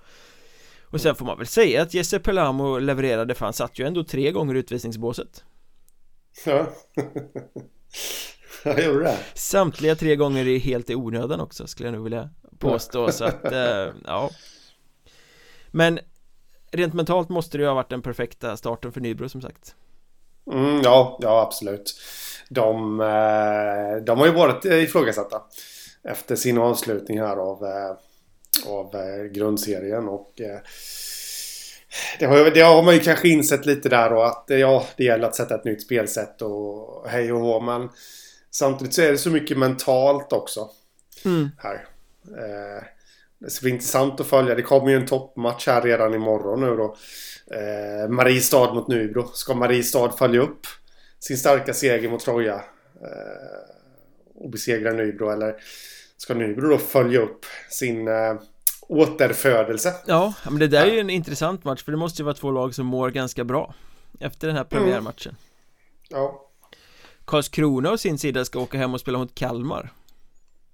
Och 0.82 1.00
sen 1.00 1.14
får 1.14 1.26
man 1.26 1.38
väl 1.38 1.46
säga 1.46 1.82
att 1.82 1.94
Jesse 1.94 2.18
Pelamo 2.18 2.78
levererade 2.78 3.34
för 3.34 3.44
han 3.44 3.52
satt 3.52 3.78
ju 3.78 3.86
ändå 3.86 4.04
tre 4.04 4.32
gånger 4.32 4.54
i 4.54 4.58
utvisningsbåset. 4.58 5.44
Ja. 6.46 6.66
Jag 8.64 8.84
gjorde 8.84 9.04
det. 9.04 9.18
Samtliga 9.34 9.96
tre 9.96 10.16
gånger 10.16 10.46
är 10.46 10.58
helt 10.58 10.90
i 10.90 10.94
onödan 10.94 11.40
också 11.40 11.66
skulle 11.66 11.86
jag 11.86 11.94
nog 11.94 12.04
vilja 12.04 12.30
påstå 12.58 13.12
så 13.12 13.24
att, 13.24 13.52
ja. 14.04 14.30
Men 15.70 15.98
Rent 16.74 16.94
mentalt 16.94 17.28
måste 17.28 17.58
det 17.58 17.62
ju 17.62 17.68
ha 17.68 17.74
varit 17.74 17.90
den 17.90 18.02
perfekta 18.02 18.56
starten 18.56 18.92
för 18.92 19.00
Nybro 19.00 19.28
som 19.28 19.40
sagt. 19.40 19.74
Mm, 20.52 20.80
Ja, 20.84 21.18
ja 21.22 21.42
absolut 21.42 21.94
de, 22.52 23.00
eh, 23.00 24.04
de 24.04 24.18
har 24.18 24.26
ju 24.26 24.32
varit 24.32 24.64
ifrågasatta 24.64 25.42
efter 26.04 26.36
sin 26.36 26.58
avslutning 26.58 27.20
här 27.20 27.36
av, 27.36 27.64
eh, 27.64 27.96
av 28.66 28.94
eh, 28.94 29.24
grundserien 29.24 30.08
och 30.08 30.32
det 32.18 32.26
har, 32.26 32.50
det 32.50 32.60
har 32.60 32.82
man 32.82 32.94
ju 32.94 33.00
kanske 33.00 33.28
insett 33.28 33.66
lite 33.66 33.88
där 33.88 34.12
och 34.12 34.26
att 34.26 34.44
ja, 34.46 34.86
det 34.96 35.04
gäller 35.04 35.28
att 35.28 35.36
sätta 35.36 35.54
ett 35.54 35.64
nytt 35.64 35.82
spelsätt 35.82 36.42
och 36.42 37.08
hej 37.08 37.32
och 37.32 37.40
hå 37.40 37.60
men 37.60 37.88
samtidigt 38.50 38.94
så 38.94 39.02
är 39.02 39.12
det 39.12 39.18
så 39.18 39.30
mycket 39.30 39.58
mentalt 39.58 40.32
också 40.32 40.70
mm. 41.24 41.48
här. 41.58 41.86
Det 43.38 43.50
ska 43.50 43.62
bli 43.62 43.70
intressant 43.70 44.20
att 44.20 44.26
följa. 44.26 44.54
Det 44.54 44.62
kommer 44.62 44.90
ju 44.90 44.96
en 44.96 45.06
toppmatch 45.06 45.66
här 45.66 45.82
redan 45.82 46.14
imorgon 46.14 46.60
nu 46.60 46.76
då. 46.76 46.96
Mariestad 48.08 48.74
mot 48.74 48.88
Nybro. 48.88 49.26
Ska 49.26 49.54
Mariestad 49.54 50.12
följa 50.12 50.40
upp 50.40 50.66
sin 51.22 51.38
starka 51.38 51.74
seger 51.74 52.10
mot 52.10 52.20
Troja 52.20 52.54
eh, 53.00 54.34
och 54.34 54.50
besegra 54.50 54.92
Nybro 54.92 55.30
eller 55.30 55.56
ska 56.16 56.34
Nybro 56.34 56.68
då 56.68 56.78
följa 56.78 57.20
upp 57.20 57.46
sin 57.70 58.08
eh, 58.08 58.34
återfödelse? 58.80 59.94
Ja, 60.06 60.34
men 60.44 60.58
det 60.58 60.68
där 60.68 60.86
är 60.86 60.92
ju 60.92 61.00
en 61.00 61.10
intressant 61.10 61.64
match 61.64 61.84
för 61.84 61.92
det 61.92 61.98
måste 61.98 62.22
ju 62.22 62.24
vara 62.24 62.34
två 62.34 62.50
lag 62.50 62.74
som 62.74 62.86
mår 62.86 63.10
ganska 63.10 63.44
bra 63.44 63.74
efter 64.20 64.46
den 64.46 64.56
här 64.56 64.64
premiärmatchen. 64.64 65.36
Mm. 66.10 66.22
Ja. 66.22 66.50
Karlskrona 67.24 67.92
å 67.92 67.98
sin 67.98 68.18
sida 68.18 68.44
ska 68.44 68.60
åka 68.60 68.78
hem 68.78 68.94
och 68.94 69.00
spela 69.00 69.18
mot 69.18 69.34
Kalmar. 69.34 69.92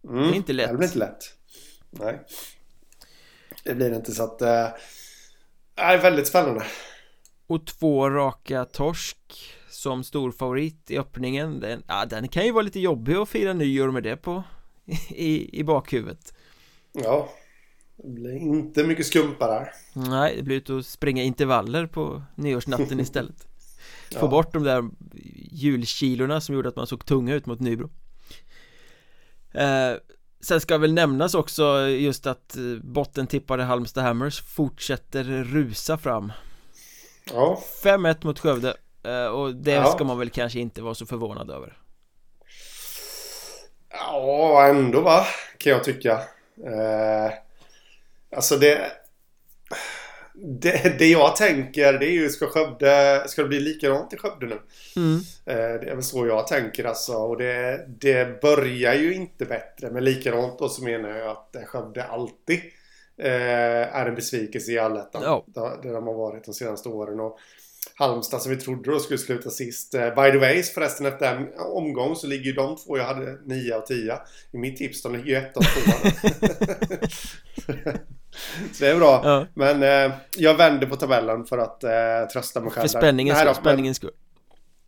Mm. 0.05 0.23
Det 0.23 0.29
är 0.29 0.35
inte 0.35 0.53
lätt. 0.53 0.71
Det 0.71 0.77
blir 0.77 0.87
inte 0.87 0.99
lätt. 0.99 1.35
Nej. 1.91 2.21
Det 3.65 3.75
blir 3.75 3.95
inte 3.95 4.13
så 4.13 4.23
att... 4.23 4.43
Eh, 4.43 4.69
det 5.75 5.83
är 5.83 5.99
väldigt 5.99 6.27
spännande. 6.27 6.65
Och 7.47 7.67
två 7.67 8.11
raka 8.11 8.65
torsk 8.65 9.19
som 9.79 10.05
stor 10.05 10.33
favorit 10.33 10.91
i 10.91 10.99
öppningen. 10.99 11.61
Den, 11.61 11.83
ja, 11.87 12.05
den 12.05 12.29
kan 12.29 12.45
ju 12.45 12.53
vara 12.53 12.63
lite 12.63 12.81
jobbig 12.81 13.15
att 13.15 13.29
fira 13.29 13.53
nyår 13.53 13.91
med 13.91 14.03
det 14.03 14.17
på 14.17 14.43
i, 15.09 15.61
i 15.61 15.65
bakhuvudet. 15.65 16.35
Ja. 16.93 17.29
Det 17.97 18.09
blir 18.09 18.37
inte 18.37 18.85
mycket 18.85 19.07
skumpa 19.07 19.47
där 19.47 19.73
Nej, 19.93 20.37
det 20.37 20.43
blir 20.43 20.57
ut 20.57 20.71
att 20.71 20.87
springa 20.87 21.23
intervaller 21.23 21.87
på 21.87 22.23
nyårsnatten 22.35 23.01
istället. 23.07 23.47
Få 24.13 24.27
ja. 24.27 24.29
bort 24.29 24.53
de 24.53 24.63
där 24.63 24.91
julkilorna 25.51 26.41
som 26.41 26.55
gjorde 26.55 26.69
att 26.69 26.77
man 26.77 26.87
såg 26.87 27.07
tunga 27.07 27.35
ut 27.35 27.47
mot 27.47 27.61
Nybro. 27.61 27.91
Eh, 29.53 29.95
Sen 30.41 30.61
ska 30.61 30.79
väl 30.79 30.93
nämnas 30.93 31.35
också 31.35 31.89
just 31.89 32.27
att 32.27 32.57
eh, 32.57 32.63
bottentippade 32.83 33.65
Halmstad 33.65 34.05
Hammers 34.05 34.41
fortsätter 34.41 35.25
rusa 35.25 35.99
fram. 35.99 36.33
Ja. 37.33 37.63
5-1 37.85 38.17
mot 38.27 38.39
Skövde 38.39 38.77
och 39.33 39.55
det 39.55 39.73
ja. 39.73 39.85
ska 39.85 40.05
man 40.05 40.19
väl 40.19 40.31
kanske 40.31 40.59
inte 40.59 40.83
vara 40.83 40.95
så 40.95 41.07
förvånad 41.07 41.51
över. 41.51 41.79
Ja, 43.91 44.67
ändå 44.67 45.01
va? 45.01 45.27
Kan 45.59 45.73
jag 45.73 45.85
tycka. 45.85 46.13
Eh, 46.65 47.33
alltså 48.37 48.57
det, 48.57 48.93
det... 50.35 50.99
Det 50.99 51.07
jag 51.07 51.37
tänker 51.37 51.93
det 51.93 52.07
är 52.07 52.13
ju 52.13 52.29
ska 52.29 52.47
Skövde... 52.47 53.25
Ska 53.27 53.43
det 53.43 53.49
bli 53.49 53.61
likadant 53.61 54.13
i 54.13 54.17
Skövde 54.17 54.47
nu? 54.47 54.61
Mm. 54.97 55.17
Eh, 55.47 55.81
det 55.81 55.91
är 55.91 55.95
väl 55.95 56.03
så 56.03 56.27
jag 56.27 56.47
tänker 56.47 56.85
alltså. 56.85 57.13
Och 57.13 57.37
det, 57.37 57.85
det 57.89 58.41
börjar 58.41 58.95
ju 58.95 59.15
inte 59.15 59.45
bättre. 59.45 59.91
Men 59.91 60.05
likadant 60.05 60.59
då 60.59 60.69
så 60.69 60.85
menar 60.85 61.09
jag 61.09 61.31
att 61.31 61.57
Skövde 61.67 62.05
alltid 62.05 62.61
eh, 63.19 63.97
är 63.97 64.07
en 64.07 64.15
besvikelse 64.15 64.73
i 64.73 64.79
allettan. 64.79 65.23
Ja. 65.25 65.45
Där 65.83 65.93
de 65.93 66.07
har 66.07 66.15
varit 66.15 66.45
de 66.45 66.55
senaste 66.55 66.89
åren. 66.89 67.21
Och 67.21 67.39
Halmstad 67.99 68.43
som 68.43 68.51
vi 68.51 68.57
trodde 68.57 68.91
då 68.91 68.99
skulle 68.99 69.19
sluta 69.19 69.51
sist. 69.51 69.95
Uh, 69.95 70.01
by 70.01 70.31
the 70.31 70.39
way, 70.39 70.63
förresten 70.63 71.07
efter 71.07 71.37
en 71.37 71.49
omgång 71.59 72.17
så 72.17 72.27
ligger 72.27 72.45
ju 72.45 72.53
de 72.53 72.77
två 72.77 72.99
jag 72.99 73.05
hade 73.05 73.39
9 73.45 73.75
och 73.75 73.87
10. 73.87 74.19
I 74.53 74.59
mitt 74.59 74.77
tips, 74.77 75.03
de 75.03 75.13
ligger 75.13 75.27
ju 75.27 75.37
1 75.37 75.57
och 75.57 75.63
2. 75.63 75.69
så 78.73 78.85
det 78.85 78.91
är 78.91 78.97
bra. 78.97 79.21
Ja. 79.25 79.47
Men 79.55 79.83
uh, 79.83 80.17
jag 80.37 80.55
vänder 80.55 80.87
på 80.87 80.97
tabellen 80.97 81.45
för 81.45 81.59
att 81.59 81.85
uh, 81.85 82.29
trösta 82.33 82.61
mig 82.61 82.71
själv. 82.71 82.89
För 82.89 82.99
spänningens 82.99 83.39
skull. 83.39 83.55
Spänningens 83.55 83.97
skull. 83.97 84.13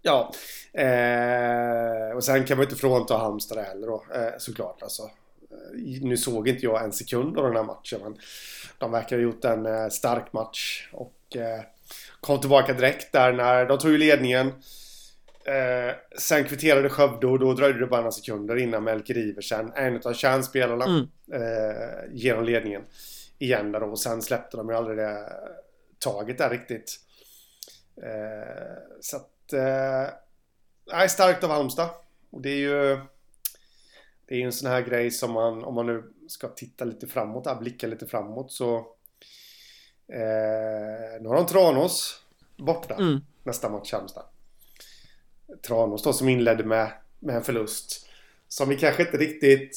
Ja. 0.02 0.32
Eh, 0.72 2.16
och 2.16 2.24
sen 2.24 2.44
kan 2.44 2.56
man 2.56 2.64
inte 2.64 2.76
frånta 2.76 3.16
Halmstad 3.16 3.58
heller 3.58 3.86
då, 3.86 4.04
eh, 4.14 4.32
såklart 4.38 4.82
alltså. 4.82 5.10
Nu 6.00 6.16
såg 6.16 6.48
inte 6.48 6.64
jag 6.64 6.84
en 6.84 6.92
sekund 6.92 7.38
av 7.38 7.44
den 7.44 7.56
här 7.56 7.62
matchen 7.62 8.00
men 8.02 8.16
de 8.78 8.92
verkar 8.92 9.16
ha 9.16 9.22
gjort 9.22 9.44
en 9.44 9.66
eh, 9.66 9.88
stark 9.88 10.32
match 10.32 10.88
och 10.92 11.36
eh, 11.36 11.60
kom 12.20 12.40
tillbaka 12.40 12.72
direkt 12.72 13.12
där 13.12 13.32
när 13.32 13.66
de 13.66 13.78
tog 13.78 13.98
ledningen. 13.98 14.46
Eh, 15.44 15.94
sen 16.18 16.44
kvitterade 16.44 16.88
Skövde 16.88 17.26
och 17.26 17.38
då 17.38 17.54
dröjde 17.54 17.80
det 17.80 17.86
bara 17.86 18.00
några 18.00 18.12
sekunder 18.12 18.56
innan 18.56 18.84
Melker 18.84 19.18
Iversen, 19.18 19.72
en 19.76 20.00
av 20.04 20.12
kärnspelarna, 20.12 20.84
mm. 20.84 21.06
eh, 21.32 21.98
genom 22.12 22.44
ledningen 22.44 22.82
igen 23.38 23.72
där 23.72 23.80
då. 23.80 23.86
Och 23.86 24.00
sen 24.00 24.22
släppte 24.22 24.56
de 24.56 24.68
ju 24.68 24.74
aldrig 24.74 24.98
det 24.98 25.32
taget 25.98 26.38
där 26.38 26.50
riktigt. 26.50 27.00
Eh, 28.02 28.78
så 29.00 29.16
att... 29.16 29.52
Eh, 29.52 31.06
starkt 31.08 31.44
av 31.44 31.50
Halmstad. 31.50 31.90
Och 32.30 32.40
det 32.40 32.50
är 32.50 32.56
ju... 32.56 32.98
Det 34.26 34.34
är 34.34 34.38
ju 34.38 34.44
en 34.44 34.52
sån 34.52 34.70
här 34.70 34.82
grej 34.82 35.10
som 35.10 35.32
man, 35.32 35.64
om 35.64 35.74
man 35.74 35.86
nu 35.86 36.12
ska 36.28 36.48
titta 36.48 36.84
lite 36.84 37.06
framåt, 37.06 37.44
där, 37.44 37.54
blicka 37.54 37.86
lite 37.86 38.06
framåt 38.06 38.52
så... 38.52 38.86
Eh, 40.12 41.20
nu 41.20 41.28
har 41.28 41.34
de 41.34 41.46
Tranås 41.46 42.22
borta 42.56 42.94
mm. 42.94 43.20
nästa 43.42 43.68
match 43.68 43.92
Halmstad. 43.92 44.24
Tranås 45.66 46.02
då 46.02 46.12
som 46.12 46.28
inledde 46.28 46.64
med, 46.64 46.92
med 47.18 47.36
en 47.36 47.42
förlust. 47.42 48.06
Som 48.48 48.68
vi 48.68 48.76
kanske 48.76 49.02
inte 49.02 49.16
riktigt 49.16 49.76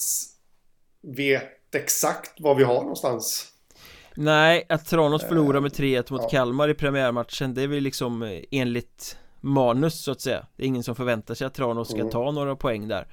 vet 1.01 1.75
exakt 1.75 2.41
var 2.41 2.55
vi 2.55 2.63
har 2.63 2.81
någonstans. 2.81 3.53
Nej, 4.15 4.65
att 4.69 4.85
Tranås 4.85 5.23
förlorar 5.23 5.61
med 5.61 5.71
3-1 5.71 6.11
mot 6.11 6.21
ja. 6.21 6.29
Kalmar 6.29 6.69
i 6.69 6.73
premiärmatchen 6.73 7.53
Det 7.53 7.61
är 7.61 7.67
väl 7.67 7.83
liksom 7.83 8.23
eh, 8.23 8.43
enligt 8.51 9.17
manus 9.41 10.03
så 10.03 10.11
att 10.11 10.21
säga 10.21 10.47
Det 10.55 10.63
är 10.63 10.67
ingen 10.67 10.83
som 10.83 10.95
förväntar 10.95 11.33
sig 11.33 11.47
att 11.47 11.53
Tranås 11.53 11.87
ska 11.87 11.99
mm. 11.99 12.09
ta 12.09 12.31
några 12.31 12.55
poäng 12.55 12.87
där 12.87 13.07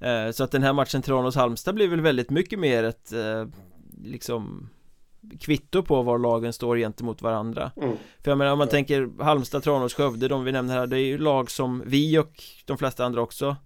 eh, 0.00 0.32
Så 0.32 0.44
att 0.44 0.50
den 0.50 0.62
här 0.62 0.72
matchen 0.72 1.02
Tranås-Halmstad 1.02 1.74
blir 1.74 1.88
väl 1.88 2.00
väldigt 2.00 2.30
mycket 2.30 2.58
mer 2.58 2.84
ett 2.84 3.12
eh, 3.12 3.46
Liksom 4.04 4.68
Kvitto 5.40 5.82
på 5.82 6.02
var 6.02 6.18
lagen 6.18 6.52
står 6.52 6.76
gentemot 6.76 7.22
varandra. 7.22 7.72
Mm. 7.76 7.96
För 8.20 8.30
jag 8.30 8.38
menar 8.38 8.52
om 8.52 8.58
man 8.58 8.68
tänker 8.68 9.22
Halmstad, 9.22 9.62
Tranås, 9.62 9.94
Skövde, 9.94 10.28
de 10.28 10.44
vi 10.44 10.52
nämner 10.52 10.74
här 10.74 10.86
Det 10.86 10.96
är 10.96 11.04
ju 11.04 11.18
lag 11.18 11.50
som 11.50 11.82
vi 11.86 12.18
och 12.18 12.42
de 12.64 12.78
flesta 12.78 13.04
andra 13.04 13.22
också 13.22 13.56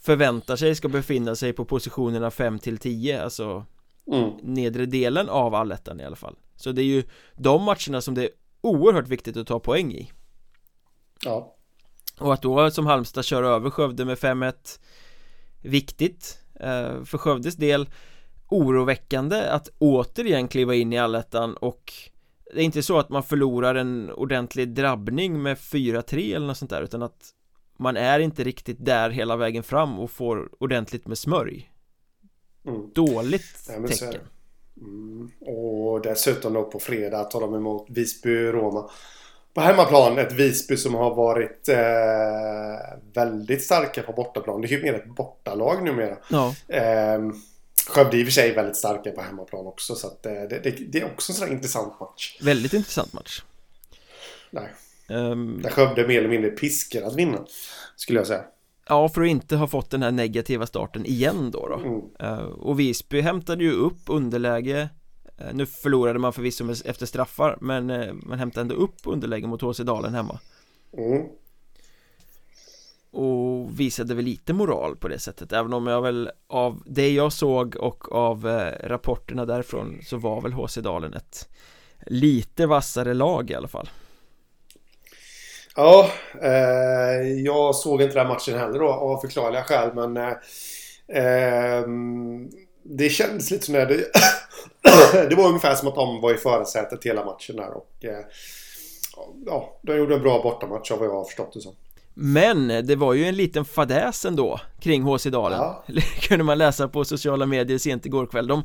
Förväntar 0.00 0.56
sig 0.56 0.74
ska 0.74 0.88
befinna 0.88 1.34
sig 1.34 1.52
på 1.52 1.64
positionerna 1.64 2.30
5 2.30 2.58
till 2.58 2.78
10 2.78 3.22
Alltså 3.22 3.64
mm. 4.12 4.30
nedre 4.42 4.86
delen 4.86 5.28
av 5.28 5.54
allettan 5.54 6.00
i 6.00 6.04
alla 6.04 6.16
fall. 6.16 6.36
Så 6.56 6.72
det 6.72 6.82
är 6.82 6.86
ju 6.86 7.04
de 7.34 7.62
matcherna 7.62 8.00
som 8.00 8.14
det 8.14 8.22
är 8.22 8.30
oerhört 8.60 9.08
viktigt 9.08 9.36
att 9.36 9.46
ta 9.46 9.60
poäng 9.60 9.92
i. 9.92 10.12
Ja. 11.24 11.56
Och 12.18 12.34
att 12.34 12.42
då 12.42 12.70
som 12.70 12.86
Halmstad 12.86 13.24
kör 13.24 13.42
över 13.42 13.70
Skövde 13.70 14.04
med 14.04 14.18
5-1 14.18 14.80
Viktigt 15.62 16.38
eh, 16.60 17.04
För 17.04 17.18
Skövdes 17.18 17.56
del 17.56 17.88
Oroväckande 18.48 19.48
att 19.48 19.68
återigen 19.78 20.48
kliva 20.48 20.74
in 20.74 20.92
i 20.92 20.98
allettan 20.98 21.54
och 21.56 21.92
Det 22.54 22.60
är 22.60 22.64
inte 22.64 22.82
så 22.82 22.98
att 22.98 23.08
man 23.08 23.22
förlorar 23.22 23.74
en 23.74 24.10
ordentlig 24.10 24.68
drabbning 24.68 25.42
med 25.42 25.56
4-3 25.56 26.36
eller 26.36 26.46
något 26.46 26.58
sånt 26.58 26.70
där 26.70 26.82
utan 26.82 27.02
att 27.02 27.30
Man 27.78 27.96
är 27.96 28.18
inte 28.18 28.44
riktigt 28.44 28.84
där 28.84 29.10
hela 29.10 29.36
vägen 29.36 29.62
fram 29.62 29.98
och 29.98 30.10
får 30.10 30.48
ordentligt 30.58 31.06
med 31.06 31.18
smörj 31.18 31.70
Mm. 32.66 32.90
Dåligt 32.94 33.70
Nej, 33.78 33.88
tecken. 33.88 34.20
Mm. 34.80 35.30
Och 35.40 36.02
dessutom 36.02 36.52
då 36.52 36.64
på 36.64 36.78
fredag 36.78 37.24
tar 37.24 37.40
de 37.40 37.54
emot 37.54 37.86
Visby-Roma. 37.88 38.90
På 39.54 39.60
hemmaplan, 39.60 40.18
ett 40.18 40.32
Visby 40.32 40.76
som 40.76 40.94
har 40.94 41.14
varit 41.14 41.68
eh, 41.68 42.98
väldigt 43.14 43.64
starka 43.64 44.02
på 44.02 44.12
bortaplan. 44.12 44.60
Det 44.60 44.66
är 44.66 44.70
ju 44.70 44.82
mer 44.82 44.94
ett 44.94 45.16
bortalag 45.16 45.84
numera. 45.84 46.16
Ja. 46.30 46.54
Eh, 46.68 47.20
Skövde 47.88 48.16
i 48.16 48.22
och 48.22 48.26
för 48.26 48.32
sig 48.32 48.54
väldigt 48.54 48.76
starka 48.76 49.10
på 49.10 49.22
hemmaplan 49.22 49.66
också. 49.66 49.94
Så 49.94 50.06
att, 50.06 50.26
eh, 50.26 50.32
det, 50.32 50.60
det, 50.62 50.70
det, 50.70 51.00
är 51.00 51.04
också 51.04 51.32
en 51.32 51.36
sån 51.36 51.52
intressant 51.52 52.00
match. 52.00 52.38
Väldigt 52.42 52.72
intressant 52.72 53.12
match. 53.12 53.42
Nej. 54.50 54.74
Um... 55.08 55.62
Där 55.62 55.70
Skövde 55.70 56.08
mer 56.08 56.18
eller 56.18 56.28
mindre 56.28 56.50
piskar 56.50 57.02
att 57.02 57.16
vinna. 57.16 57.46
Skulle 57.96 58.18
jag 58.20 58.26
säga. 58.26 58.44
Ja, 58.88 59.08
för 59.08 59.22
att 59.22 59.28
inte 59.28 59.56
ha 59.56 59.66
fått 59.66 59.90
den 59.90 60.02
här 60.02 60.10
negativa 60.10 60.66
starten 60.66 61.06
igen 61.06 61.50
då, 61.50 61.68
då. 61.68 61.74
Mm. 61.74 62.38
Uh, 62.38 62.48
Och 62.48 62.80
Visby 62.80 63.20
hämtade 63.20 63.64
ju 63.64 63.72
upp 63.72 64.00
underläge 64.06 64.88
uh, 65.40 65.46
Nu 65.52 65.66
förlorade 65.66 66.18
man 66.18 66.32
förvisso 66.32 66.74
efter 66.84 67.06
straffar 67.06 67.58
Men 67.60 67.90
uh, 67.90 68.12
man 68.12 68.38
hämtade 68.38 68.60
ändå 68.60 68.74
upp 68.74 68.96
underläge 69.04 69.46
mot 69.46 69.62
HC 69.62 69.78
Dalen 69.78 70.14
hemma 70.14 70.40
mm. 70.98 71.26
Och 73.16 73.80
visade 73.80 74.14
väl 74.14 74.24
lite 74.24 74.52
moral 74.52 74.96
på 74.96 75.08
det 75.08 75.18
sättet. 75.18 75.52
Även 75.52 75.72
om 75.72 75.86
jag 75.86 76.02
väl 76.02 76.30
av 76.48 76.82
det 76.86 77.10
jag 77.10 77.32
såg 77.32 77.76
och 77.76 78.12
av 78.12 78.48
eh, 78.48 78.88
rapporterna 78.88 79.44
därifrån 79.44 80.00
Så 80.04 80.16
var 80.16 80.40
väl 80.40 80.52
HC 80.52 80.76
Dalen 80.76 81.14
ett 81.14 81.48
lite 82.06 82.66
vassare 82.66 83.14
lag 83.14 83.50
i 83.50 83.54
alla 83.54 83.68
fall. 83.68 83.88
Ja, 85.76 86.10
eh, 86.42 87.28
jag 87.44 87.74
såg 87.74 88.02
inte 88.02 88.14
den 88.14 88.28
matchen 88.28 88.58
heller 88.58 88.78
då 88.78 88.88
av 88.88 89.18
förklarliga 89.18 89.62
skäl 89.62 89.90
men 89.94 90.16
eh, 90.16 90.32
ehm, 91.08 92.50
det 92.82 93.08
kändes 93.08 93.50
lite 93.50 93.64
som 93.64 93.74
det, 93.74 93.86
det 95.28 95.34
var 95.36 95.48
ungefär 95.48 95.74
som 95.74 95.88
att 95.88 95.94
de 95.94 96.20
var 96.20 96.34
i 96.34 96.36
förarsätet 96.36 97.04
hela 97.04 97.24
matchen 97.24 97.56
där 97.56 97.70
och 97.76 98.04
eh, 98.04 98.24
ja, 99.46 99.78
de 99.82 99.96
gjorde 99.96 100.14
en 100.14 100.22
bra 100.22 100.42
bortamatch 100.42 100.90
av 100.90 100.98
vad 100.98 101.08
jag 101.08 101.14
har 101.14 101.24
förstått 101.24 101.52
det 101.54 101.60
som. 101.60 101.74
Men 102.18 102.68
det 102.68 102.96
var 102.96 103.14
ju 103.14 103.24
en 103.24 103.36
liten 103.36 103.64
fadäs 103.64 104.24
ändå 104.24 104.60
kring 104.80 105.02
HC 105.02 105.24
Dalen 105.24 105.58
ja. 105.58 105.84
kunde 106.20 106.44
man 106.44 106.58
läsa 106.58 106.88
på 106.88 107.04
sociala 107.04 107.46
medier 107.46 107.78
sent 107.78 108.06
igår 108.06 108.26
kväll 108.26 108.46
De 108.46 108.64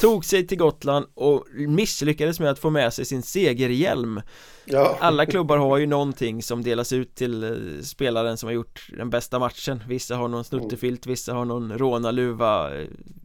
tog 0.00 0.24
sig 0.24 0.46
till 0.46 0.58
Gotland 0.58 1.06
och 1.14 1.44
misslyckades 1.54 2.40
med 2.40 2.50
att 2.50 2.58
få 2.58 2.70
med 2.70 2.92
sig 2.92 3.04
sin 3.04 3.22
segerhjälm 3.22 4.20
ja. 4.64 4.96
Alla 5.00 5.26
klubbar 5.26 5.56
har 5.56 5.78
ju 5.78 5.86
någonting 5.86 6.42
som 6.42 6.62
delas 6.62 6.92
ut 6.92 7.14
till 7.14 7.44
eh, 7.44 7.82
spelaren 7.82 8.36
som 8.36 8.46
har 8.46 8.54
gjort 8.54 8.88
den 8.96 9.10
bästa 9.10 9.38
matchen 9.38 9.82
Vissa 9.88 10.16
har 10.16 10.28
någon 10.28 10.44
snuttefilt, 10.44 11.06
vissa 11.06 11.34
har 11.34 11.44
någon 11.44 11.78
rånarluva 11.78 12.70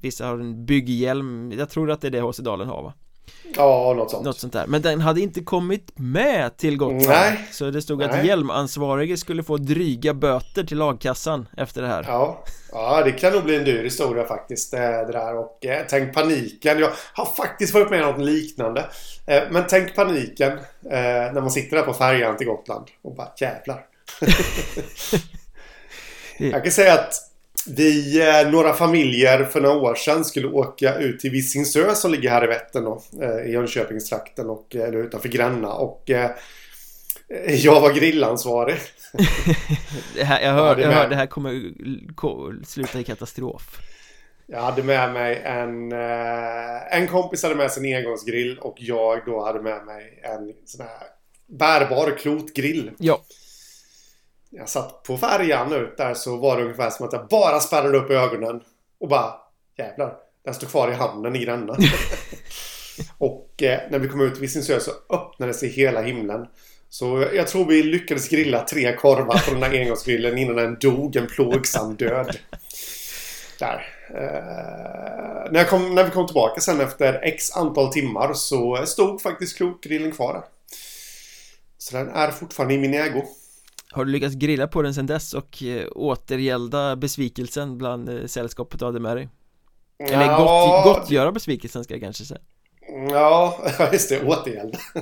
Vissa 0.01 0.26
har 0.26 0.39
en 0.39 0.66
bygghjälm 0.66 1.51
Jag 1.51 1.70
tror 1.70 1.91
att 1.91 2.01
det 2.01 2.07
är 2.07 2.11
det 2.11 2.22
HC 2.22 2.38
Dalen 2.38 2.68
har 2.68 2.84
va? 2.84 2.93
Ja, 3.56 3.94
något 3.98 4.12
sånt. 4.12 4.26
Något 4.26 4.40
sånt 4.40 4.54
där, 4.54 4.68
men 4.68 4.82
den 4.82 5.02
hade 5.02 5.22
inte 5.22 5.42
kommit 5.42 5.92
med 5.96 6.58
till 6.58 6.78
Gotland. 6.78 7.08
Nej. 7.08 7.48
Så 7.52 7.70
det 7.72 7.82
stod 7.82 8.04
att 8.04 8.26
hjälmansvarige 8.26 9.18
skulle 9.18 9.44
få 9.44 9.58
dryga 9.58 10.14
böter 10.14 10.64
till 10.64 10.78
lagkassan 10.78 11.48
efter 11.58 11.82
det 11.82 11.88
här. 11.88 12.06
Ja, 12.08 12.44
ja 12.72 13.02
det 13.04 13.12
kan 13.12 13.34
nog 13.34 13.44
bli 13.44 13.56
en 13.56 13.64
dyr 13.64 13.84
historia 13.84 14.26
faktiskt 14.26 14.72
det, 14.72 14.78
det 14.78 15.12
där. 15.12 15.38
Och 15.38 15.66
eh, 15.66 15.86
tänk 15.90 16.14
paniken. 16.14 16.80
Jag 16.80 16.92
har 17.14 17.26
faktiskt 17.26 17.74
varit 17.74 17.90
med 17.90 18.06
om 18.06 18.12
något 18.12 18.26
liknande. 18.26 18.86
Eh, 19.28 19.44
Men 19.52 19.64
tänk 19.70 19.96
paniken 19.96 20.52
eh, 20.52 21.34
när 21.34 21.42
man 21.42 21.52
sitter 21.52 21.78
där 21.78 21.84
på 21.84 21.94
färjan 21.94 22.38
till 22.38 22.48
Gotland 22.48 22.88
och 23.02 23.16
bara 23.16 23.32
jävlar. 23.38 23.86
Jag 26.52 26.64
kan 26.64 26.72
säga 26.72 26.94
att 26.94 27.33
vi, 27.68 28.22
eh, 28.22 28.51
några 28.51 28.74
familjer 28.74 29.43
för 29.43 29.61
några 29.61 29.76
år 29.76 29.95
sedan 29.95 30.26
skulle 30.26 30.47
åka 30.47 30.95
ut 30.95 31.20
till 31.20 31.32
Visingsö 31.32 31.95
som 31.95 32.11
ligger 32.11 32.30
här 32.30 32.43
i 32.43 32.47
Vättern 32.47 32.84
då, 32.84 33.01
eh, 33.22 33.45
i 33.45 33.51
Jönköpingstrakten 33.51 34.49
och, 34.49 34.76
eh, 34.76 34.84
eller 34.84 34.97
utanför 34.97 35.30
Gränna 35.30 35.74
och 35.74 36.09
eh, 36.09 36.32
jag 37.47 37.82
var 37.82 37.93
grillansvarig. 37.93 38.76
det 40.16 40.24
här, 40.24 40.41
jag 40.41 40.80
jag 40.80 40.91
hör 40.91 41.09
det 41.09 41.16
här 41.16 41.26
kommer 41.26 42.66
sluta 42.66 42.99
i 42.99 43.03
katastrof. 43.03 43.80
Jag 44.47 44.61
hade 44.61 44.84
med 44.84 45.14
mig 45.14 45.41
en, 45.45 45.91
en 46.91 47.07
kompis 47.07 47.43
hade 47.43 47.55
med 47.55 47.72
sig 47.72 47.91
en 47.91 47.97
engångsgrill 47.97 48.57
och 48.59 48.76
jag 48.80 49.22
då 49.26 49.45
hade 49.45 49.61
med 49.61 49.86
mig 49.86 50.20
en 50.24 50.53
sån 50.66 50.86
här 50.86 51.07
bärbar 51.47 52.18
klotgrill. 52.18 52.91
Ja 52.97 53.22
jag 54.56 54.70
satt 54.70 55.04
på 55.04 55.18
färjan 55.18 55.74
ut 55.74 55.97
där 55.97 56.14
så 56.14 56.38
var 56.38 56.58
det 56.58 56.64
ungefär 56.64 56.89
som 56.89 57.08
att 57.08 57.14
jag 57.14 57.28
bara 57.28 57.60
spärrade 57.60 57.97
upp 57.97 58.10
ögonen. 58.10 58.62
Och 58.99 59.10
bara 59.10 59.34
jävlar, 59.78 60.16
den 60.45 60.54
står 60.54 60.68
kvar 60.68 60.91
i 60.91 60.93
handen 60.93 61.36
i 61.36 61.39
Gränna. 61.39 61.78
och 63.18 63.64
eh, 63.64 63.80
när 63.89 63.99
vi 63.99 64.08
kom 64.08 64.22
ut 64.22 64.34
vid 64.34 64.41
Visingsö 64.41 64.80
så 64.80 64.91
öppnade 65.10 65.54
sig 65.54 65.70
hela 65.70 66.01
himlen. 66.01 66.47
Så 66.89 67.28
jag 67.34 67.47
tror 67.47 67.66
vi 67.66 67.84
lyckades 67.84 68.30
grilla 68.30 68.66
tre 68.66 68.95
korvar 68.95 69.47
på 69.47 69.54
den 69.54 69.64
här 69.64 69.80
engångsgrillen 69.80 70.38
innan 70.38 70.56
den 70.56 70.78
dog 70.80 71.16
en 71.16 71.28
plågsam 71.28 71.95
död. 71.95 72.38
Där. 73.60 73.88
Eh, 74.10 75.51
när, 75.51 75.64
kom, 75.64 75.95
när, 75.95 76.04
vi 76.04 76.12
kom 76.12 76.28
tillbaka 76.28 76.62
sen 76.62 76.82
efter 76.82 77.20
x 77.24 77.51
antal 77.56 77.93
timmar 77.93 78.34
så 78.34 78.86
stod 78.86 79.22
faktiskt 79.22 79.58
klokgrillen 79.58 80.12
kvar 80.12 80.34
där. 80.34 80.43
Så 81.78 81.97
den 81.97 82.10
är 82.10 82.32
fortfarande 82.32 82.74
i 82.74 82.78
min 82.78 82.93
ägo. 82.93 83.24
Har 83.94 84.06
du 84.06 84.12
lyckats 84.12 84.36
grilla 84.36 84.68
på 84.68 84.82
den 84.82 84.94
sen 84.94 85.06
dess 85.06 85.34
och 85.34 85.64
eh, 85.64 85.88
återgälda 85.91 86.96
besvikelsen 86.96 87.78
bland 87.78 88.10
eh, 88.10 88.26
sällskapet 88.26 88.80
du 88.80 88.86
hade 88.86 89.00
med 89.00 89.18
dig? 89.18 89.30
Eller 90.00 90.26
ja. 90.26 90.38
gott, 90.38 90.96
gottgöra 90.96 91.32
besvikelsen 91.32 91.84
ska 91.84 91.94
jag 91.94 92.02
kanske 92.02 92.26
säga 92.26 92.39
Ja, 93.12 93.58
just 93.91 94.10
det. 94.10 94.24
Återgäld. 94.24 94.76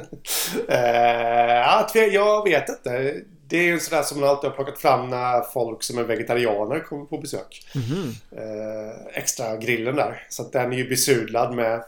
uh, 0.69 2.13
jag 2.13 2.43
vet 2.43 2.69
inte. 2.69 3.15
Det 3.47 3.57
är 3.57 3.63
ju 3.63 3.79
sådär 3.79 4.03
som 4.03 4.19
man 4.19 4.29
alltid 4.29 4.49
har 4.49 4.55
plockat 4.55 4.77
fram 4.77 5.09
när 5.09 5.41
folk 5.41 5.83
som 5.83 5.97
är 5.97 6.03
vegetarianer 6.03 6.79
kommer 6.79 7.05
på 7.05 7.17
besök. 7.17 7.67
Mm. 7.75 8.07
Uh, 8.07 8.95
extra 9.13 9.57
grillen 9.57 9.95
där. 9.95 10.27
Så 10.29 10.41
att 10.41 10.51
den 10.51 10.73
är 10.73 10.77
ju 10.77 10.89
besudlad 10.89 11.55
med 11.55 11.83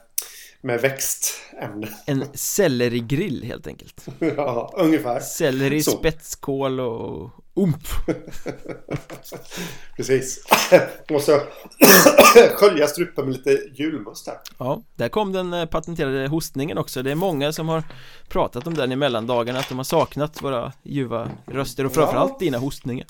med 0.64 0.82
växtämne. 0.82 1.90
En 2.06 2.26
sellerigrill 2.34 3.44
helt 3.44 3.68
enkelt. 3.68 4.06
Ja, 4.20 4.74
ungefär. 4.78 5.20
Selleri, 5.20 5.84
Så. 5.84 5.92
spetskål 5.92 6.80
och 6.80 7.32
ump 7.56 7.88
Precis. 9.96 10.46
Måste 11.10 11.42
skölja 12.56 12.88
strupen 12.88 13.26
med 13.26 13.34
lite 13.34 13.50
julmust 13.74 14.28
här. 14.28 14.38
Ja, 14.58 14.82
där 14.96 15.10
kom 15.10 15.32
den 15.32 15.54
eh, 15.54 15.66
patenterade 15.66 16.28
hostningen 16.28 16.78
också. 16.78 17.04
Det 17.04 17.12
är 17.12 17.16
många 17.16 17.54
som 17.54 17.70
har 17.70 17.84
pratat 18.28 18.68
om 18.68 18.74
den 18.74 18.92
i 18.92 18.96
mellandagarna 18.96 19.60
Att 19.60 19.70
de 19.70 19.78
har 19.78 19.84
saknat 19.84 20.42
våra 20.42 20.74
ljuva 20.84 21.30
röster 21.46 21.86
och 21.86 21.94
framförallt 21.94 22.32
ja. 22.32 22.38
dina 22.40 22.58
hostningar 22.58 23.08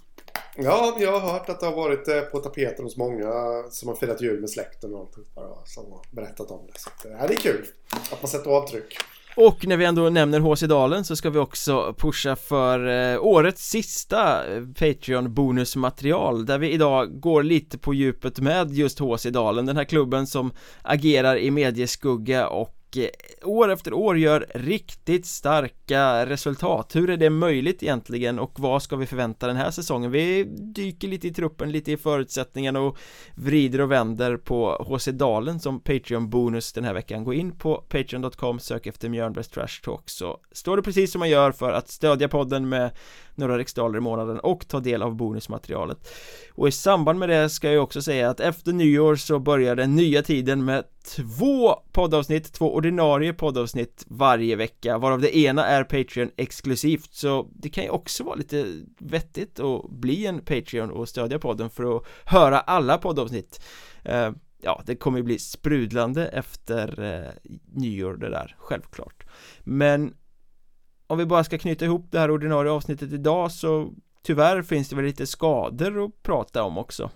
Ja, 0.57 0.97
jag 0.99 1.19
har 1.19 1.31
hört 1.33 1.49
att 1.49 1.59
det 1.59 1.65
har 1.65 1.75
varit 1.75 2.07
eh, 2.07 2.21
på 2.21 2.39
tapeten 2.39 2.85
hos 2.85 2.97
många 2.97 3.31
som 3.69 3.89
har 3.89 3.95
firat 3.95 4.21
jul 4.21 4.41
med 4.41 4.49
släkten 4.49 4.93
och 4.93 4.99
allt 5.01 5.67
som 5.67 5.91
har 5.91 6.01
berättat 6.11 6.51
om 6.51 6.67
det. 6.73 6.79
Så 6.79 7.09
eh, 7.09 7.27
det 7.27 7.33
är 7.33 7.37
kul 7.37 7.65
att 8.11 8.21
man 8.21 8.29
sätter 8.29 8.49
avtryck. 8.49 8.97
Och 9.35 9.67
när 9.67 9.77
vi 9.77 9.85
ändå 9.85 10.09
nämner 10.09 10.39
HC 10.39 10.61
Dalen 10.61 11.05
så 11.05 11.15
ska 11.15 11.29
vi 11.29 11.39
också 11.39 11.95
pusha 11.97 12.35
för 12.35 12.87
eh, 12.87 13.25
årets 13.25 13.69
sista 13.69 14.41
Patreon 14.79 15.33
bonusmaterial 15.33 16.45
där 16.45 16.57
vi 16.57 16.71
idag 16.71 17.19
går 17.19 17.43
lite 17.43 17.77
på 17.77 17.93
djupet 17.93 18.39
med 18.39 18.71
just 18.71 18.99
HC 18.99 19.23
Dalen, 19.23 19.65
den 19.65 19.77
här 19.77 19.83
klubben 19.83 20.27
som 20.27 20.51
agerar 20.81 21.37
i 21.37 21.51
medieskugga 21.51 22.47
och 22.47 22.82
Eh, 22.97 23.09
år 23.43 23.71
efter 23.71 23.93
år 23.93 24.17
gör 24.17 24.47
riktigt 24.55 25.25
starka 25.25 26.25
resultat 26.25 26.95
Hur 26.95 27.09
är 27.09 27.17
det 27.17 27.29
möjligt 27.29 27.83
egentligen 27.83 28.39
och 28.39 28.59
vad 28.59 28.83
ska 28.83 28.95
vi 28.95 29.05
förvänta 29.05 29.47
den 29.47 29.55
här 29.55 29.71
säsongen? 29.71 30.11
Vi 30.11 30.43
dyker 30.59 31.07
lite 31.07 31.27
i 31.27 31.33
truppen, 31.33 31.71
lite 31.71 31.91
i 31.91 31.97
förutsättningarna 31.97 32.79
och 32.79 32.97
vrider 33.35 33.81
och 33.81 33.91
vänder 33.91 34.37
på 34.37 34.85
HC 34.89 35.07
Dalen 35.07 35.59
som 35.59 35.79
Patreon-bonus 35.79 36.73
den 36.73 36.83
här 36.83 36.93
veckan 36.93 37.23
Gå 37.23 37.33
in 37.33 37.57
på 37.57 37.75
Patreon.com, 37.75 38.59
sök 38.59 38.87
efter 38.87 39.09
Mjörnbergs 39.09 39.47
Trash 39.47 39.81
Talk 39.83 40.09
så 40.09 40.37
står 40.51 40.77
det 40.77 40.83
precis 40.83 41.11
som 41.11 41.19
man 41.19 41.29
gör 41.29 41.51
för 41.51 41.71
att 41.71 41.89
stödja 41.89 42.27
podden 42.27 42.69
med 42.69 42.91
några 43.35 43.57
riksdaler 43.57 43.97
i 43.97 44.01
månaden 44.01 44.39
och 44.39 44.67
ta 44.67 44.79
del 44.79 45.01
av 45.01 45.15
bonusmaterialet. 45.15 46.07
Och 46.53 46.67
i 46.67 46.71
samband 46.71 47.19
med 47.19 47.29
det 47.29 47.49
ska 47.49 47.71
jag 47.71 47.83
också 47.83 48.01
säga 48.01 48.29
att 48.29 48.39
efter 48.39 48.73
nyår 48.73 49.15
så 49.15 49.39
börjar 49.39 49.75
den 49.75 49.95
nya 49.95 50.21
tiden 50.21 50.65
med 50.65 50.83
två 51.15 51.75
poddavsnitt, 51.91 52.53
två 52.53 52.75
ordinarie 52.75 53.33
poddavsnitt 53.33 54.05
varje 54.07 54.55
vecka 54.55 54.97
varav 54.97 55.21
det 55.21 55.37
ena 55.37 55.65
är 55.65 55.83
Patreon 55.83 56.31
exklusivt. 56.37 57.13
Så 57.13 57.47
det 57.55 57.69
kan 57.69 57.83
ju 57.83 57.89
också 57.89 58.23
vara 58.23 58.35
lite 58.35 58.65
vettigt 58.99 59.59
att 59.59 59.89
bli 59.89 60.25
en 60.25 60.39
Patreon 60.39 60.91
och 60.91 61.09
stödja 61.09 61.39
podden 61.39 61.69
för 61.69 61.97
att 61.97 62.03
höra 62.25 62.59
alla 62.59 62.97
poddavsnitt. 62.97 63.63
Eh, 64.03 64.31
ja, 64.61 64.81
det 64.85 64.95
kommer 64.95 65.17
ju 65.17 65.23
bli 65.23 65.39
sprudlande 65.39 66.27
efter 66.27 67.03
eh, 67.03 67.51
nyår 67.73 68.13
det 68.13 68.29
där, 68.29 68.55
självklart. 68.59 69.23
Men 69.59 70.13
om 71.13 71.19
vi 71.19 71.25
bara 71.25 71.43
ska 71.43 71.57
knyta 71.57 71.85
ihop 71.85 72.07
det 72.11 72.19
här 72.19 72.31
ordinarie 72.31 72.71
avsnittet 72.71 73.13
idag 73.13 73.51
så 73.51 73.93
tyvärr 74.23 74.61
finns 74.61 74.89
det 74.89 74.95
väl 74.95 75.05
lite 75.05 75.27
skador 75.27 76.05
att 76.05 76.23
prata 76.23 76.63
om 76.63 76.77
också. 76.77 77.09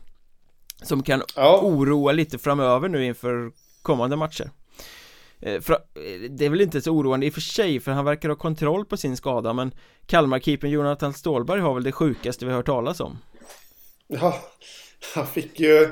Som 0.83 1.03
kan 1.03 1.21
ja. 1.35 1.59
oroa 1.63 2.11
lite 2.11 2.37
framöver 2.37 2.89
nu 2.89 3.05
inför 3.05 3.51
kommande 3.81 4.15
matcher. 4.15 4.51
Eh, 5.39 5.53
eh, 5.53 5.59
det 6.29 6.45
är 6.45 6.49
väl 6.49 6.61
inte 6.61 6.81
så 6.81 6.91
oroande 6.91 7.25
i 7.25 7.29
och 7.29 7.33
för 7.33 7.41
sig 7.41 7.79
för 7.79 7.91
han 7.91 8.05
verkar 8.05 8.29
ha 8.29 8.35
kontroll 8.35 8.85
på 8.85 8.97
sin 8.97 9.17
skada 9.17 9.53
men 9.53 9.71
Kalmarkeepern 10.05 10.69
Jonathan 10.71 11.13
Stålberg 11.13 11.61
har 11.61 11.73
väl 11.73 11.83
det 11.83 11.91
sjukaste 11.91 12.45
vi 12.45 12.51
har 12.51 12.57
hört 12.57 12.65
talas 12.65 12.99
om. 12.99 13.17
Ja, 14.07 14.41
han 15.15 15.27
fick 15.27 15.59
ju 15.59 15.89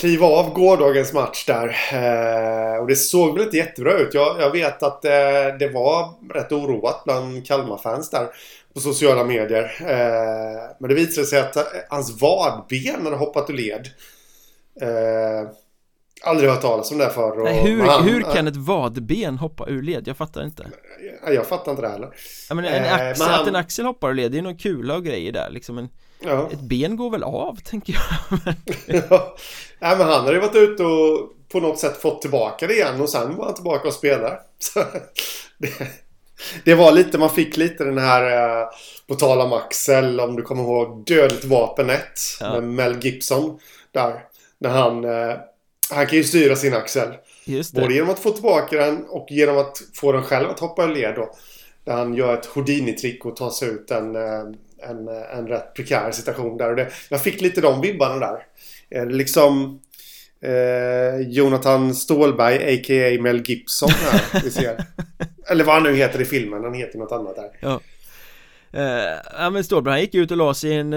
kliva 0.00 0.26
av 0.26 0.52
gårdagens 0.52 1.12
match 1.12 1.44
där. 1.46 1.76
Eh, 1.92 2.80
och 2.80 2.86
det 2.86 2.96
såg 2.96 3.34
väl 3.34 3.44
inte 3.44 3.56
jättebra 3.56 3.98
ut. 3.98 4.14
Jag, 4.14 4.40
jag 4.40 4.50
vet 4.50 4.82
att 4.82 5.04
eh, 5.04 5.10
det 5.58 5.70
var 5.74 6.32
rätt 6.34 6.52
oroat 6.52 7.04
bland 7.04 7.46
Kalmar-fans 7.46 8.10
där 8.10 8.26
på 8.74 8.80
sociala 8.80 9.24
medier. 9.24 9.76
Eh, 9.80 10.76
men 10.80 10.88
det 10.88 10.94
visade 10.94 11.26
sig 11.26 11.40
att 11.40 11.56
hans 11.88 12.22
vadben 12.22 13.04
hade 13.04 13.16
hoppat 13.16 13.50
ur 13.50 13.54
led. 13.54 13.88
Eh, 14.80 15.50
aldrig 16.22 16.50
hört 16.50 16.60
talas 16.60 16.92
om 16.92 16.98
det 16.98 17.10
förr. 17.10 17.44
Nej, 17.44 17.62
hur, 17.62 17.82
han, 17.82 18.04
hur 18.04 18.22
kan 18.22 18.46
ett 18.48 18.56
vadben 18.56 19.38
hoppa 19.38 19.68
ur 19.68 19.82
led? 19.82 20.08
Jag 20.08 20.16
fattar 20.16 20.44
inte. 20.44 20.66
Jag 21.26 21.46
fattar 21.46 21.70
inte 21.70 21.82
det 21.82 21.88
heller. 21.88 22.10
Ja, 22.48 22.54
men 22.54 22.64
en 22.64 22.84
eh, 22.84 22.94
axel, 22.94 23.26
han, 23.26 23.40
att 23.40 23.48
en 23.48 23.56
axel 23.56 23.84
hoppar 23.84 24.10
ur 24.10 24.14
led, 24.14 24.32
det 24.32 24.38
är 24.38 24.42
någon 24.42 24.58
kula 24.58 24.94
och 24.94 25.04
grejer 25.04 25.32
där 25.32 25.50
liksom. 25.50 25.78
En, 25.78 25.88
ja. 26.20 26.48
Ett 26.52 26.60
ben 26.60 26.96
går 26.96 27.10
väl 27.10 27.22
av, 27.22 27.58
tänker 27.64 27.92
jag. 27.92 28.38
ja. 29.10 29.36
Nej, 29.78 29.96
men 29.98 30.06
han 30.06 30.24
hade 30.24 30.32
ju 30.32 30.40
varit 30.40 30.56
ute 30.56 30.84
och 30.84 31.30
på 31.52 31.60
något 31.60 31.78
sätt 31.78 31.96
fått 32.02 32.22
tillbaka 32.22 32.66
det 32.66 32.74
igen 32.74 33.00
och 33.00 33.08
sen 33.08 33.36
var 33.36 33.44
han 33.44 33.54
tillbaka 33.54 33.88
och 33.88 33.94
spelar. 33.94 34.40
det, 35.58 35.72
det, 36.64 36.74
var 36.74 36.92
lite, 36.92 37.18
man 37.18 37.30
fick 37.30 37.56
lite 37.56 37.84
den 37.84 37.98
här, 37.98 38.60
eh, 38.60 38.66
på 39.06 39.14
tal 39.14 39.40
om 39.40 39.52
Axel, 39.52 40.20
om 40.20 40.36
du 40.36 40.42
kommer 40.42 40.62
ihåg 40.62 41.04
Dödligt 41.06 41.44
vapen 41.44 41.90
1 41.90 42.02
ja. 42.40 42.52
med 42.52 42.62
Mel 42.62 43.04
Gibson. 43.04 43.58
Där, 43.92 44.24
när 44.58 44.70
han 44.70 45.04
eh, 45.04 45.36
han 45.90 46.06
kan 46.06 46.18
ju 46.18 46.24
styra 46.24 46.56
sin 46.56 46.74
axel. 46.74 47.08
Både 47.74 47.94
genom 47.94 48.10
att 48.10 48.18
få 48.18 48.30
tillbaka 48.30 48.76
den 48.76 49.04
och 49.04 49.26
genom 49.30 49.58
att 49.58 49.82
få 49.94 50.12
den 50.12 50.22
själv 50.22 50.50
att 50.50 50.60
hoppa 50.60 50.84
i 50.84 50.94
led 50.94 51.14
då. 51.14 51.30
Där 51.84 51.92
han 51.92 52.14
gör 52.14 52.34
ett 52.34 52.46
Houdini-trick 52.46 53.24
och 53.24 53.36
tar 53.36 53.50
sig 53.50 53.68
ut 53.68 53.90
en, 53.90 54.16
eh, 54.16 54.44
en, 54.82 55.08
eh, 55.08 55.38
en 55.38 55.46
rätt 55.46 55.74
prekär 55.74 56.10
situation 56.10 56.56
där. 56.56 56.70
Och 56.70 56.76
det, 56.76 56.90
jag 57.08 57.22
fick 57.22 57.40
lite 57.40 57.60
de 57.60 57.80
vibbarna 57.80 58.18
där. 58.18 58.46
Eh, 58.90 59.06
liksom 59.06 59.80
eh, 60.42 61.20
Jonathan 61.28 61.94
Stålberg, 61.94 62.56
a.k.a. 62.56 63.22
Mel 63.22 63.42
Gibson 63.46 63.90
här. 63.90 64.40
Vi 64.44 64.50
ser. 64.50 64.84
Eller 65.50 65.64
vad 65.64 65.74
han 65.74 65.82
nu 65.82 65.94
heter 65.94 66.20
i 66.20 66.24
filmen, 66.24 66.64
han 66.64 66.74
heter 66.74 66.98
något 66.98 67.12
annat 67.12 67.36
där. 67.36 67.50
Ja. 67.60 67.80
Eh, 68.72 69.18
ja 69.38 69.50
men 69.50 69.64
Stålberg 69.64 69.92
han 69.92 70.00
gick 70.00 70.14
ut 70.14 70.30
och 70.30 70.36
la 70.36 70.54
sig 70.54 70.70
i 70.70 70.74
en, 70.74 70.92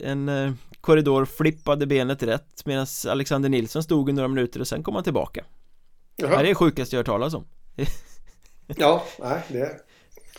en 0.00 0.58
korridor, 0.80 1.24
flippade 1.24 1.86
benet 1.86 2.22
rätt 2.22 2.62
medan 2.64 2.86
Alexander 3.08 3.48
Nilsson 3.48 3.82
stod 3.82 4.10
i 4.10 4.12
några 4.12 4.28
minuter 4.28 4.60
och 4.60 4.68
sen 4.68 4.82
kom 4.82 4.94
han 4.94 5.04
tillbaka 5.04 5.44
Jaha. 6.16 6.30
Det 6.30 6.36
är 6.36 6.44
det 6.44 6.54
sjukaste 6.54 6.96
jag 6.96 6.98
hört 6.98 7.06
talas 7.06 7.34
om 7.34 7.46
Ja, 8.66 9.04
nej 9.20 9.40
det 9.48 9.80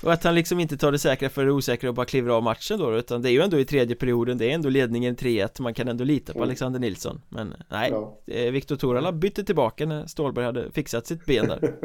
och 0.04 0.14
att 0.14 0.24
han 0.24 0.36
liksom 0.36 0.60
inte 0.60 0.78
tar 0.78 0.92
det 0.92 1.00
säkra 1.00 1.30
för 1.30 1.46
det 1.46 1.52
osäkra 1.52 1.90
och 1.90 1.96
bara 1.96 2.06
kliver 2.06 2.30
av 2.30 2.44
matchen 2.44 2.80
då 2.80 2.98
utan 2.98 3.22
det 3.22 3.30
är 3.30 3.32
ju 3.32 3.42
ändå 3.42 3.60
i 3.60 3.66
tredje 3.66 3.96
perioden 3.96 4.38
Det 4.38 4.52
är 4.52 4.56
ändå 4.56 4.70
ledningen 4.70 5.16
3-1 5.16 5.62
Man 5.62 5.74
kan 5.74 5.88
ändå 5.88 6.04
lita 6.04 6.34
på 6.34 6.40
mm. 6.40 6.48
Alexander 6.48 6.80
Nilsson 6.80 7.22
Men 7.30 7.54
nej 7.70 7.92
ja. 7.92 8.18
Viktor 8.52 8.76
Torala 8.76 9.12
bytte 9.12 9.44
tillbaka 9.44 9.86
när 9.86 10.08
Stålberg 10.08 10.46
hade 10.46 10.72
fixat 10.72 11.08
sitt 11.08 11.26
ben 11.26 11.48
där 11.48 11.60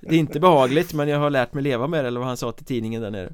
Det 0.00 0.14
är 0.14 0.18
inte 0.18 0.40
behagligt 0.40 0.94
men 0.94 1.08
jag 1.08 1.18
har 1.18 1.30
lärt 1.30 1.54
mig 1.54 1.62
leva 1.62 1.86
med 1.86 2.04
det 2.04 2.08
eller 2.08 2.20
vad 2.20 2.28
han 2.28 2.36
sa 2.36 2.52
till 2.52 2.66
tidningen 2.66 3.02
där 3.02 3.10
nere 3.10 3.32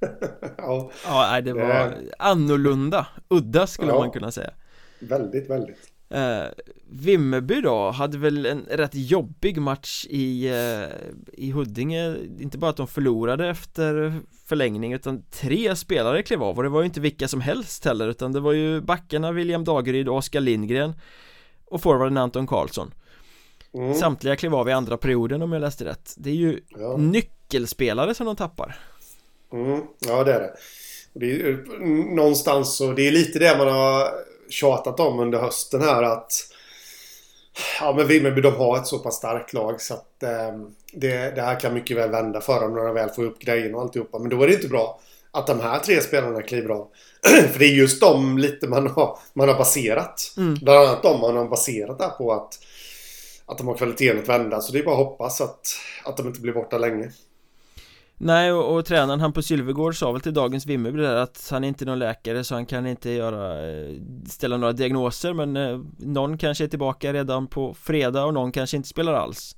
ja. 0.56 0.90
ja, 1.06 1.40
det 1.40 1.52
var 1.52 1.94
annorlunda, 2.18 3.06
udda 3.28 3.66
skulle 3.66 3.92
ja. 3.92 3.98
man 3.98 4.10
kunna 4.10 4.30
säga 4.30 4.50
Väldigt, 4.98 5.50
väldigt 5.50 5.91
eh, 6.12 6.44
Vimmerby 6.90 7.60
då 7.60 7.90
hade 7.90 8.18
väl 8.18 8.46
en 8.46 8.66
rätt 8.70 8.94
jobbig 8.94 9.58
match 9.60 10.06
i, 10.10 10.48
eh, 10.48 10.88
i 11.32 11.50
Huddinge 11.50 12.16
Inte 12.40 12.58
bara 12.58 12.70
att 12.70 12.76
de 12.76 12.86
förlorade 12.86 13.48
efter 13.48 14.20
förlängning 14.46 14.92
utan 14.92 15.22
tre 15.30 15.76
spelare 15.76 16.22
klev 16.22 16.42
av 16.42 16.56
och 16.56 16.62
det 16.62 16.68
var 16.68 16.80
ju 16.80 16.86
inte 16.86 17.00
vilka 17.00 17.28
som 17.28 17.40
helst 17.40 17.84
heller 17.84 18.08
utan 18.08 18.32
det 18.32 18.40
var 18.40 18.52
ju 18.52 18.80
backarna 18.80 19.32
William 19.32 19.64
Dageryd 19.64 20.08
och 20.08 20.16
Oskar 20.16 20.40
Lindgren 20.40 20.92
och 21.64 21.82
forwarden 21.82 22.16
Anton 22.16 22.46
Karlsson 22.46 22.94
mm. 23.74 23.94
Samtliga 23.94 24.36
klev 24.36 24.54
av 24.54 24.68
i 24.68 24.72
andra 24.72 24.96
perioden 24.96 25.42
om 25.42 25.52
jag 25.52 25.60
läste 25.60 25.84
rätt 25.84 26.14
Det 26.16 26.30
är 26.30 26.34
ju 26.34 26.60
ja. 26.68 26.96
nyckelspelare 26.96 28.14
som 28.14 28.26
de 28.26 28.36
tappar 28.36 28.78
Mm, 29.52 29.80
ja, 29.98 30.24
det 30.24 30.32
är 30.32 30.40
det. 30.40 30.52
det 31.12 31.32
är, 31.32 31.64
någonstans 32.14 32.76
så, 32.76 32.92
det 32.92 33.08
är 33.08 33.12
lite 33.12 33.38
det 33.38 33.58
man 33.58 33.68
har 33.68 34.08
tjatat 34.52 35.00
om 35.00 35.20
under 35.20 35.38
hösten 35.38 35.82
här 35.82 36.02
att 36.02 36.32
Ja 37.80 37.94
men 37.96 38.06
Vimmerby 38.06 38.40
de 38.40 38.56
har 38.56 38.78
ett 38.78 38.86
så 38.86 38.98
pass 38.98 39.14
starkt 39.14 39.52
lag 39.52 39.80
så 39.80 39.94
att 39.94 40.22
eh, 40.22 40.52
det, 40.92 41.34
det, 41.34 41.42
här 41.42 41.60
kan 41.60 41.74
mycket 41.74 41.96
väl 41.96 42.10
vända 42.10 42.40
för 42.40 42.60
dem 42.60 42.74
när 42.74 42.84
de 42.84 42.94
väl 42.94 43.10
får 43.10 43.24
upp 43.24 43.38
grejen 43.38 43.74
och 43.74 43.80
alltihopa. 43.80 44.18
Men 44.18 44.28
då 44.28 44.42
är 44.42 44.46
det 44.46 44.54
inte 44.54 44.68
bra 44.68 45.00
att 45.30 45.46
de 45.46 45.60
här 45.60 45.78
tre 45.78 46.00
spelarna 46.00 46.42
kliver 46.42 46.68
av. 46.68 46.88
för 47.52 47.58
det 47.58 47.64
är 47.64 47.74
just 47.74 48.00
de 48.00 48.38
lite 48.38 48.68
man 48.68 48.86
har, 48.86 49.18
man 49.32 49.48
har 49.48 49.58
baserat. 49.58 50.34
Mm. 50.36 50.54
Bland 50.54 50.78
annat 50.78 51.02
de 51.02 51.20
man 51.20 51.36
har 51.36 51.48
baserat 51.48 51.98
där 51.98 52.08
på 52.08 52.32
att, 52.32 52.58
att 53.46 53.58
de 53.58 53.66
har 53.66 53.74
kvaliteten 53.74 54.18
att 54.18 54.28
vända. 54.28 54.60
Så 54.60 54.72
det 54.72 54.78
är 54.78 54.82
bara 54.82 55.00
att 55.00 55.06
hoppas 55.06 55.40
att, 55.40 55.66
att 56.04 56.16
de 56.16 56.26
inte 56.26 56.40
blir 56.40 56.52
borta 56.52 56.78
länge. 56.78 57.10
Nej 58.24 58.52
och, 58.52 58.76
och 58.76 58.84
tränaren 58.84 59.20
Hampus 59.20 59.46
Sylvegård 59.46 59.98
sa 59.98 60.12
väl 60.12 60.20
till 60.20 60.34
dagens 60.34 60.66
Vimmerby 60.66 60.98
där 60.98 61.16
att 61.16 61.48
han 61.50 61.64
är 61.64 61.68
inte 61.68 61.84
någon 61.84 61.98
läkare 61.98 62.44
så 62.44 62.54
han 62.54 62.66
kan 62.66 62.86
inte 62.86 63.10
göra 63.10 63.70
eh, 63.70 63.96
Ställa 64.26 64.56
några 64.56 64.72
diagnoser 64.72 65.32
men 65.32 65.56
eh, 65.56 65.80
någon 65.98 66.38
kanske 66.38 66.64
är 66.64 66.68
tillbaka 66.68 67.12
redan 67.12 67.46
på 67.46 67.74
fredag 67.74 68.24
och 68.24 68.34
någon 68.34 68.52
kanske 68.52 68.76
inte 68.76 68.88
spelar 68.88 69.14
alls 69.14 69.56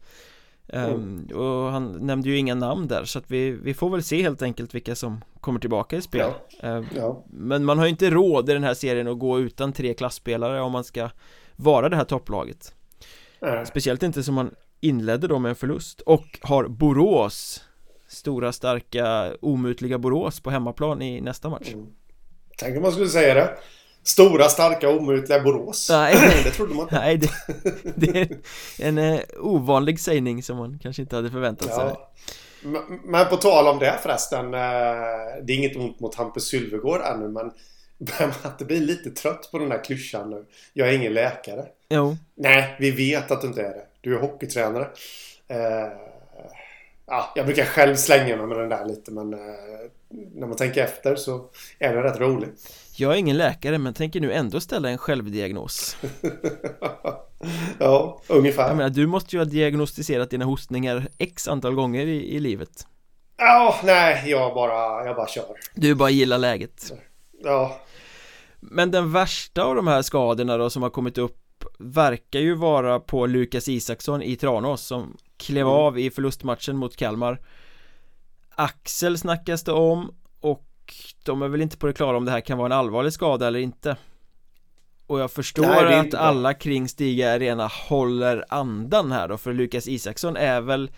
Mm. 0.69 1.29
och 1.35 1.71
han 1.71 1.93
nämnde 1.93 2.29
ju 2.29 2.39
inga 2.39 2.55
namn 2.55 2.89
där 2.89 3.05
så 3.05 3.19
att 3.19 3.31
vi, 3.31 3.51
vi 3.51 3.75
får 3.75 3.91
väl 3.91 4.03
se 4.03 4.23
helt 4.23 4.43
enkelt 4.43 4.75
vilka 4.75 4.95
som 4.95 5.25
kommer 5.41 5.61
tillbaka 5.61 5.97
i 5.97 6.03
spel 6.03 6.31
ja. 6.63 6.77
Um, 6.77 6.87
ja. 6.97 7.25
Men 7.27 7.65
man 7.65 7.79
har 7.79 7.85
ju 7.85 7.91
inte 7.91 8.11
råd 8.11 8.51
i 8.51 8.53
den 8.53 8.65
här 8.65 8.75
serien 8.75 9.09
att 9.09 9.19
gå 9.19 9.41
utan 9.41 9.73
tre 9.73 9.95
klassspelare 9.95 10.61
om 10.61 10.73
man 10.73 10.85
ska 10.85 11.11
vara 11.57 11.89
det 11.89 11.97
här 11.97 12.05
topplaget 12.05 12.75
mm. 13.41 13.67
Speciellt 13.67 14.03
inte 14.03 14.23
som 14.23 14.35
man 14.35 14.55
inledde 14.81 15.27
då 15.27 15.39
med 15.39 15.49
en 15.49 15.57
förlust 15.57 16.01
och 16.01 16.39
har 16.43 16.69
Borås 16.69 17.65
Stora 18.15 18.53
starka 18.53 19.35
omutliga 19.43 19.99
Borås 19.99 20.41
på 20.41 20.51
hemmaplan 20.51 21.03
i 21.03 21.21
nästa 21.21 21.49
match 21.49 21.73
mm. 21.73 21.87
Tänk 22.59 22.77
om 22.77 22.83
man 22.83 22.93
skulle 22.93 23.09
säga 23.09 23.35
det 23.35 23.59
Stora, 24.07 24.49
starka, 24.49 24.89
omutliga 24.89 25.41
Borås. 25.41 25.89
Nej, 25.91 26.15
det 26.45 26.51
trodde 26.51 26.75
man 26.75 26.83
inte. 26.83 26.99
Nej, 26.99 27.17
det, 27.17 27.31
det 27.95 28.21
är 28.21 28.29
en 28.79 28.99
eh, 28.99 29.21
ovanlig 29.41 30.01
sägning 30.01 30.43
som 30.43 30.57
man 30.57 30.79
kanske 30.83 31.03
inte 31.03 31.17
hade 31.17 31.31
förväntat 31.31 31.69
ja. 31.71 31.77
sig. 31.77 31.97
Men 33.05 33.29
på 33.29 33.37
tal 33.37 33.67
om 33.67 33.79
det 33.79 33.99
förresten. 34.03 34.55
Eh, 34.55 34.61
det 35.43 35.53
är 35.53 35.57
inget 35.57 35.77
ont 35.77 36.01
mot 36.01 36.15
Hampus 36.15 36.49
Sylvegård 36.49 37.01
ännu 37.01 37.29
men 37.29 37.51
börjar 37.99 38.35
man 38.43 38.53
inte 38.53 38.65
bli 38.65 38.81
lite 38.81 39.11
trött 39.11 39.49
på 39.51 39.59
den 39.59 39.71
här 39.71 39.85
klyschan 39.85 40.31
nu? 40.31 40.45
Jag 40.73 40.89
är 40.89 40.93
ingen 40.93 41.15
läkare. 41.15 41.67
Jo. 41.89 42.17
Nej, 42.35 42.77
vi 42.79 42.91
vet 42.91 43.31
att 43.31 43.41
du 43.41 43.47
inte 43.47 43.61
är 43.61 43.75
det. 43.75 43.85
Du 44.01 44.17
är 44.17 44.21
hockeytränare. 44.21 44.89
Ja, 47.07 47.33
jag 47.35 47.47
brukar 47.47 47.65
själv 47.65 47.97
slänga 47.97 48.37
mig 48.37 48.47
med 48.47 48.59
den 48.59 48.69
där 48.69 48.85
lite 48.85 49.11
men 49.11 49.35
uh, 49.35 49.41
när 50.09 50.47
man 50.47 50.57
tänker 50.57 50.85
efter 50.85 51.17
så 51.17 51.51
är 51.79 51.95
det 51.95 52.03
rätt 52.03 52.21
roligt. 52.21 52.73
Jag 52.97 53.13
är 53.13 53.17
ingen 53.17 53.37
läkare 53.37 53.79
men 53.79 53.95
tänker 53.95 54.21
nu 54.21 54.33
ändå 54.33 54.61
ställa 54.61 54.91
en 54.91 54.99
självdiagnos. 54.99 55.97
Ja, 57.79 58.21
ungefär. 58.29 58.69
Jag 58.69 58.77
menar, 58.77 58.91
du 58.91 59.07
måste 59.07 59.37
ju 59.37 59.41
ha 59.41 59.45
diagnostiserat 59.45 60.31
dina 60.31 60.45
hostningar 60.45 61.09
x 61.19 61.49
antal 61.49 61.75
gånger 61.75 62.07
i, 62.07 62.37
i 62.37 62.41
livet. 62.41 62.87
Ja, 63.37 63.81
nej, 63.85 64.31
jag 64.31 64.55
bara, 64.55 65.07
jag 65.07 65.17
bara 65.17 65.29
kör. 65.29 65.57
Du 65.75 65.95
bara 65.95 66.11
gillar 66.11 66.39
läget. 66.39 66.93
Ja. 67.43 67.81
Men 68.61 68.91
den 68.91 69.13
värsta 69.13 69.63
av 69.63 69.75
de 69.75 69.87
här 69.87 70.03
skadorna 70.03 70.57
då 70.57 70.71
som 70.71 70.83
har 70.83 70.91
kommit 70.91 71.19
upp 71.19 71.45
Verkar 71.79 72.41
ju 72.41 72.55
vara 72.55 73.01
på 73.01 73.27
Lukas 73.27 73.69
Isaksson 73.69 74.23
i 74.23 74.37
Tranås 74.37 74.83
som 74.83 75.17
klev 75.37 75.67
mm. 75.67 75.73
av 75.73 75.99
i 75.99 76.11
förlustmatchen 76.11 76.77
mot 76.77 76.97
Kalmar. 76.97 77.41
Axel 78.55 79.19
snackas 79.19 79.65
det 79.65 79.73
om 79.73 80.15
och 80.41 80.65
de 81.25 81.43
är 81.43 81.49
väl 81.49 81.61
inte 81.61 81.77
på 81.77 81.87
det 81.87 81.93
klara 81.93 82.17
om 82.17 82.25
det 82.25 82.31
här 82.31 82.41
kan 82.41 82.59
vara 82.59 82.67
en 82.67 82.79
allvarlig 82.79 83.13
skada 83.13 83.47
eller 83.47 83.59
inte. 83.59 83.97
Och 85.07 85.21
jag 85.21 85.31
förstår 85.31 85.63
Nej, 85.63 85.99
att 85.99 86.15
alla 86.15 86.55
kring 86.55 86.89
Stiga 86.89 87.33
Arena 87.33 87.71
håller 87.89 88.45
andan 88.49 89.13
här 89.13 89.29
då 89.29 89.39
för 89.39 89.53
Lukas 89.53 89.89
Isaksson 89.89 90.37
är 90.37 90.61
väl 90.61 90.91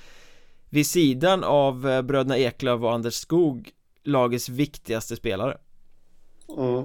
Vid 0.68 0.86
sidan 0.86 1.44
av 1.44 1.88
eh, 1.88 2.02
bröderna 2.02 2.38
Eklöf 2.38 2.82
och 2.82 2.92
Anders 2.92 3.14
Skog 3.14 3.70
Lagets 4.04 4.48
viktigaste 4.48 5.16
spelare. 5.16 5.58
Mm. 6.58 6.84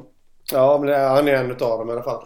Ja 0.52 0.78
men 0.78 0.90
är, 0.90 1.10
han 1.10 1.28
är 1.28 1.34
en 1.34 1.52
utav 1.52 1.80
dem 1.80 1.90
i 1.90 1.92
alla 1.92 2.04
fall 2.04 2.24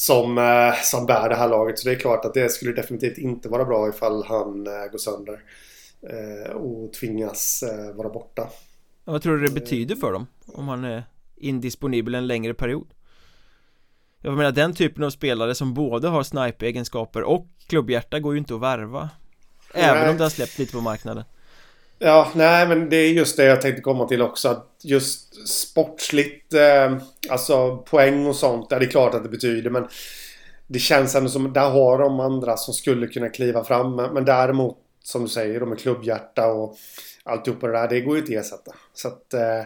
som, 0.00 0.38
eh, 0.38 0.74
som 0.82 1.06
bär 1.06 1.28
det 1.28 1.34
här 1.34 1.48
laget 1.48 1.78
så 1.78 1.88
det 1.88 1.94
är 1.94 1.98
klart 1.98 2.24
att 2.24 2.34
det 2.34 2.48
skulle 2.48 2.72
definitivt 2.72 3.18
inte 3.18 3.48
vara 3.48 3.64
bra 3.64 3.88
ifall 3.88 4.24
han 4.24 4.66
eh, 4.66 4.90
går 4.92 4.98
sönder 4.98 5.40
eh, 6.02 6.52
och 6.52 6.92
tvingas 6.92 7.64
vara 7.94 8.08
borta 8.08 8.48
vad 9.04 9.22
tror 9.22 9.36
du 9.36 9.46
det 9.46 9.54
betyder 9.60 9.96
för 9.96 10.12
dem? 10.12 10.26
Om 10.46 10.68
han 10.68 10.84
är 10.84 11.04
indisponibel 11.36 12.14
en 12.14 12.26
längre 12.26 12.54
period? 12.54 12.86
Jag 14.20 14.36
menar 14.36 14.52
den 14.52 14.74
typen 14.74 15.04
av 15.04 15.10
spelare 15.10 15.54
som 15.54 15.74
både 15.74 16.08
har 16.08 16.22
snipe-egenskaper 16.22 17.22
och 17.22 17.46
klubbhjärta 17.66 18.20
går 18.20 18.32
ju 18.32 18.38
inte 18.38 18.54
att 18.54 18.60
värva 18.60 19.10
Även 19.74 20.00
nej. 20.00 20.10
om 20.10 20.16
det 20.16 20.22
har 20.22 20.30
släppt 20.30 20.58
lite 20.58 20.72
på 20.72 20.80
marknaden 20.80 21.24
Ja, 22.02 22.32
nej 22.34 22.68
men 22.68 22.88
det 22.88 22.96
är 22.96 23.12
just 23.12 23.36
det 23.36 23.44
jag 23.44 23.60
tänkte 23.60 23.82
komma 23.82 24.08
till 24.08 24.22
också. 24.22 24.48
Att 24.48 24.66
just 24.82 25.48
sportsligt, 25.48 26.54
eh, 26.54 26.96
alltså 27.30 27.76
poäng 27.76 28.26
och 28.26 28.36
sånt, 28.36 28.66
ja, 28.70 28.78
det 28.78 28.84
är 28.84 28.90
klart 28.90 29.14
att 29.14 29.22
det 29.22 29.28
betyder 29.28 29.70
men 29.70 29.88
det 30.66 30.78
känns 30.78 31.14
ändå 31.14 31.30
som, 31.30 31.52
där 31.52 31.70
har 31.70 31.98
de 31.98 32.20
andra 32.20 32.56
som 32.56 32.74
skulle 32.74 33.06
kunna 33.06 33.28
kliva 33.28 33.64
fram. 33.64 33.96
Men 33.96 34.24
däremot, 34.24 34.76
som 35.04 35.22
du 35.22 35.28
säger, 35.28 35.60
de 35.60 35.68
med 35.68 35.78
klubbhjärta 35.78 36.46
och 36.46 36.76
alltihopa 37.22 37.66
det 37.66 37.72
där, 37.72 37.88
det 37.88 38.00
går 38.00 38.14
ju 38.16 38.20
inte 38.20 38.38
att 38.38 38.44
ersätta. 38.44 38.72
Så 38.94 39.08
att 39.08 39.34
eh, 39.34 39.62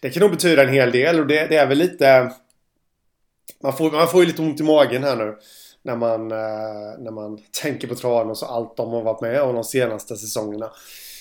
det 0.00 0.10
kan 0.10 0.20
nog 0.20 0.30
betyda 0.30 0.62
en 0.62 0.74
hel 0.74 0.92
del 0.92 1.20
och 1.20 1.26
det, 1.26 1.46
det, 1.46 1.56
är 1.56 1.66
väl 1.66 1.78
lite... 1.78 2.32
Man 3.62 3.76
får, 3.76 3.90
man 3.90 4.08
får 4.08 4.20
ju 4.20 4.26
lite 4.26 4.42
ont 4.42 4.60
i 4.60 4.62
magen 4.62 5.02
här 5.02 5.16
nu. 5.16 5.36
När 5.82 5.96
man, 5.96 6.30
eh, 6.30 6.98
när 6.98 7.10
man 7.10 7.38
tänker 7.62 7.88
på 7.88 7.94
Tranås 7.94 8.42
och 8.42 8.52
allt 8.52 8.76
de 8.76 8.90
har 8.90 9.02
varit 9.02 9.20
med 9.20 9.42
om 9.42 9.54
de 9.54 9.64
senaste 9.64 10.16
säsongerna. 10.16 10.70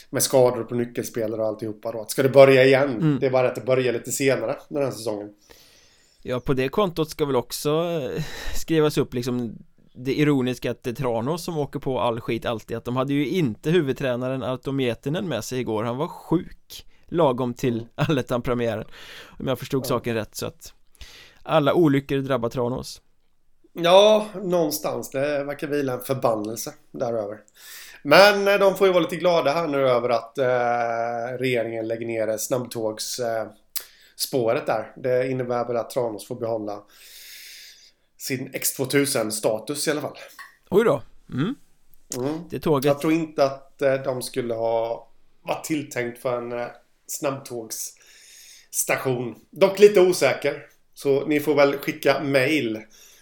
Med 0.09 0.23
skador 0.23 0.63
på 0.63 0.75
nyckelspelare 0.75 1.41
och 1.41 1.47
alltihopa 1.47 1.91
då. 1.91 2.05
Ska 2.07 2.23
det 2.23 2.29
börja 2.29 2.65
igen? 2.65 2.89
Mm. 2.89 3.17
Det 3.19 3.25
är 3.25 3.31
bara 3.31 3.47
att 3.47 3.55
det 3.55 3.61
börjar 3.61 3.93
lite 3.93 4.11
senare 4.11 4.55
den 4.69 4.83
här 4.83 4.91
säsongen. 4.91 5.29
Ja, 6.21 6.39
på 6.39 6.53
det 6.53 6.69
kontot 6.69 7.09
ska 7.09 7.25
väl 7.25 7.35
också 7.35 7.69
eh, 7.69 8.23
skrivas 8.55 8.97
upp 8.97 9.13
liksom 9.13 9.55
det 9.93 10.13
ironiska 10.13 10.71
att 10.71 10.83
det 10.83 10.89
är 10.89 10.93
Tranås 10.93 11.43
som 11.43 11.57
åker 11.57 11.79
på 11.79 11.99
all 11.99 12.21
skit 12.21 12.45
alltid 12.45 12.77
att 12.77 12.85
de 12.85 12.95
hade 12.95 13.13
ju 13.13 13.27
inte 13.27 13.71
huvudtränaren 13.71 14.43
Arto 14.43 14.71
med 14.71 15.43
sig 15.43 15.59
igår, 15.59 15.83
han 15.83 15.97
var 15.97 16.07
sjuk 16.07 16.85
lagom 17.05 17.53
till 17.53 17.87
allettan-premiären 17.95 18.85
om 19.39 19.47
jag 19.47 19.59
förstod 19.59 19.83
ja. 19.83 19.87
saken 19.87 20.15
rätt 20.15 20.35
så 20.35 20.45
att 20.45 20.73
alla 21.43 21.73
olyckor 21.73 22.17
drabbar 22.17 22.49
Tranås 22.49 23.01
Ja, 23.73 24.27
någonstans, 24.43 25.09
det 25.09 25.43
verkar 25.43 25.67
vila 25.67 25.93
en 25.93 26.01
förbannelse 26.01 26.73
däröver 26.91 27.37
men 28.03 28.47
eh, 28.47 28.59
de 28.59 28.75
får 28.75 28.87
ju 28.87 28.93
vara 28.93 29.03
lite 29.03 29.15
glada 29.15 29.53
här 29.53 29.67
nu 29.67 29.77
över 29.77 30.09
att 30.09 30.37
eh, 30.37 31.37
regeringen 31.39 31.87
lägger 31.87 32.07
ner 32.07 32.37
snabbtågs 32.37 33.19
eh, 33.19 33.47
spåret 34.15 34.65
där. 34.65 34.93
Det 34.97 35.31
innebär 35.31 35.67
väl 35.67 35.77
att 35.77 35.89
Tranås 35.89 36.27
får 36.27 36.35
behålla 36.35 36.83
sin 38.17 38.53
X2000-status 38.53 39.87
i 39.87 39.91
alla 39.91 40.01
fall. 40.01 40.17
Oj 40.69 40.83
då. 40.83 41.01
Mm. 41.33 41.55
Mm. 42.17 42.39
Det 42.49 42.59
tåget. 42.59 42.85
Jag 42.85 42.99
tror 42.99 43.13
inte 43.13 43.43
att 43.43 43.81
eh, 43.81 43.93
de 43.93 44.21
skulle 44.21 44.53
ha 44.53 45.07
varit 45.41 45.63
tilltänkt 45.63 46.21
för 46.21 46.37
en 46.37 46.51
eh, 46.51 46.67
snabbtågsstation. 47.07 49.35
Dock 49.49 49.79
lite 49.79 50.01
osäker. 50.01 50.65
Så 50.93 51.25
ni 51.25 51.39
får 51.39 51.55
väl 51.55 51.77
skicka 51.77 52.23
mail 52.23 52.79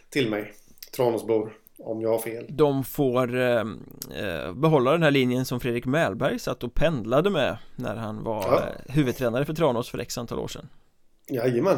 till 0.09 0.29
mig, 0.29 0.53
Tranåsbor, 0.95 1.53
om 1.79 2.01
jag 2.01 2.09
har 2.09 2.19
fel. 2.19 2.45
De 2.49 2.83
får 2.83 3.35
eh, 3.35 3.59
eh, 4.15 4.53
behålla 4.53 4.91
den 4.91 5.03
här 5.03 5.11
linjen 5.11 5.45
som 5.45 5.59
Fredrik 5.59 5.85
Mälberg 5.85 6.39
satt 6.39 6.63
och 6.63 6.73
pendlade 6.73 7.29
med 7.29 7.57
när 7.75 7.95
han 7.95 8.23
var 8.23 8.43
ja. 8.43 8.59
eh, 8.59 8.95
huvudtränare 8.95 9.45
för 9.45 9.53
Tranås 9.53 9.89
för 9.89 9.99
x 9.99 10.17
antal 10.17 10.39
år 10.39 10.47
sedan. 10.47 10.69
Jajamän. 11.29 11.77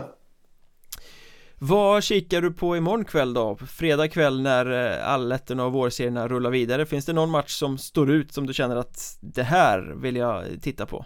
Vad 1.62 2.04
kikar 2.04 2.42
du 2.42 2.52
på 2.52 2.78
imorgon 2.78 3.06
kväll 3.06 3.34
då? 3.34 3.56
Fredag 3.56 4.08
kväll 4.08 4.42
när 4.42 4.92
eh, 4.96 5.10
allettorna 5.10 5.66
och 5.66 5.74
vårserierna 5.74 6.28
rullar 6.28 6.50
vidare 6.50 6.86
Finns 6.86 7.06
det 7.06 7.14
någon 7.14 7.30
match 7.30 7.52
som 7.52 7.78
står 7.78 8.10
ut 8.10 8.34
som 8.34 8.48
du 8.48 8.54
känner 8.54 8.76
att 8.76 9.18
det 9.22 9.44
här 9.44 9.96
vill 10.02 10.16
jag 10.16 10.46
titta 10.62 10.86
på? 10.86 11.06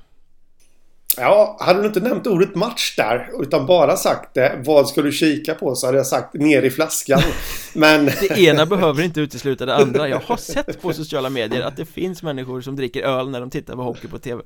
Ja, 1.18 1.58
hade 1.60 1.82
du 1.82 1.88
inte 1.88 2.00
nämnt 2.00 2.28
ordet 2.28 2.56
match 2.56 2.96
där 2.98 3.30
utan 3.42 3.66
bara 3.66 3.98
sagt 3.98 4.34
det, 4.34 4.62
vad 4.66 4.90
ska 4.90 5.02
du 5.02 5.12
kika 5.12 5.56
på 5.56 5.76
så 5.76 5.86
hade 5.86 5.98
jag 5.98 6.08
sagt 6.08 6.34
ner 6.34 6.62
i 6.62 6.70
flaskan. 6.70 7.22
Men... 7.74 8.06
det 8.06 8.40
ena 8.40 8.66
behöver 8.66 9.04
inte 9.04 9.22
utesluta 9.22 9.66
det 9.66 9.76
andra. 9.76 10.10
Jag 10.10 10.20
har 10.20 10.38
sett 10.38 10.82
på 10.82 10.94
sociala 10.94 11.30
medier 11.30 11.62
att 11.62 11.78
det 11.78 11.86
finns 11.86 12.24
människor 12.24 12.62
som 12.62 12.76
dricker 12.76 13.04
öl 13.04 13.30
när 13.30 13.40
de 13.40 13.50
tittar 13.50 13.76
på 13.76 13.82
hockey 13.82 14.08
på 14.08 14.20
TV. 14.20 14.44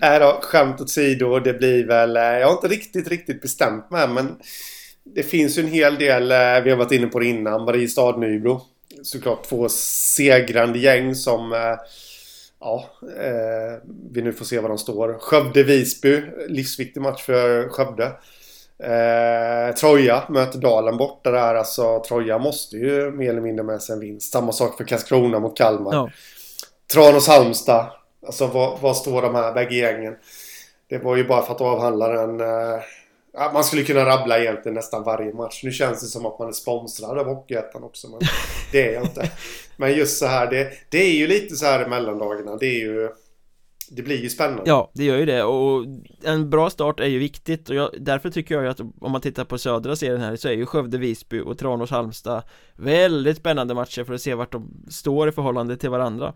Nej 0.00 0.20
då, 0.20 0.38
skämt 0.42 0.80
åsido, 0.80 1.38
det 1.38 1.52
blir 1.52 1.86
väl, 1.86 2.16
eh, 2.16 2.22
jag 2.22 2.46
har 2.46 2.54
inte 2.54 2.68
riktigt, 2.68 3.08
riktigt 3.08 3.42
bestämt 3.42 3.90
mig 3.90 4.08
men 4.08 4.36
det 5.14 5.22
finns 5.22 5.58
ju 5.58 5.62
en 5.62 5.68
hel 5.68 5.98
del, 5.98 6.30
eh, 6.32 6.60
vi 6.64 6.70
har 6.70 6.76
varit 6.76 6.92
inne 6.92 7.06
på 7.06 7.18
det 7.18 7.26
innan, 7.26 7.68
Mariestad-Nybro. 7.68 8.60
Såklart 9.02 9.48
två 9.48 9.68
segrande 9.68 10.78
gäng 10.78 11.14
som 11.14 11.52
eh, 11.52 11.58
ja, 12.64 12.84
eh, 13.02 13.80
vi 14.10 14.22
nu 14.22 14.32
får 14.32 14.44
se 14.44 14.58
var 14.58 14.68
de 14.68 14.78
står. 14.78 15.18
Skövde-Visby, 15.18 16.22
livsviktig 16.48 17.00
match 17.00 17.22
för 17.22 17.68
Skövde. 17.68 18.04
Eh, 18.78 19.74
Troja 19.74 20.22
möter 20.28 20.58
Dalen 20.58 20.96
borta 20.96 21.30
där. 21.30 21.54
Alltså 21.54 22.02
Troja 22.08 22.38
måste 22.38 22.76
ju 22.76 23.10
mer 23.10 23.30
eller 23.30 23.40
mindre 23.40 23.64
med 23.64 23.82
sig 23.82 23.92
en 23.92 24.00
vinst. 24.00 24.32
Samma 24.32 24.52
sak 24.52 24.76
för 24.76 24.84
Karlskrona 24.84 25.38
mot 25.38 25.56
Kalmar. 25.56 25.94
Ja. 25.94 26.10
Tranås-Halmstad. 26.94 27.86
Alltså 28.26 28.46
var, 28.46 28.94
står 28.94 29.22
de 29.22 29.34
här 29.34 29.52
bägge 29.52 29.74
gängen? 29.74 30.16
Det 30.88 30.98
var 30.98 31.16
ju 31.16 31.24
bara 31.24 31.42
för 31.42 31.54
att 31.54 31.60
avhandla 31.60 32.08
den 32.08 32.40
eh, 32.40 32.80
Ja, 33.36 33.50
man 33.54 33.64
skulle 33.64 33.82
kunna 33.82 34.06
rabbla 34.06 34.38
egentligen 34.38 34.74
nästan 34.74 35.04
varje 35.04 35.32
match. 35.32 35.60
Nu 35.64 35.70
känns 35.70 36.00
det 36.00 36.06
som 36.06 36.26
att 36.26 36.38
man 36.38 36.48
är 36.48 36.52
sponsrad 36.52 37.18
av 37.18 37.26
Hockeyettan 37.26 37.84
också. 37.84 38.08
Men 38.08 38.20
det 38.72 38.88
är 38.88 38.94
jag 38.94 39.04
inte. 39.04 39.30
Men 39.76 39.96
just 39.96 40.18
så 40.18 40.26
här, 40.26 40.50
det, 40.50 40.70
det 40.90 40.98
är 40.98 41.14
ju 41.14 41.26
lite 41.26 41.56
så 41.56 41.66
här 41.66 41.86
i 41.86 41.88
mellandagarna. 41.88 42.56
Det 42.56 42.66
är 42.66 42.80
ju... 42.80 43.08
det 43.90 44.02
blir 44.02 44.22
ju 44.22 44.28
spännande 44.30 44.62
Ja, 44.66 44.90
det 44.94 45.04
gör 45.04 45.18
ju 45.18 45.26
det 45.26 45.42
och 45.42 45.84
en 46.24 46.50
bra 46.50 46.70
start 46.70 47.00
är 47.00 47.06
ju 47.06 47.18
viktigt 47.18 47.68
och 47.68 47.74
jag, 47.74 47.90
därför 47.98 48.30
tycker 48.30 48.54
jag 48.54 48.64
ju 48.64 48.70
att 48.70 48.80
om 48.80 49.12
man 49.12 49.20
tittar 49.20 49.44
på 49.44 49.58
södra 49.58 49.96
serien 49.96 50.20
här 50.20 50.36
så 50.36 50.48
är 50.48 50.52
ju 50.52 50.66
Skövde, 50.66 50.98
Visby 50.98 51.40
och 51.40 51.58
Tranås, 51.58 51.90
Halmstad 51.90 52.42
väldigt 52.74 53.36
spännande 53.36 53.74
matcher 53.74 54.04
för 54.04 54.14
att 54.14 54.20
se 54.20 54.34
vart 54.34 54.52
de 54.52 54.86
står 54.90 55.28
i 55.28 55.32
förhållande 55.32 55.76
till 55.76 55.90
varandra 55.90 56.34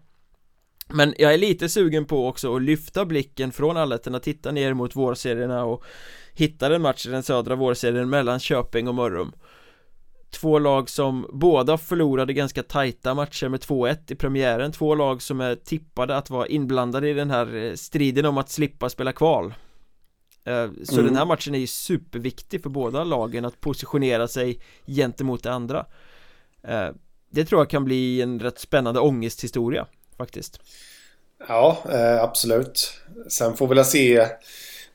men 0.93 1.15
jag 1.19 1.35
är 1.35 1.39
lite 1.39 1.69
sugen 1.69 2.05
på 2.05 2.29
också 2.29 2.57
att 2.57 2.63
lyfta 2.63 3.05
blicken 3.05 3.53
från 3.53 3.77
allettorna, 3.77 4.21
titta 4.21 4.51
ner 4.51 4.75
mot 4.75 4.97
vårserierna 4.97 5.65
och 5.65 5.85
hitta 6.39 6.75
en 6.75 6.83
match 6.83 7.07
i 7.07 7.11
den 7.11 7.23
södra 7.23 7.55
vårserien 7.55 8.11
mellan 8.11 8.41
Köping 8.41 8.89
och 8.89 8.95
Mörrum. 8.95 9.33
Två 10.31 10.59
lag 10.59 10.91
som 10.91 11.27
båda 11.33 11.79
förlorade 11.79 12.33
ganska 12.33 12.63
tajta 12.63 13.15
matcher 13.15 13.49
med 13.49 13.61
2-1 13.61 14.13
i 14.13 14.15
premiären. 14.15 14.73
Två 14.73 14.95
lag 14.95 15.23
som 15.23 15.41
är 15.41 15.55
tippade 15.55 16.17
att 16.17 16.31
vara 16.31 16.47
inblandade 16.47 17.09
i 17.09 17.15
den 17.15 17.31
här 17.31 17.57
eh, 17.57 17.75
striden 17.75 18.27
om 18.27 18.39
att 18.39 18.51
slippa 18.51 18.89
spela 18.89 19.13
kval. 19.13 19.55
Eh, 20.45 20.69
Så 20.85 20.95
mm. 20.95 21.07
den 21.07 21.17
här 21.17 21.25
matchen 21.25 21.55
är 21.55 21.59
ju 21.59 21.67
superviktig 21.67 22.63
för 22.63 22.71
båda 22.71 23.05
lagen 23.05 23.45
att 23.45 23.61
positionera 23.61 24.29
sig 24.29 24.61
gentemot 24.87 25.43
det 25.43 25.53
andra. 25.53 25.87
Eh, 26.63 26.89
Det 27.31 27.45
tror 27.45 27.61
jag 27.61 27.71
kan 27.71 27.85
bli 27.85 28.23
en 28.23 28.41
rätt 28.41 28.59
spännande 28.59 29.01
ångesthistoria 29.01 29.87
faktiskt. 30.17 30.61
Ja, 31.49 31.83
absolut. 32.21 33.01
Sen 33.29 33.57
får 33.57 33.69
vi 33.69 33.75
väl 33.75 33.85
se 33.85 34.27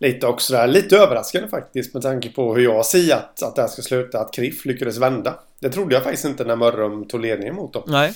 lite 0.04 0.28
också 0.28 0.54
där. 0.54 0.68
Lite 0.68 0.97
överraskande 0.97 1.47
faktiskt 1.47 1.93
med 1.93 2.04
tanke 2.04 2.30
på 2.30 2.56
hur 2.56 2.64
jag 2.64 2.86
ser 2.86 3.16
att, 3.16 3.43
att 3.43 3.56
det 3.56 3.62
här 3.62 3.70
ska 3.70 3.82
sluta. 3.82 4.20
Att 4.20 4.34
Kriff 4.34 4.66
lyckades 4.66 4.97
vända. 4.97 5.39
Det 5.60 5.70
trodde 5.70 5.95
jag 5.95 6.04
faktiskt 6.04 6.26
inte 6.26 6.43
när 6.43 6.56
Mörrum 6.56 7.08
tog 7.08 7.22
ledningen 7.22 7.56
mot 7.56 7.74
dem. 7.74 7.84
Nej. 7.88 8.14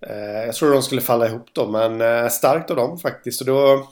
Eh, 0.00 0.46
jag 0.46 0.54
trodde 0.54 0.74
de 0.74 0.82
skulle 0.82 1.00
falla 1.00 1.26
ihop 1.26 1.46
då, 1.52 1.66
men 1.66 2.00
eh, 2.00 2.28
starkt 2.28 2.70
av 2.70 2.76
dem 2.76 2.98
faktiskt. 2.98 3.40
Och 3.40 3.46
då, 3.46 3.88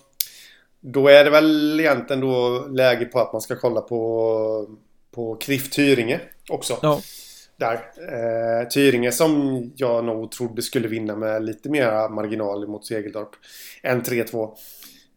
då 0.80 1.08
är 1.08 1.24
det 1.24 1.30
väl 1.30 1.80
egentligen 1.80 2.20
då 2.20 2.66
läge 2.70 3.04
på 3.04 3.20
att 3.20 3.32
man 3.32 3.42
ska 3.42 3.56
kolla 3.56 3.80
på, 3.80 4.68
på 5.14 5.36
Kriff 5.36 5.70
Tyringe 5.70 6.20
också. 6.48 6.78
Ja. 6.82 7.00
Där. 7.56 7.74
Eh, 7.74 8.68
Tyringe 8.68 9.12
som 9.12 9.62
jag 9.76 10.04
nog 10.04 10.30
trodde 10.30 10.62
skulle 10.62 10.88
vinna 10.88 11.16
med 11.16 11.44
lite 11.44 11.68
mer 11.68 12.08
marginal 12.08 12.68
mot 12.68 12.86
Segeldorp. 12.86 13.30
Än 13.82 14.02
3-2. 14.02 14.50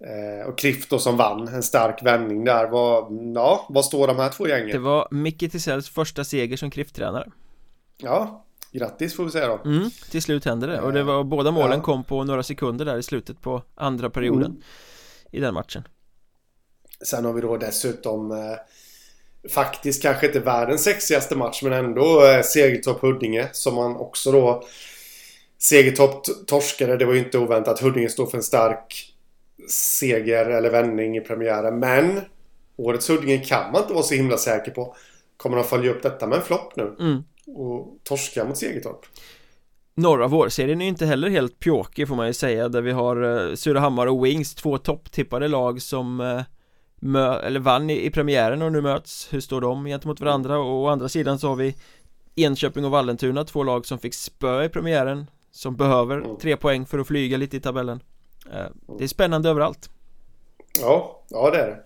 Eh, 0.04 0.48
och 0.48 0.58
Krifto 0.58 1.00
som 1.00 1.18
vann, 1.18 1.48
en 1.48 1.64
stark 1.64 2.04
vändning 2.04 2.46
där. 2.46 2.68
Vad, 2.68 3.08
ja, 3.36 3.66
vad 3.70 3.86
står 3.86 4.08
de 4.08 4.18
här 4.18 4.30
två 4.30 4.48
gängen? 4.48 4.72
Det 4.72 4.80
var 4.80 5.08
Micke 5.12 5.52
Tisells 5.52 5.90
första 5.90 6.24
seger 6.24 6.58
som 6.58 6.72
Krift-tränare. 6.72 7.32
Ja, 7.98 8.46
grattis 8.72 9.16
får 9.16 9.26
vi 9.26 9.32
säga 9.32 9.48
då. 9.48 9.70
Mm, 9.70 9.90
till 10.12 10.22
slut 10.22 10.46
hände 10.46 10.68
det 10.68 10.82
och 10.82 10.94
det 10.94 11.04
var 11.04 11.24
båda 11.24 11.52
målen 11.52 11.78
ja. 11.78 11.84
kom 11.84 12.04
på 12.04 12.24
några 12.24 12.44
sekunder 12.44 12.86
där 12.86 12.98
i 12.98 13.04
slutet 13.04 13.42
på 13.42 13.64
andra 13.76 14.10
perioden 14.10 14.46
mm. 14.46 14.62
i 15.32 15.40
den 15.40 15.54
matchen. 15.54 15.84
Sen 17.06 17.26
har 17.26 17.34
vi 17.34 17.42
då 17.42 17.58
dessutom 17.58 18.32
eh, 18.32 18.38
faktiskt 19.50 20.02
kanske 20.02 20.26
inte 20.28 20.40
världens 20.40 20.84
sexigaste 20.84 21.36
match 21.36 21.64
men 21.64 21.74
ändå 21.74 22.26
eh, 22.26 22.42
Segertorp-Huddinge 22.42 23.48
som 23.52 23.76
man 23.76 23.96
också 23.96 24.32
då 24.32 24.64
Segertorp 25.58 26.48
torskade, 26.48 26.98
det 26.98 27.06
var 27.06 27.14
ju 27.14 27.20
inte 27.20 27.38
oväntat. 27.38 27.80
Huddinge 27.80 28.10
står 28.10 28.26
för 28.26 28.38
en 28.38 28.44
stark 28.44 29.09
seger 29.68 30.46
eller 30.46 30.70
vändning 30.70 31.18
i 31.18 31.22
premiären. 31.22 31.80
Men 31.80 32.22
årets 32.76 33.10
Huddinge 33.10 33.38
kan 33.38 33.72
man 33.72 33.82
inte 33.82 33.94
vara 33.94 34.04
så 34.04 34.16
himla 34.16 34.38
säker 34.38 34.72
på. 34.72 34.96
Kommer 35.38 35.58
de 35.58 35.64
följa 35.64 35.92
upp 35.92 36.04
detta 36.04 36.28
med 36.28 36.38
en 36.38 36.44
flopp 36.44 36.76
nu? 36.76 36.96
Mm. 37.00 37.24
Och 37.56 37.98
torska 38.04 38.46
mot 38.46 38.58
Segertorp? 38.58 39.06
Norra 39.96 40.28
vårserien 40.28 40.82
är 40.82 40.88
inte 40.88 41.06
heller 41.06 41.30
helt 41.30 41.60
pjåkig 41.60 42.08
får 42.08 42.16
man 42.16 42.28
ju 42.28 42.34
säga 42.34 42.70
där 42.70 42.82
vi 42.82 42.92
har 42.92 43.24
uh, 43.24 43.56
Surahammar 43.56 44.08
och 44.08 44.26
Wings 44.26 44.56
två 44.56 44.78
topptippade 44.78 45.48
lag 45.48 45.82
som 45.82 46.20
uh, 46.20 46.42
mö 46.96 47.40
eller 47.40 47.60
vann 47.60 47.90
i, 47.90 48.06
i 48.06 48.10
premiären 48.10 48.62
och 48.62 48.72
nu 48.72 48.82
möts 48.82 49.34
Hur 49.34 49.40
står 49.40 49.62
de 49.62 49.86
gentemot 49.86 50.20
varandra 50.20 50.60
och 50.60 50.84
å 50.84 50.88
andra 50.88 51.10
sidan 51.10 51.40
så 51.40 51.48
har 51.48 51.56
vi 51.56 51.76
Enköping 52.36 52.86
och 52.86 52.92
Vallentuna 52.92 53.44
två 53.44 53.64
lag 53.64 53.86
som 53.86 54.00
fick 54.00 54.14
spö 54.14 54.64
i 54.64 54.70
premiären 54.70 55.26
Som 55.52 55.76
behöver 55.76 56.18
mm. 56.18 56.38
tre 56.38 56.58
poäng 56.58 56.86
för 56.86 57.00
att 57.00 57.08
flyga 57.08 57.38
lite 57.38 57.58
i 57.58 57.60
tabellen 57.60 58.00
Eh, 58.00 58.19
det 58.98 59.04
är 59.04 59.08
spännande 59.08 59.50
överallt. 59.50 59.90
Ja, 60.82 61.24
ja 61.30 61.52
det 61.52 61.58
är 61.58 61.68
det. 61.68 61.84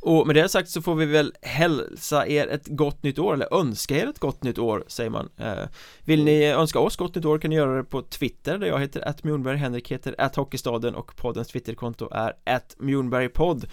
Och 0.00 0.26
med 0.26 0.36
det 0.36 0.48
sagt 0.48 0.68
så 0.68 0.82
får 0.82 0.94
vi 0.94 1.06
väl 1.06 1.32
hälsa 1.42 2.26
er 2.26 2.46
ett 2.46 2.66
gott 2.66 3.02
nytt 3.02 3.18
år 3.18 3.34
eller 3.34 3.54
önska 3.60 3.96
er 3.96 4.06
ett 4.06 4.18
gott 4.18 4.42
nytt 4.42 4.58
år 4.58 4.84
säger 4.86 5.10
man. 5.10 5.28
Eh, 5.36 5.68
Vill 6.04 6.24
ni 6.24 6.44
önska 6.44 6.78
oss 6.78 6.96
gott 6.96 7.14
nytt 7.14 7.24
år 7.24 7.38
kan 7.38 7.50
ni 7.50 7.56
göra 7.56 7.76
det 7.76 7.84
på 7.84 8.02
Twitter 8.02 8.58
där 8.58 8.66
jag 8.66 8.80
heter 8.80 9.08
att 9.08 9.24
Mjornberg, 9.24 9.56
Henrik 9.56 9.92
heter 9.92 10.14
att 10.18 10.36
Hockeystaden 10.36 10.94
och 10.94 11.16
poddens 11.16 11.48
Twitterkonto 11.48 12.08
är 12.12 12.32
att 12.44 12.76
Mjornbergpodd 12.78 13.66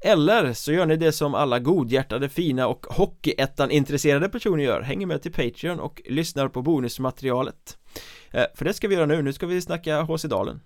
eller 0.00 0.52
så 0.52 0.72
gör 0.72 0.86
ni 0.86 0.96
det 0.96 1.12
som 1.12 1.34
alla 1.34 1.58
godhjärtade, 1.58 2.28
fina 2.28 2.66
och 2.66 2.86
Hockeyettan 2.86 3.70
intresserade 3.70 4.28
personer 4.28 4.64
gör. 4.64 4.80
Hänger 4.80 5.06
med 5.06 5.22
till 5.22 5.32
Patreon 5.32 5.80
och 5.80 6.02
lyssnar 6.04 6.48
på 6.48 6.62
bonusmaterialet. 6.62 7.78
Eh, 8.30 8.44
För 8.54 8.64
det 8.64 8.74
ska 8.74 8.88
vi 8.88 8.94
göra 8.94 9.06
nu, 9.06 9.22
nu 9.22 9.32
ska 9.32 9.46
vi 9.46 9.60
snacka 9.60 10.02
HC 10.02 10.22
Dalen 10.24 10.60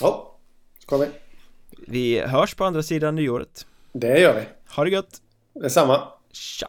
Ja, 0.00 0.38
ska 0.78 0.96
vi. 0.96 1.06
Vi 1.86 2.20
hörs 2.20 2.54
på 2.54 2.64
andra 2.64 2.82
sidan 2.82 3.14
nyåret. 3.14 3.66
Det 3.92 4.18
gör 4.20 4.34
vi. 4.34 4.42
Ha 4.74 4.84
det 4.84 4.90
gött. 4.90 5.20
Detsamma. 5.54 6.08
Tja. 6.32 6.68